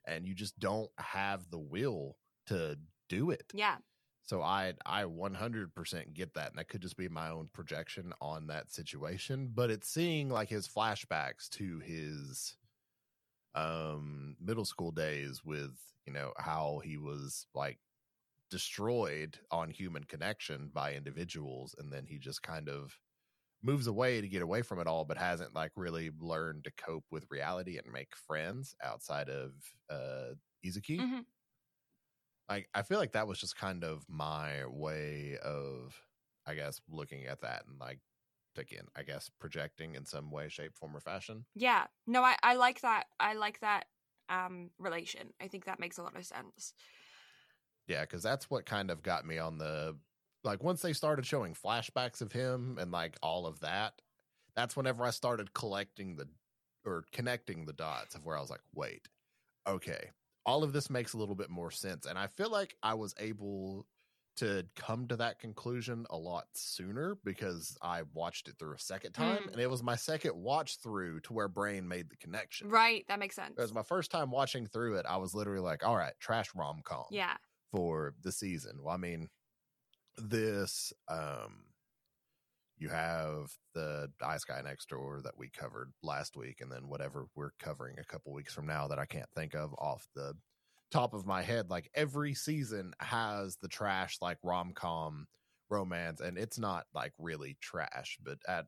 [0.04, 2.78] and you just don't have the will to
[3.08, 3.50] do it.
[3.54, 3.78] Yeah,
[4.24, 8.46] So I I 100% get that and that could just be my own projection on
[8.48, 12.56] that situation, but it's seeing like his flashbacks to his
[13.54, 17.78] um middle school days with, you know, how he was like
[18.50, 22.98] destroyed on human connection by individuals and then he just kind of
[23.62, 27.04] moves away to get away from it all but hasn't like really learned to cope
[27.10, 29.54] with reality and make friends outside of
[29.90, 30.30] uh
[30.64, 31.26] Itsuki Mhm.
[32.50, 35.94] Like I feel like that was just kind of my way of
[36.46, 38.00] I guess looking at that and like
[38.58, 41.86] again I guess projecting in some way shape form or fashion yeah.
[42.06, 43.04] No, I, I like that.
[43.18, 43.84] I like that
[44.28, 45.32] um relation.
[45.40, 46.74] I think that makes a lot of sense.
[47.86, 49.96] yeah because that's what kind of got me on the
[50.44, 53.94] like once they started showing flashbacks of him and like all of that
[54.56, 56.26] that's whenever I started collecting the
[56.84, 59.08] or connecting the dots of where I was like, wait,
[59.68, 60.10] okay,
[60.46, 62.06] all of this makes a little bit more sense.
[62.06, 63.86] And I feel like I was able
[64.36, 69.12] to come to that conclusion a lot sooner because I watched it through a second
[69.12, 69.42] time.
[69.42, 69.52] Mm.
[69.52, 72.70] And it was my second watch through to where Brain made the connection.
[72.70, 73.54] Right, that makes sense.
[73.58, 75.06] It was my first time watching through it.
[75.06, 77.36] I was literally like, all right, trash rom com Yeah.
[77.70, 78.78] for the season.
[78.82, 79.28] Well, I mean,
[80.16, 81.64] this um
[82.80, 87.26] you have the Ice Guy Next Door that we covered last week, and then whatever
[87.36, 90.32] we're covering a couple weeks from now that I can't think of off the
[90.90, 91.70] top of my head.
[91.70, 95.26] Like every season has the trash like rom com
[95.68, 98.64] romance, and it's not like really trash, but at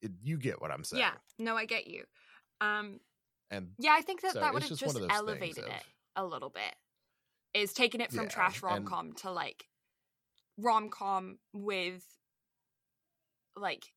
[0.00, 1.00] it, you get what I'm saying.
[1.02, 1.12] Yeah.
[1.38, 2.04] No, I get you.
[2.60, 3.00] Um
[3.50, 5.82] and yeah, I think that So that would have just just elevated things of- it
[6.16, 6.74] a little bit.
[7.52, 9.64] Is taking it from Yeah, trash rom and- com to like
[10.56, 12.04] rom com with
[13.56, 13.92] like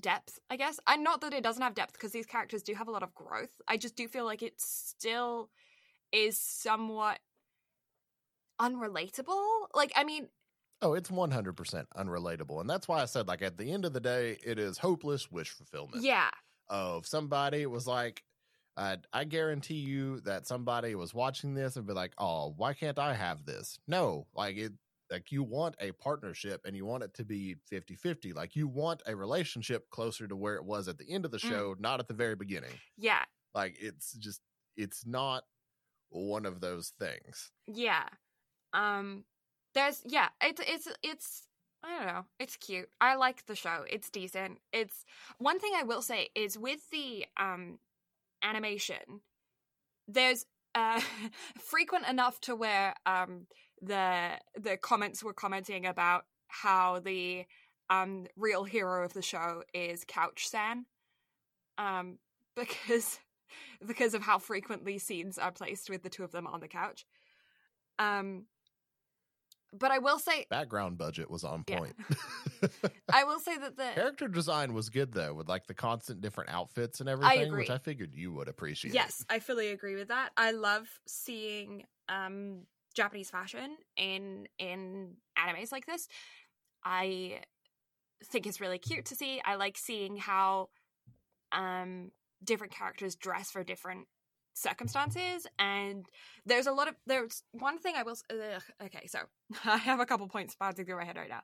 [0.00, 0.80] depth, I guess.
[0.86, 3.14] And not that it doesn't have depth because these characters do have a lot of
[3.14, 3.60] growth.
[3.68, 5.50] I just do feel like it still
[6.12, 7.18] is somewhat
[8.60, 9.66] unrelatable.
[9.74, 10.28] Like, I mean,
[10.82, 12.58] Oh, it's 100% unrelatable.
[12.60, 15.30] And that's why I said, like, at the end of the day, it is hopeless
[15.30, 16.02] wish fulfillment.
[16.02, 16.30] yeah,
[16.70, 18.24] Of somebody was like,
[18.78, 22.98] I, I guarantee you that somebody was watching this and be like, oh, why can't
[22.98, 23.78] I have this?
[23.86, 24.72] No, like, it,
[25.10, 28.32] like, you want a partnership and you want it to be 50 50.
[28.32, 31.38] Like, you want a relationship closer to where it was at the end of the
[31.44, 31.62] Mm.
[31.62, 32.80] show, not at the very beginning.
[32.96, 33.24] yeah,
[33.54, 34.42] Like, it's just,
[34.76, 35.44] it's not
[36.10, 37.52] one of those things.
[37.66, 38.08] yeah.
[38.72, 39.26] Um,
[39.74, 41.48] there's yeah, it's it's it's
[41.84, 42.90] I don't know, it's cute.
[43.00, 43.84] I like the show.
[43.90, 44.60] It's decent.
[44.72, 45.04] It's
[45.38, 47.80] one thing I will say is with the um
[48.42, 49.22] animation,
[50.08, 51.02] there's uh
[51.58, 53.46] frequent enough to where um
[53.82, 57.44] the the comments were commenting about how the
[57.88, 60.86] um real hero of the show is Couch San.
[61.78, 62.18] Um
[62.56, 63.18] because
[63.86, 67.06] because of how frequently scenes are placed with the two of them on the couch.
[67.98, 68.46] Um
[69.72, 71.78] but I will say Background budget was on Yeah.
[71.78, 71.96] point.
[73.12, 76.50] I will say that the Character design was good though, with like the constant different
[76.50, 77.70] outfits and everything, which agree.
[77.70, 78.94] I figured you would appreciate.
[78.94, 80.30] Yes, I fully agree with that.
[80.36, 82.62] I love seeing um
[82.94, 86.08] Japanese fashion in in animes like this.
[86.84, 87.40] I
[88.24, 89.40] think it's really cute to see.
[89.44, 90.68] I like seeing how
[91.52, 92.10] um
[92.42, 94.06] different characters dress for different
[94.54, 96.06] circumstances and
[96.44, 99.20] there's a lot of there's one thing I will ugh, okay, so
[99.64, 101.42] I have a couple points bouncing through my head right now.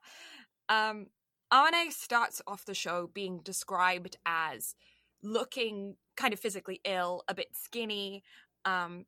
[0.68, 1.06] Um
[1.52, 4.74] Amane starts off the show being described as
[5.22, 8.22] looking kind of physically ill, a bit skinny,
[8.64, 9.04] um,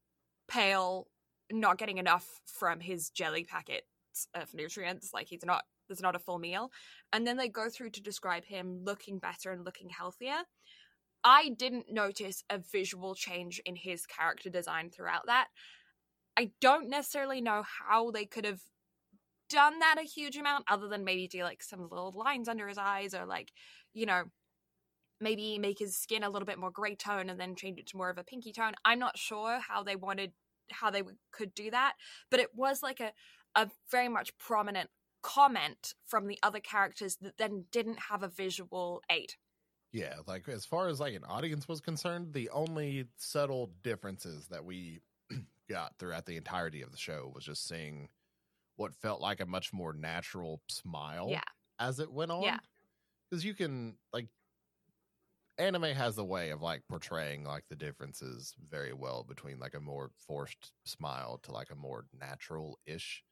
[0.47, 1.09] pale,
[1.51, 3.87] not getting enough from his jelly packets
[4.35, 5.13] of nutrients.
[5.13, 6.71] Like he's not, there's not a full meal.
[7.13, 10.43] And then they go through to describe him looking better and looking healthier.
[11.25, 15.49] I didn't notice a visual change in his character design throughout that.
[16.37, 18.61] I don't necessarily know how they could have
[19.51, 22.79] done that a huge amount other than maybe do like some little lines under his
[22.79, 23.51] eyes or like,
[23.95, 24.25] you know,
[25.21, 27.97] maybe make his skin a little bit more gray tone and then change it to
[27.97, 28.75] more of a pinky tone.
[28.85, 30.33] I'm not sure how they wanted
[30.73, 31.95] how they would, could do that,
[32.31, 33.13] but it was like a
[33.55, 34.91] a very much prominent
[35.23, 39.33] comment from the other characters that then didn't have a visual aid.
[39.91, 44.65] Yeah, like as far as like an audience was concerned, the only subtle differences that
[44.65, 45.01] we
[45.69, 48.09] got throughout the entirety of the show was just seeing
[48.77, 51.41] what felt like a much more natural smile Yeah.
[51.81, 52.43] as it went on.
[52.43, 52.59] Yeah.
[53.29, 54.29] Because you can like
[55.59, 59.81] anime has the way of like portraying like the differences very well between like a
[59.81, 63.25] more forced smile to like a more natural ish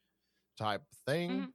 [0.58, 1.48] type thing.
[1.48, 1.52] Mhm.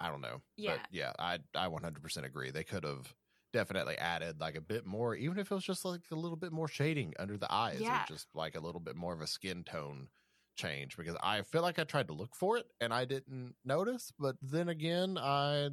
[0.00, 0.42] I don't know.
[0.56, 0.74] Yeah.
[0.74, 2.50] But yeah, I I 100% agree.
[2.50, 3.14] They could have
[3.52, 6.52] definitely added like a bit more even if it was just like a little bit
[6.52, 7.88] more shading under the eyes Yeah.
[7.88, 10.08] or just like a little bit more of a skin tone
[10.56, 14.12] change because I feel like I tried to look for it and I didn't notice,
[14.18, 15.70] but then again, I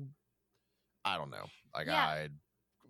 [1.03, 1.47] I don't know.
[1.73, 2.11] Like Yeah.
[2.13, 2.29] I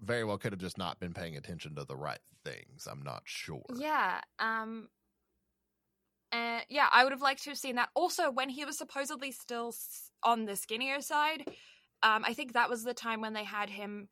[0.01, 2.87] very well could have just not been paying attention to the right things.
[2.89, 3.63] I'm not sure.
[3.75, 4.21] Yeah.
[4.39, 4.89] Um
[6.31, 7.89] uh, yeah, I would have liked to have seen that.
[7.93, 9.75] Also, when he was supposedly still
[10.23, 11.43] on the skinnier side,
[12.03, 14.07] um, I think that was the time when they had him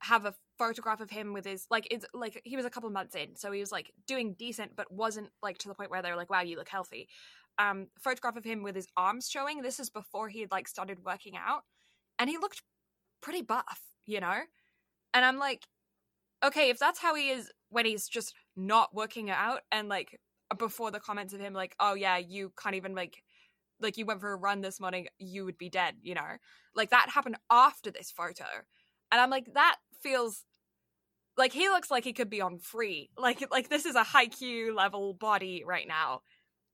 [0.00, 3.14] have a photograph of him with his like it's like he was a couple months
[3.14, 6.10] in, so he was like doing decent, but wasn't like to the point where they
[6.10, 7.08] were like, "Wow, you look healthy."
[7.58, 9.62] Um, photograph of him with his arms showing.
[9.62, 11.62] This is before he had like started working out,
[12.18, 12.62] and he looked
[13.20, 14.42] pretty buff, you know.
[15.14, 15.62] And I'm like,
[16.44, 20.20] okay, if that's how he is when he's just not working out and like
[20.58, 23.22] before the comments of him like oh yeah you can't even like
[23.80, 26.36] like you went for a run this morning you would be dead you know
[26.76, 28.44] like that happened after this photo
[29.10, 30.44] and i'm like that feels
[31.36, 33.10] like he looks like he could be on free.
[33.16, 36.20] Like like this is a Haikyuu level body right now.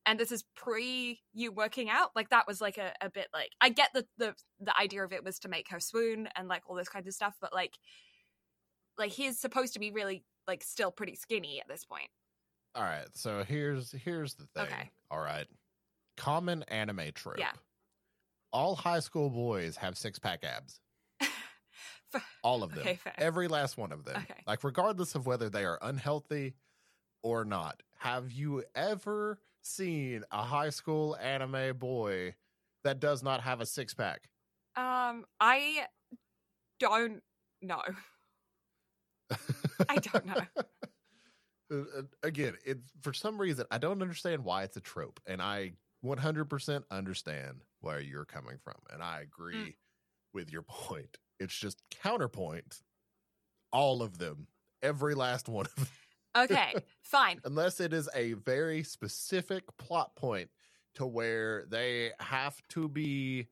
[0.07, 2.11] And this is pre you working out.
[2.17, 5.12] Like that was like a, a bit like I get the, the the idea of
[5.12, 7.79] it was to make her swoon and like all this kind of stuff, but like
[9.01, 12.09] like he's supposed to be really like still pretty skinny at this point.
[12.77, 14.64] All right, so here's here's the thing.
[14.64, 14.90] Okay.
[15.10, 15.47] All right,
[16.16, 17.39] common anime trope.
[17.39, 17.51] Yeah.
[18.52, 20.81] All high school boys have six pack abs.
[22.43, 22.86] All of them.
[22.86, 22.98] Okay.
[23.18, 24.16] Every last one of them.
[24.16, 24.40] Okay.
[24.47, 26.55] Like regardless of whether they are unhealthy
[27.22, 27.82] or not.
[27.98, 32.35] Have you ever seen a high school anime boy
[32.82, 34.28] that does not have a six pack?
[34.77, 35.86] Um I
[36.81, 37.22] don't
[37.62, 37.82] know.
[39.89, 40.35] I don't know.
[42.23, 45.73] Again, it for some reason I don't understand why it's a trope, and I
[46.05, 49.74] 100% understand where you're coming from, and I agree Mm.
[50.32, 51.19] with your point.
[51.39, 52.81] It's just counterpoint.
[53.73, 54.48] All of them,
[54.82, 55.86] every last one of them,
[56.36, 57.40] Okay, fine.
[57.44, 60.51] unless it is a very specific plot point
[60.94, 63.47] to where they have to be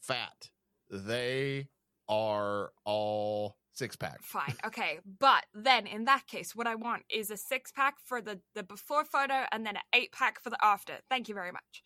[0.00, 0.50] fat.
[0.88, 1.66] They
[2.08, 4.22] are all six pack.
[4.22, 4.54] Fine.
[4.64, 4.98] Okay.
[5.20, 8.62] But then in that case, what I want is a six pack for the, the
[8.62, 10.94] before photo and then an eight pack for the after.
[11.10, 11.82] Thank you very much.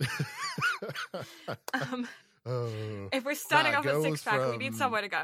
[1.74, 2.08] Um,
[2.46, 3.08] Oh.
[3.12, 5.22] if we're starting Nah, off with six pack, we need somewhere to go.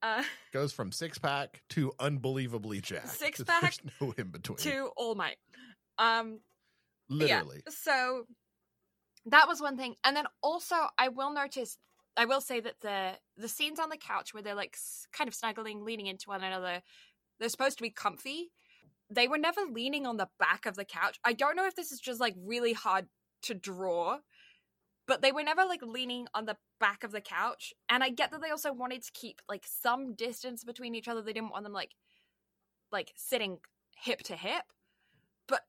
[0.00, 0.22] Uh,
[0.52, 3.08] goes from six pack to unbelievably jacked.
[3.18, 4.56] Six pack no in between.
[4.58, 5.36] to All Might.
[5.98, 6.38] Um,
[7.08, 7.62] Literally.
[7.66, 8.24] Yeah, so
[9.26, 11.76] that was one thing, and then also I will notice,
[12.20, 14.76] I will say that the the scenes on the couch where they're like
[15.10, 16.82] kind of snuggling, leaning into one another,
[17.38, 18.50] they're supposed to be comfy.
[19.08, 21.18] They were never leaning on the back of the couch.
[21.24, 23.06] I don't know if this is just like really hard
[23.44, 24.18] to draw,
[25.08, 27.72] but they were never like leaning on the back of the couch.
[27.88, 31.22] And I get that they also wanted to keep like some distance between each other.
[31.22, 31.92] They didn't want them like
[32.92, 33.60] like sitting
[33.96, 34.64] hip to hip.
[35.48, 35.62] But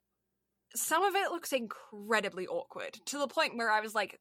[0.76, 4.20] some of it looks incredibly awkward to the point where I was like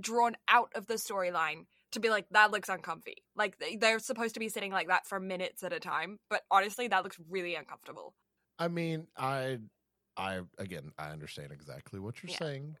[0.00, 3.16] drawn out of the storyline to be like that looks uncomfy.
[3.36, 6.42] Like they- they're supposed to be sitting like that for minutes at a time, but
[6.50, 8.14] honestly that looks really uncomfortable.
[8.58, 9.58] I mean, I,
[10.16, 12.38] I again, I understand exactly what you're Yeah.
[12.38, 12.76] saying,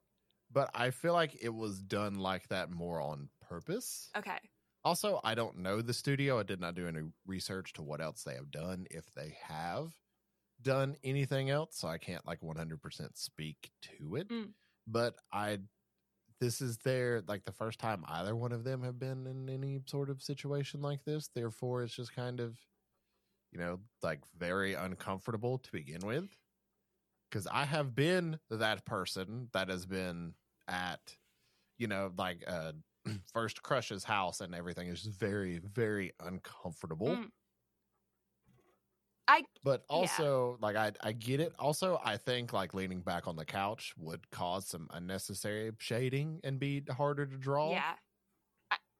[0.50, 4.10] but I feel like it was done like that more on purpose.
[4.16, 4.38] Okay.
[4.84, 6.38] Also, I don't know the studio.
[6.38, 9.92] I did not do any research to what else they have done, if they have
[10.62, 11.76] done anything else.
[11.76, 12.78] So I can't like 100%
[13.18, 14.28] speak to it.
[14.28, 14.50] Mm.
[14.86, 15.58] But I,
[16.40, 19.80] this is their like the first time either one of them have been in any
[19.86, 21.28] sort of situation like this.
[21.28, 22.58] Therefore, it's just kind of,
[23.52, 26.36] you know, like very uncomfortable to begin with.
[27.30, 30.34] Because I have been that person that has been
[30.68, 31.18] at,
[31.78, 32.74] you know, like uh
[33.32, 37.30] first crush's house and everything is very very uncomfortable Mm.
[39.28, 39.96] I but yeah.
[39.96, 43.92] also like I, I get it also i think like leaning back on the couch
[43.98, 47.94] would cause some unnecessary shading and be harder to draw yeah.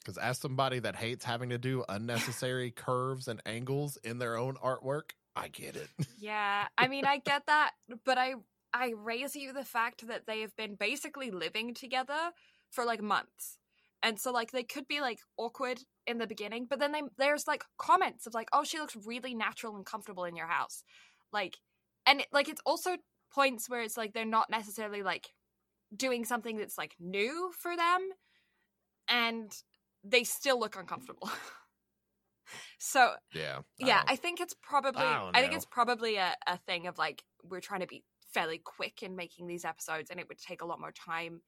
[0.01, 4.57] because as somebody that hates having to do unnecessary curves and angles in their own
[4.57, 5.89] artwork i get it
[6.19, 6.66] Yeah.
[6.77, 7.73] I mean I get that,
[8.05, 8.35] but I
[8.73, 12.32] I raise you the fact that they have been basically living together
[12.70, 13.59] for like months.
[14.02, 17.47] And so like they could be like awkward in the beginning, but then they there's
[17.47, 20.85] like comments of like, "Oh, she looks really natural and comfortable in your house."
[21.32, 21.59] Like
[22.06, 22.97] and it, like it's also
[23.32, 25.28] points where it's like they're not necessarily like
[25.94, 28.01] doing something that's like new for them
[29.09, 29.52] and
[30.05, 31.31] they still look uncomfortable.
[32.78, 36.59] so yeah yeah don't- i think it's probably I i, think it's probably a, a
[36.59, 40.28] thing of like we're trying to be fairly quick in making these episodes and it
[40.28, 41.40] would take a lot more time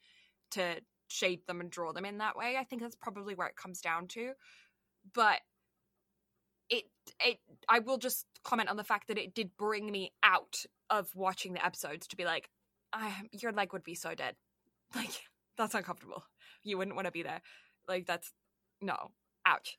[0.53, 0.77] to
[1.09, 3.81] shade them and draw them in that way i think that's probably where it comes
[3.81, 4.33] down to.
[5.15, 5.41] But
[6.71, 6.85] it
[7.25, 11.15] it i will just comment on the fact that it did bring me out of
[11.15, 12.51] watching the episodes to be like
[12.93, 14.35] I, your leg would be so dead.
[14.95, 15.21] Like
[15.59, 16.25] that's uncomfortable.
[16.63, 17.43] You wouldn't want to be there.
[17.87, 18.33] Like that's
[18.81, 19.11] no.
[19.45, 19.77] Ouch.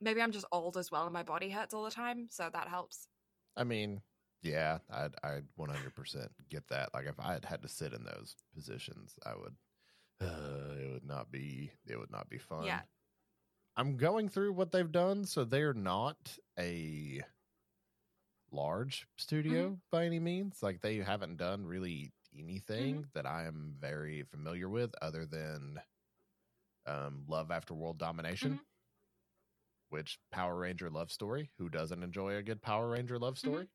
[0.00, 2.68] Maybe i'm just old as well and my body hurts all the time so that
[2.68, 3.08] helps.
[3.56, 4.02] I mean
[4.42, 6.94] yeah i'd i 100% get that.
[6.94, 9.56] Like if i had had to sit in those positions i would
[10.20, 10.45] uh, would
[11.06, 12.80] not be it would not be fun Yeah.
[13.76, 17.22] i'm going through what they've done so they're not a
[18.52, 19.74] large studio Mm-hmm.
[19.90, 23.02] by any means like they haven't done really anything Mm-hmm.
[23.14, 25.80] that i am very familiar with other than
[26.86, 28.60] um love after world domination Mhm.
[29.90, 33.48] which power ranger love story who doesn't enjoy a good power ranger love Mm-hmm.
[33.50, 33.68] story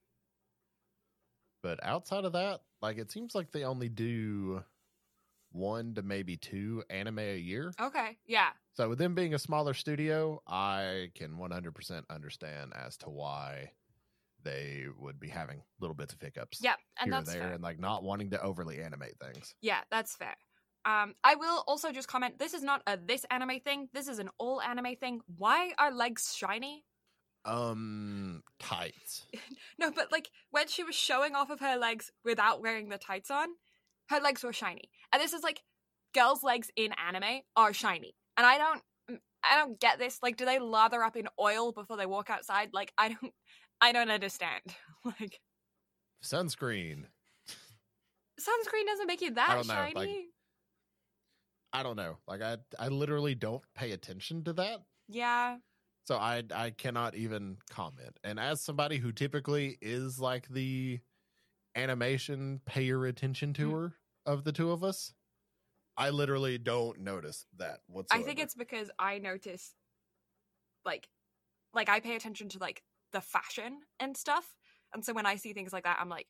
[1.64, 4.64] but outside of that like it seems like they only do
[5.52, 7.74] one to maybe two anime a year.
[7.80, 8.18] Okay.
[8.26, 8.50] Yeah.
[8.74, 13.72] So with them being a smaller studio, I can 100% understand as to why
[14.44, 16.76] they would be having little bits of hiccups Yeah.
[17.00, 17.52] And that's there fair.
[17.54, 19.54] and like not wanting to overly animate things.
[19.62, 20.36] Yeah, that's fair.
[20.84, 23.88] Um, I will also just comment this is not a this anime thing.
[23.94, 25.22] This is an all anime thing.
[25.38, 26.86] Why are legs shiny?
[27.46, 29.26] Um tights.
[29.80, 33.32] No, but like when she was showing off of her legs without wearing the tights
[33.32, 33.48] on,
[34.12, 34.90] her legs were shiny.
[35.12, 35.62] And this is like
[36.14, 38.14] girls' legs in anime are shiny.
[38.38, 40.20] And I don't mm, I don't get this.
[40.22, 42.70] Like do they lather up in oil before they walk outside?
[42.74, 43.34] Like I don't
[43.82, 44.62] I don't understand.
[45.06, 45.40] like
[46.24, 47.06] Sunscreen.
[48.40, 49.94] sunscreen doesn't make you I that know, shiny.
[49.96, 50.10] like-
[51.74, 52.18] I don't know.
[52.28, 54.80] Like I I literally don't pay attention to that.
[55.08, 55.58] yeah.
[56.08, 58.18] So I I cannot even comment.
[58.24, 61.00] And as somebody who typically is like the
[61.76, 63.72] animation payer attention to Mhm.
[63.72, 63.94] her
[64.26, 65.14] of the two of us,
[65.98, 68.24] I literally don't notice that whatsoever.
[68.24, 69.74] I think it's because I notice
[70.86, 71.08] like
[71.74, 72.84] like I pay attention to like
[73.14, 74.56] the fashion and stuff.
[74.94, 76.28] And so when I see things like that, I'm like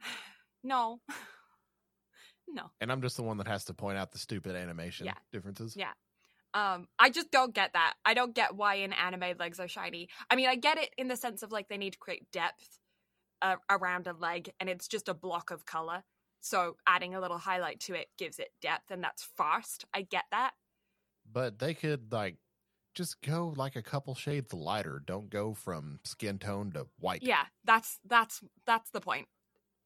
[0.64, 1.00] no.
[2.48, 2.70] no.
[2.80, 5.14] and I'm just the one that has to point out the stupid animation Yeah.
[5.32, 5.76] differences.
[5.76, 5.92] Yeah.
[6.52, 7.94] Um I just don't get that.
[8.04, 10.08] I don't get why in anime legs are shiny.
[10.30, 12.78] I mean, I get it in the sense of like they need to create depth
[13.42, 16.02] uh, around a leg and it's just a block of color.
[16.44, 19.86] So adding a little highlight to it gives it depth and that's fast.
[19.94, 20.52] I get that.
[21.32, 22.36] But they could like
[22.94, 25.02] just go like a couple shades lighter.
[25.06, 27.22] Don't go from skin tone to white.
[27.22, 29.26] Yeah, that's that's that's the point.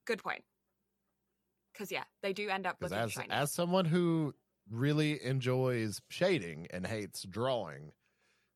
[0.05, 0.43] Good point.
[1.73, 3.31] Because yeah, they do end up looking as shiny.
[3.31, 4.35] as someone who
[4.69, 7.93] really enjoys shading and hates drawing,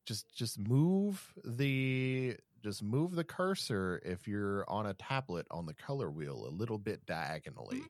[0.05, 5.73] just just move the just move the cursor if you're on a tablet on the
[5.73, 7.77] color wheel a little bit diagonally.
[7.81, 7.87] Mhm.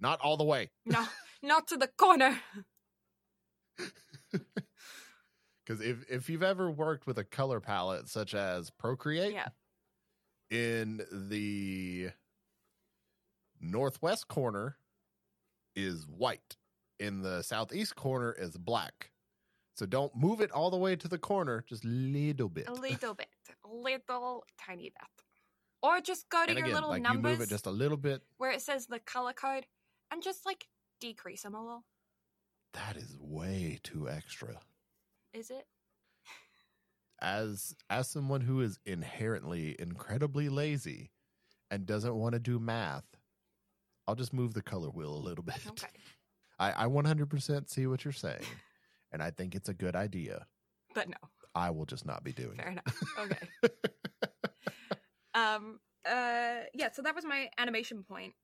[0.00, 0.70] Not all the way.
[0.84, 1.06] no,
[1.42, 2.38] not to the corner.
[5.64, 9.48] Because if, if you've ever worked with a color palette such as Procreate, Yeah.
[10.48, 12.10] in the
[13.60, 14.76] northwest corner
[15.74, 16.56] is white,
[17.00, 19.10] in the southeast corner is black.
[19.74, 22.68] So don't move it all the way to the corner, just little bit.
[22.68, 23.26] A little bit,
[23.72, 25.24] little tiny bit,
[25.82, 27.70] or just go to and your again, little like numbers you move it just a
[27.70, 28.22] little bit.
[28.38, 29.66] where it says the color code,
[30.10, 30.66] and just like
[31.00, 31.84] decrease them a little.
[32.72, 34.60] That is way too extra.
[35.32, 35.66] Is it?
[37.20, 41.10] As as someone who is inherently incredibly lazy
[41.70, 43.06] and doesn't want to do math,
[44.06, 45.60] I'll just move the color wheel a little bit.
[45.68, 45.88] Okay.
[46.58, 48.46] I, I 100% see what you're saying,
[49.12, 50.46] and I think it's a good idea.
[50.94, 51.16] But no,
[51.56, 52.72] I will just not be doing fair it.
[52.72, 53.02] enough.
[53.18, 53.48] Okay.
[55.34, 55.80] um.
[56.04, 56.66] Uh.
[56.74, 56.90] Yeah.
[56.92, 58.34] So that was my animation point.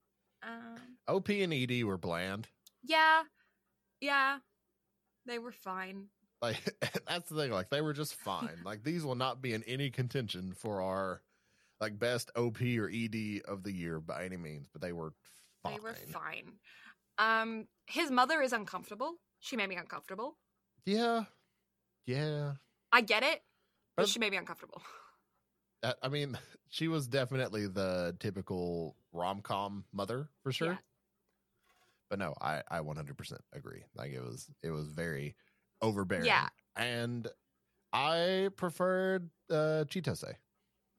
[0.41, 0.97] Um.
[1.07, 2.47] OP and ED were bland.
[2.83, 3.21] Yeah.
[4.01, 4.39] Yeah.
[5.27, 6.07] They were fine.
[6.41, 6.75] Like
[7.07, 7.51] that's the thing.
[7.51, 8.57] Like they were just fine.
[8.65, 11.21] like these will not be in any contention for our
[11.79, 15.13] like best OP or ED of the year by any means, but they were
[15.61, 15.75] fine.
[15.75, 16.53] They were fine.
[17.19, 19.13] Um, his mother is uncomfortable.
[19.39, 20.37] She made me uncomfortable.
[20.85, 21.25] Yeah,
[22.05, 22.53] yeah.
[22.93, 23.41] I get it,
[23.97, 24.81] but she made me uncomfortable.
[26.01, 26.37] I mean,
[26.69, 30.73] she was definitely the typical rom com mother for sure.
[30.73, 30.77] Yeah.
[32.09, 33.83] But no, I I 100% agree.
[33.95, 35.35] Like it was it was very
[35.81, 36.25] overbearing.
[36.25, 36.47] Yeah.
[36.75, 37.27] and
[37.91, 40.35] I preferred uh, Chitose.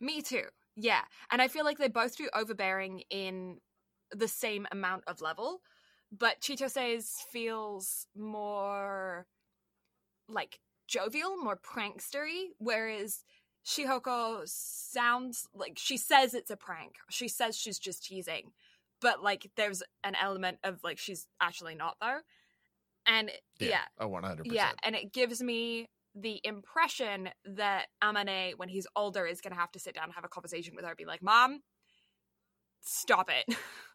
[0.00, 0.44] Me too.
[0.76, 3.58] Yeah, and I feel like they both do overbearing in
[4.10, 5.60] the same amount of level,
[6.10, 9.26] but Chitose's feels more
[10.28, 13.24] like jovial, more prankstery, whereas
[13.66, 16.96] Shihoko sounds like she says it's a prank.
[17.10, 18.52] She says she's just teasing,
[19.00, 22.18] but like there's an element of like she's actually not though.
[23.06, 23.30] And
[23.60, 24.40] yeah, Oh, 100%.
[24.44, 29.58] yeah, and it gives me the impression that Amane, when he's older, is going to
[29.60, 31.60] have to sit down and have a conversation with her, be like, "Mom,
[32.80, 33.56] stop it!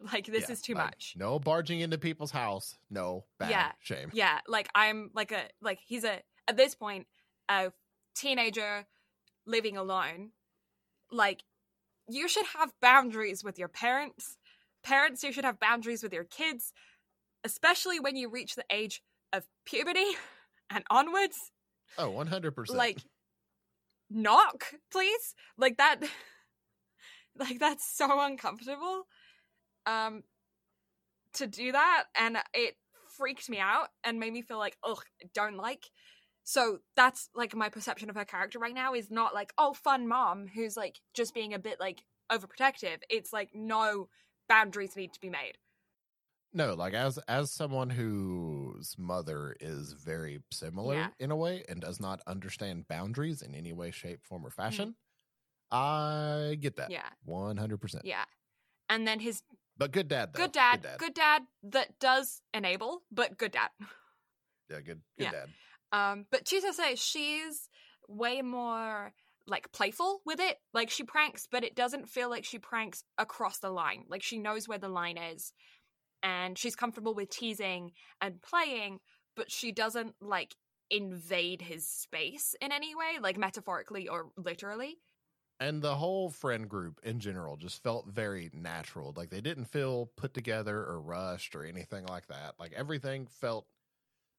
[0.12, 2.76] like this Yeah, is too like, much." No barging into people's house.
[2.90, 3.50] No, bad.
[3.50, 3.72] Yeah.
[3.80, 4.10] Shame.
[4.12, 7.06] Yeah, like I'm like a like he's a at this point
[7.48, 7.72] a
[8.14, 8.86] teenager
[9.46, 10.30] living alone.
[11.10, 11.42] Like
[12.08, 14.36] you should have boundaries with your parents.
[14.82, 16.72] Parents, you should have boundaries with your kids,
[17.44, 19.02] especially when you reach the age
[19.32, 20.06] of puberty
[20.70, 21.52] and onwards.
[21.98, 22.70] Oh, 100%.
[22.70, 22.98] Like
[24.08, 25.34] knock, please.
[25.58, 26.00] Like that
[27.38, 29.06] like that's so uncomfortable.
[29.86, 30.22] Um
[31.34, 32.76] to do that and it
[33.16, 35.02] freaked me out and made me feel like ugh
[35.34, 35.90] don't like
[36.42, 40.08] so that's like my perception of her character right now is not like oh fun
[40.08, 42.02] mom who's like just being a bit like
[42.32, 44.08] overprotective it's like no
[44.48, 45.56] boundaries need to be made
[46.52, 51.08] No, like as as someone whose mother is very similar Yeah.
[51.20, 54.46] in a way and does not understand boundaries in any way, shape, form, Mm-hmm.
[54.48, 54.96] or fashion,
[55.70, 56.90] I get that.
[56.90, 57.08] Yeah.
[57.24, 58.04] One hundred percent.
[58.04, 58.24] Yeah.
[58.88, 59.42] And then his
[59.80, 60.42] But good dad though.
[60.42, 63.70] good dad, good dad that does enable, but good dad.
[64.70, 65.30] Yeah, good good Yeah.
[65.32, 65.48] dad.
[65.90, 67.68] Um, but Chitose, she's
[68.06, 69.12] way more
[69.48, 70.58] like playful with it.
[70.72, 74.04] Like she pranks, but it doesn't feel like she pranks across the line.
[74.08, 75.52] Like she knows where the line is,
[76.22, 77.90] and she's comfortable with teasing
[78.20, 79.00] and playing,
[79.34, 80.54] but she doesn't like
[80.88, 84.98] invade his space in any way, like metaphorically or literally.
[85.60, 89.12] And the whole friend group in general just felt very natural.
[89.14, 92.54] Like they didn't feel put together or rushed or anything like that.
[92.58, 93.66] Like everything felt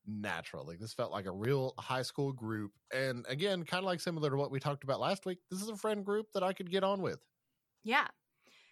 [0.08, 0.66] natural.
[0.66, 2.72] Like this felt like a real high school group.
[2.92, 5.70] And again, kind of like similar to what we talked about last week, this is
[5.70, 7.20] a friend group that I could get on with.
[7.84, 8.08] Yeah.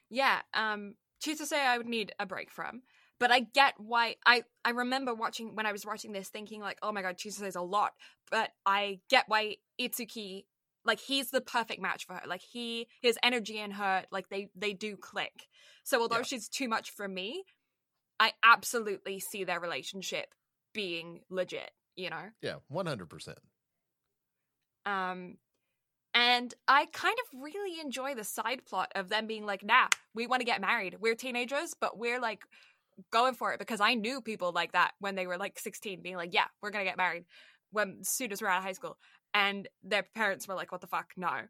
[0.10, 0.42] Yeah.
[0.54, 2.84] Um say, I would need a break from.
[3.20, 6.80] But I get why I I remember watching when I was watching this thinking like,
[6.82, 7.92] oh my god, Chitose is a lot.
[8.32, 10.46] But I get why Itsuki
[10.90, 12.22] like he's the perfect match for her.
[12.28, 15.48] Like he his energy and her like they they do click.
[15.84, 16.24] So although Yeah.
[16.24, 17.44] she's too much for me,
[18.20, 20.34] I absolutely see their relationship
[20.74, 22.30] being legit, you know?
[22.42, 23.36] Yeah, 100%.
[24.86, 25.38] Um,
[26.16, 30.26] and I kind of really enjoy the side plot of them being like, nah, we
[30.26, 30.98] want to get married.
[31.00, 32.42] We're teenagers, but we're like
[33.12, 36.16] going for it because I knew people like that when they were like 16, being
[36.16, 37.26] like, yeah, we're to get married
[37.72, 38.98] when as soon as we're out of high school.
[39.34, 41.14] And their parents were like, what the fuck?
[41.18, 41.42] No.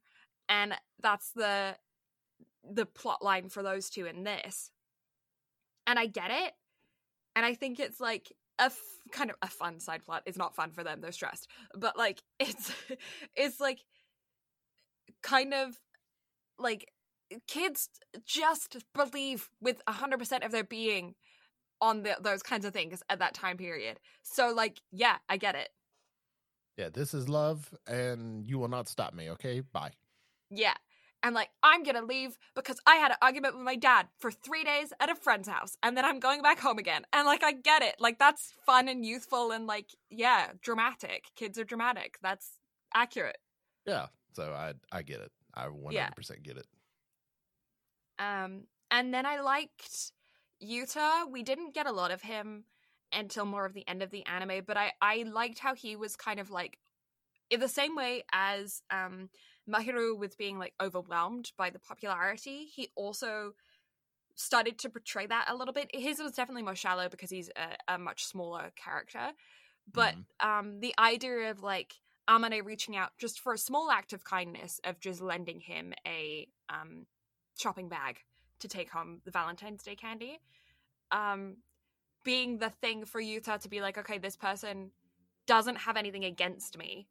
[0.48, 1.76] And that's the
[2.70, 4.72] the plot line for those two in this.
[5.88, 6.54] And I get it.
[7.36, 8.78] And I think it's like a f-
[9.12, 10.24] kind of a fun side plot.
[10.26, 11.48] It's not fun for them; they're stressed.
[11.76, 12.74] But like, it's
[13.36, 13.80] it's like
[15.24, 15.78] kind of
[16.58, 16.92] like
[17.48, 17.90] kids
[18.26, 21.16] just believe with hundred percent of their being
[21.82, 24.00] on the, those kinds of things at that time period.
[24.24, 25.70] So like, yeah, I get it.
[26.80, 29.60] Yeah, this is love and you will not stop me, okay?
[29.60, 29.92] Bye.
[30.50, 30.76] Yeah.
[31.22, 34.64] And like, I'm gonna leave because I had an argument with my dad for three
[34.64, 37.04] days at a friend's house, and then I'm going back home again.
[37.12, 37.96] And like, I get it.
[38.00, 41.26] Like, that's fun and youthful and like, yeah, dramatic.
[41.36, 42.18] Kids are dramatic.
[42.22, 42.54] That's
[42.96, 43.40] accurate.
[43.86, 45.34] Yeah, so I I get it.
[45.54, 46.68] I 100% get it.
[48.20, 50.14] Um, and then I liked
[50.64, 51.30] Yuta.
[51.30, 52.64] We didn't get a lot of him
[53.14, 56.16] until more of the end of the anime, but I I liked how he was
[56.16, 56.78] kind of like
[57.50, 59.30] in the same way as um
[59.70, 62.66] Mahiru was being like overwhelmed by the popularity.
[62.66, 63.54] He also
[64.36, 65.90] started to portray that a little bit.
[65.94, 69.32] His was definitely more shallow because he's a, a much smaller character,
[69.92, 71.96] but um the idea of like
[72.30, 76.48] Amane reaching out just for a small act of kindness of just lending him a
[76.70, 77.06] um
[77.58, 78.20] shopping bag
[78.60, 80.40] to take home the Valentine's Day candy.
[81.12, 81.58] Um,
[82.30, 84.92] being the thing for Yuta to be like, okay, this person
[85.48, 87.08] doesn't have anything against me.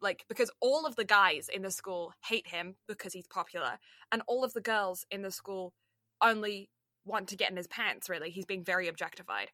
[0.00, 3.78] Like, because all of the guys in the school hate him because he's popular,
[4.10, 5.74] and all of the girls in the school
[6.22, 6.70] only
[7.04, 8.30] want to get in his pants, really.
[8.30, 9.50] He's being very objectified.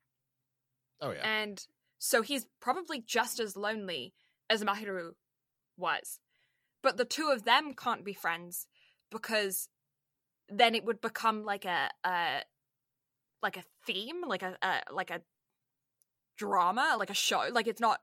[1.01, 1.29] Oh yeah.
[1.29, 1.67] And
[1.99, 4.15] so he's probably just as lonely
[4.49, 5.15] as Mahiru
[5.77, 6.21] was.
[6.81, 8.69] But the two of them can't be friends
[9.11, 9.69] because
[10.49, 12.43] then it would become like a, a
[13.43, 15.21] like a theme, like a, a like a
[16.37, 17.45] drama, like a show.
[17.51, 18.01] Like it's not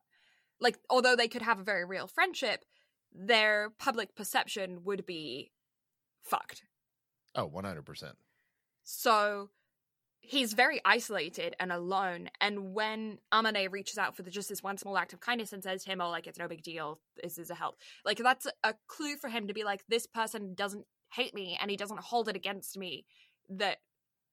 [0.59, 2.65] like although they could have a very real friendship,
[3.13, 5.51] their public perception would be
[6.23, 6.63] fucked.
[7.35, 8.13] oh, 100%.
[8.83, 9.49] So
[10.19, 12.29] he's very isolated and alone.
[12.41, 15.63] And when Amane reaches out for the, just this one small act of kindness and
[15.63, 16.99] says to him, "Oh, like it's no big deal.
[17.21, 20.53] This is a help." Like that's a clue for him to be like, "This person
[20.55, 23.05] doesn't hate me, and he doesn't hold it against me
[23.49, 23.77] that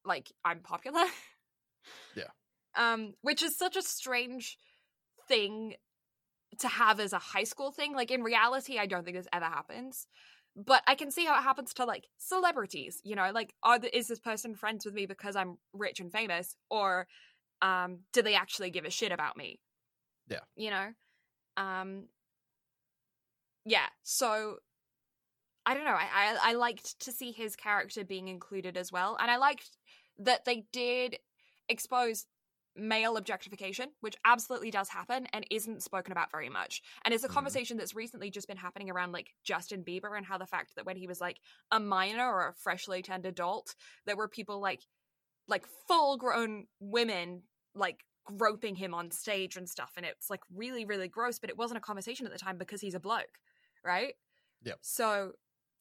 [0.04, 1.04] like I'm popular."
[2.16, 2.24] Yeah.
[2.74, 4.56] Um, which is such a strange
[5.28, 5.74] thing
[6.60, 7.94] to have as a high school thing.
[7.94, 10.06] Like in reality, I don't think this ever happens
[10.56, 13.00] but I can see how it happens to like celebrities.
[13.04, 16.12] You know, like are the, is this person friends with me because I'm rich and
[16.12, 17.06] famous, or
[17.60, 19.60] um, do they actually give a shit about me?
[20.28, 20.40] Yeah.
[20.56, 20.88] you know,
[21.56, 22.04] um,
[23.64, 23.86] yeah.
[24.02, 24.56] So
[25.64, 25.92] I don't know.
[25.92, 29.76] I, I I liked to see his character being included as well, and I liked
[30.18, 31.18] that they did
[31.68, 32.26] expose
[32.74, 36.80] male objectification, which absolutely does happen and isn't spoken about very much.
[37.04, 37.28] And it's a Mhm.
[37.28, 40.86] conversation that's recently just been happening around like Justin Bieber and how the fact that
[40.86, 41.38] when he was like
[41.70, 43.74] a minor or a freshly turned adult,
[44.06, 44.86] there were people like
[45.48, 47.44] like full grown women
[47.74, 51.56] like groping him on stage and stuff and it's like really really gross but it
[51.58, 53.38] wasn't a conversation at the time because he's a bloke
[53.84, 54.14] right
[54.62, 54.80] Yep.
[54.80, 55.32] so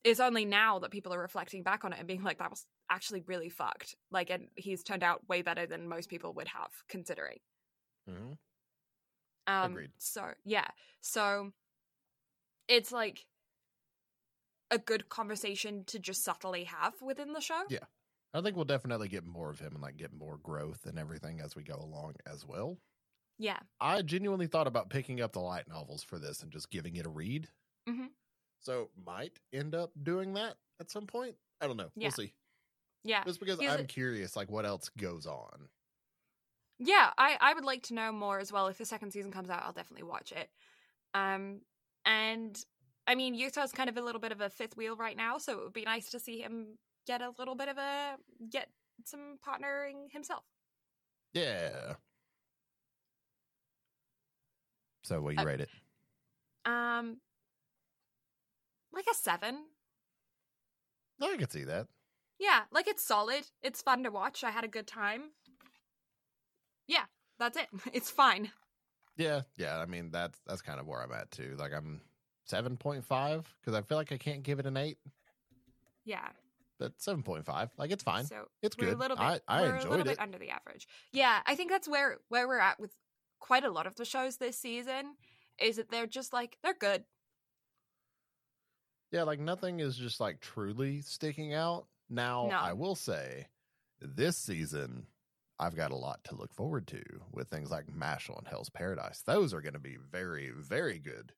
[0.03, 2.65] it's only now that people are reflecting back on it and being like, that was
[2.89, 3.95] actually really fucked.
[4.11, 7.39] Like, and he's turned out way better than most people would have, considering.
[8.07, 8.37] Mhm.
[9.47, 9.91] Um, Agreed.
[9.97, 10.67] So yeah,
[11.01, 11.51] so
[12.67, 13.27] it's like
[14.69, 17.65] a good conversation to just subtly have within the show.
[17.69, 17.85] Yeah.
[18.33, 21.41] I think we'll definitely get more of him and like get more growth and everything
[21.41, 22.79] as we go along as well.
[23.37, 26.95] Yeah, I genuinely thought about picking up the light novels for this and just giving
[26.95, 27.49] it a read.
[27.87, 28.13] Mhm.
[28.61, 31.35] So might end up doing that at some point.
[31.59, 31.89] I don't know.
[31.95, 32.05] Yeah.
[32.07, 32.33] We'll see.
[33.03, 35.67] yeah, Just because He's I'm a- curious, like what else goes on.
[36.79, 37.11] yeah.
[37.17, 38.67] I I would like to know more as well.
[38.67, 40.49] If the second season comes out, I'll definitely watch it.
[41.13, 41.61] Um,
[42.05, 42.57] and
[43.07, 45.53] I mean, Yuta's kind of a little bit of a fifth wheel right now, so
[45.53, 46.77] it would be nice to see him
[47.07, 48.15] get a little bit of a
[48.49, 48.69] get
[49.05, 50.43] some partnering himself.
[51.33, 51.95] Yeah.
[55.03, 55.69] So what you Uh, rate it?
[56.65, 57.17] Um,
[58.93, 59.65] like a seven.
[61.21, 61.87] I can see that.
[62.39, 63.43] Yeah, like it's solid.
[63.61, 64.43] It's fun to watch.
[64.43, 65.31] I had a good time.
[66.87, 67.05] Yeah,
[67.39, 67.67] that's it.
[67.93, 68.51] It's fine.
[69.17, 69.77] Yeah, yeah.
[69.77, 71.55] I mean that's that's kind of where I'm at too.
[71.59, 72.01] Like I'm
[72.45, 74.97] seven point five because I feel like I can't give it an eight,
[76.05, 76.27] Yeah.
[76.79, 78.25] but seven point five, like it's fine.
[78.25, 78.95] So It's we're good.
[78.95, 79.23] a little bit.
[79.23, 80.19] I- I we're a enjoyed little bit it.
[80.19, 80.87] under the average.
[81.11, 82.95] Yeah, I think that's where where we're at with
[83.39, 85.15] quite a lot of the shows this season.
[85.59, 87.03] Is that they're just like they're good.
[89.11, 91.85] Yeah, like nothing is just like truly sticking out.
[92.09, 92.57] Now, No.
[92.57, 93.47] I will say
[94.01, 95.05] this season,
[95.59, 99.21] I've got a lot to look forward to with things like Mashle and Hell's Paradise.
[99.21, 101.33] Those are going to be very, very good.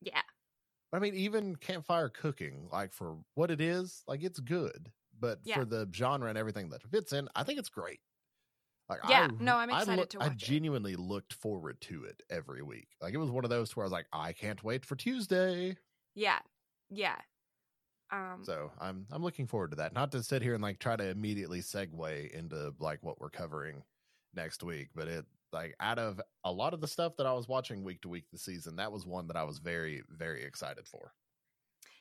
[0.00, 0.22] Yeah.
[0.92, 4.92] I mean, even campfire cooking, like for what it is, like it's good.
[5.18, 5.56] But Yeah.
[5.56, 8.00] for the genre and everything that fits in, I think it's great.
[8.88, 10.38] Like, Yeah, I, no, I'm I excited look- to I watch it.
[10.38, 12.88] genuinely looked forward to it every week.
[13.00, 15.76] Like it was one of those where I was like, I can't wait for Tuesday.
[16.14, 16.38] Yeah.
[16.90, 17.16] Yeah.
[18.10, 18.42] Um.
[18.42, 19.94] So I'm I'm looking forward to that.
[19.94, 23.82] Not to sit here and like try to immediately segue into like what we're covering
[24.34, 27.48] next week, but it like out of a lot of the stuff that I was
[27.48, 30.86] watching week to week this season, that was one that I was very very excited
[30.86, 31.12] for.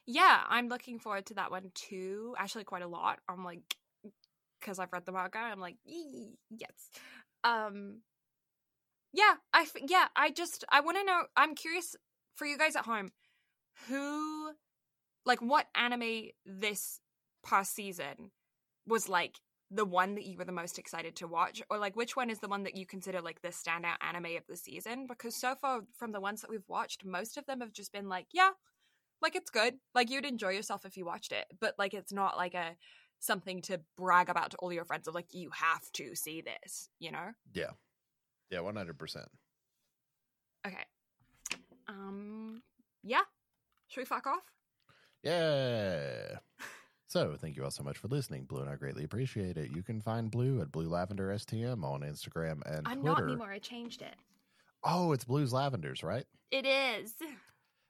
[0.05, 2.35] Yeah, I'm looking forward to that one too.
[2.38, 3.19] Actually, quite a lot.
[3.30, 3.61] I'm like,
[4.60, 5.38] because I've read the manga.
[5.38, 6.89] I'm like, "Yee, yes.
[7.43, 8.01] Um.
[9.14, 10.07] Yeah, I f- yeah.
[10.15, 11.23] I just I want to know.
[11.38, 11.95] I'm curious
[12.35, 13.11] for you guys at home,
[13.88, 14.51] who,
[15.26, 17.00] like, what anime this
[17.45, 18.32] past season
[18.88, 19.40] was like
[19.72, 22.40] the one that you were the most excited to watch, or like which one is
[22.40, 25.08] the one that you consider like the standout anime of the season?
[25.08, 28.08] Because so far from the ones that we've watched, most of them have just been
[28.10, 28.52] like, yeah,
[29.22, 29.76] like it's good.
[29.95, 32.76] Like you'd enjoy yourself if you watched it but like it's not like a
[33.20, 36.90] something to brag about to all your friends of like you have to see this
[37.00, 37.32] you know?
[37.54, 37.72] Yeah,
[38.50, 39.28] yeah, one hundred percent.
[40.68, 40.84] okay.
[41.88, 42.62] Um
[43.04, 43.22] yeah.
[43.88, 44.44] Should we fuck off
[45.24, 46.38] Yeah.
[47.08, 49.70] So thank you all so much for listening, Blue, and I greatly appreciate it.
[49.72, 53.22] You can find Blue at Blue Lavender STM on Instagram and i'm Twitter.
[53.22, 54.16] not anymore i changed it
[54.86, 56.26] Oh, it's Blues Lavenders, right?
[56.52, 57.14] it is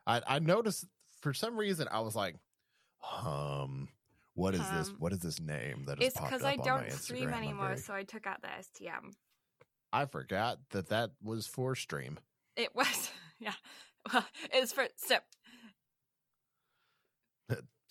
[0.06, 0.86] I, I noticed
[1.22, 2.36] for some reason I was like,
[3.26, 3.88] um,
[4.36, 4.90] what is this?
[4.90, 7.94] Um, What is this name that has it's because i don't stream anymore very- so
[7.94, 9.14] i took out the stm
[9.96, 12.20] I forgot that that was for stream.
[12.58, 13.54] it was yeah
[14.12, 15.18] well it's for so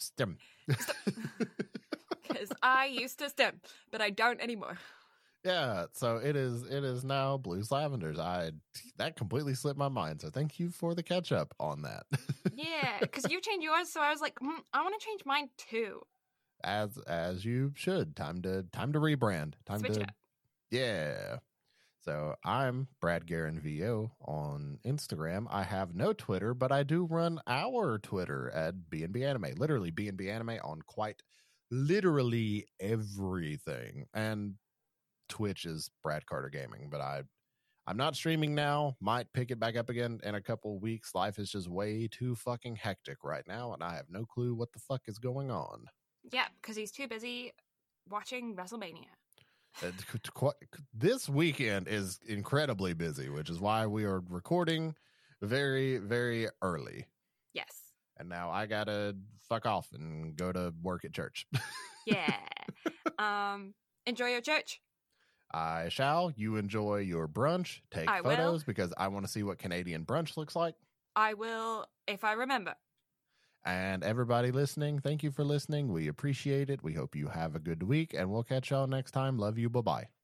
[0.02, 0.38] Stem.
[0.66, 3.60] because i used to stem
[3.90, 4.78] but i don't anymore
[5.44, 6.62] yeah, so it is.
[6.62, 8.16] It is now Blues Lavenders.
[8.16, 8.52] I
[8.98, 10.20] that completely slipped my mind.
[10.20, 12.06] So thank you for the catch up on that.
[12.54, 15.48] yeah because you changed yours so i was like mm, i want to change mine
[15.56, 16.00] too
[16.64, 18.16] as as you should.
[18.16, 19.54] Time to time to rebrand.
[19.66, 20.10] Time Switch to up.
[20.70, 21.36] yeah.
[22.04, 25.46] So I'm Brad Guerin VO on Instagram.
[25.48, 29.54] I have no Twitter, but I do run our Twitter at BNB Anime.
[29.56, 31.22] Literally BNB Anime on quite
[31.70, 34.06] literally everything.
[34.14, 34.54] And
[35.28, 37.22] Twitch is Brad Carter Gaming, but I
[37.86, 38.96] I'm not streaming now.
[39.00, 41.14] Might pick it back up again in a couple weeks.
[41.14, 44.72] Life is just way too fucking hectic right now, and I have no clue what
[44.72, 45.84] the fuck is going on.
[46.32, 47.52] Yeah, because he's too busy
[48.08, 49.06] watching WrestleMania.
[49.82, 50.50] Uh, t- t- qu-
[50.92, 54.94] this weekend is incredibly busy, which is why we are recording
[55.40, 57.06] very, very early.
[57.54, 57.92] Yes.
[58.18, 59.16] And now I gotta
[59.48, 61.46] fuck off and go to work at church.
[62.04, 62.34] Yeah.
[63.20, 63.74] um.
[64.06, 64.80] Enjoy your church.
[65.54, 66.32] I shall.
[66.34, 67.78] You enjoy your brunch.
[67.92, 68.30] Take I will.
[68.30, 70.74] photos because I want to see what Canadian brunch looks like.
[71.14, 72.74] I will if I remember.
[73.64, 75.92] And everybody listening, thank you for listening.
[75.92, 76.82] We appreciate it.
[76.82, 79.38] We hope you have a good week, and we'll catch y'all next time.
[79.38, 79.70] Love you.
[79.70, 80.21] Bye bye.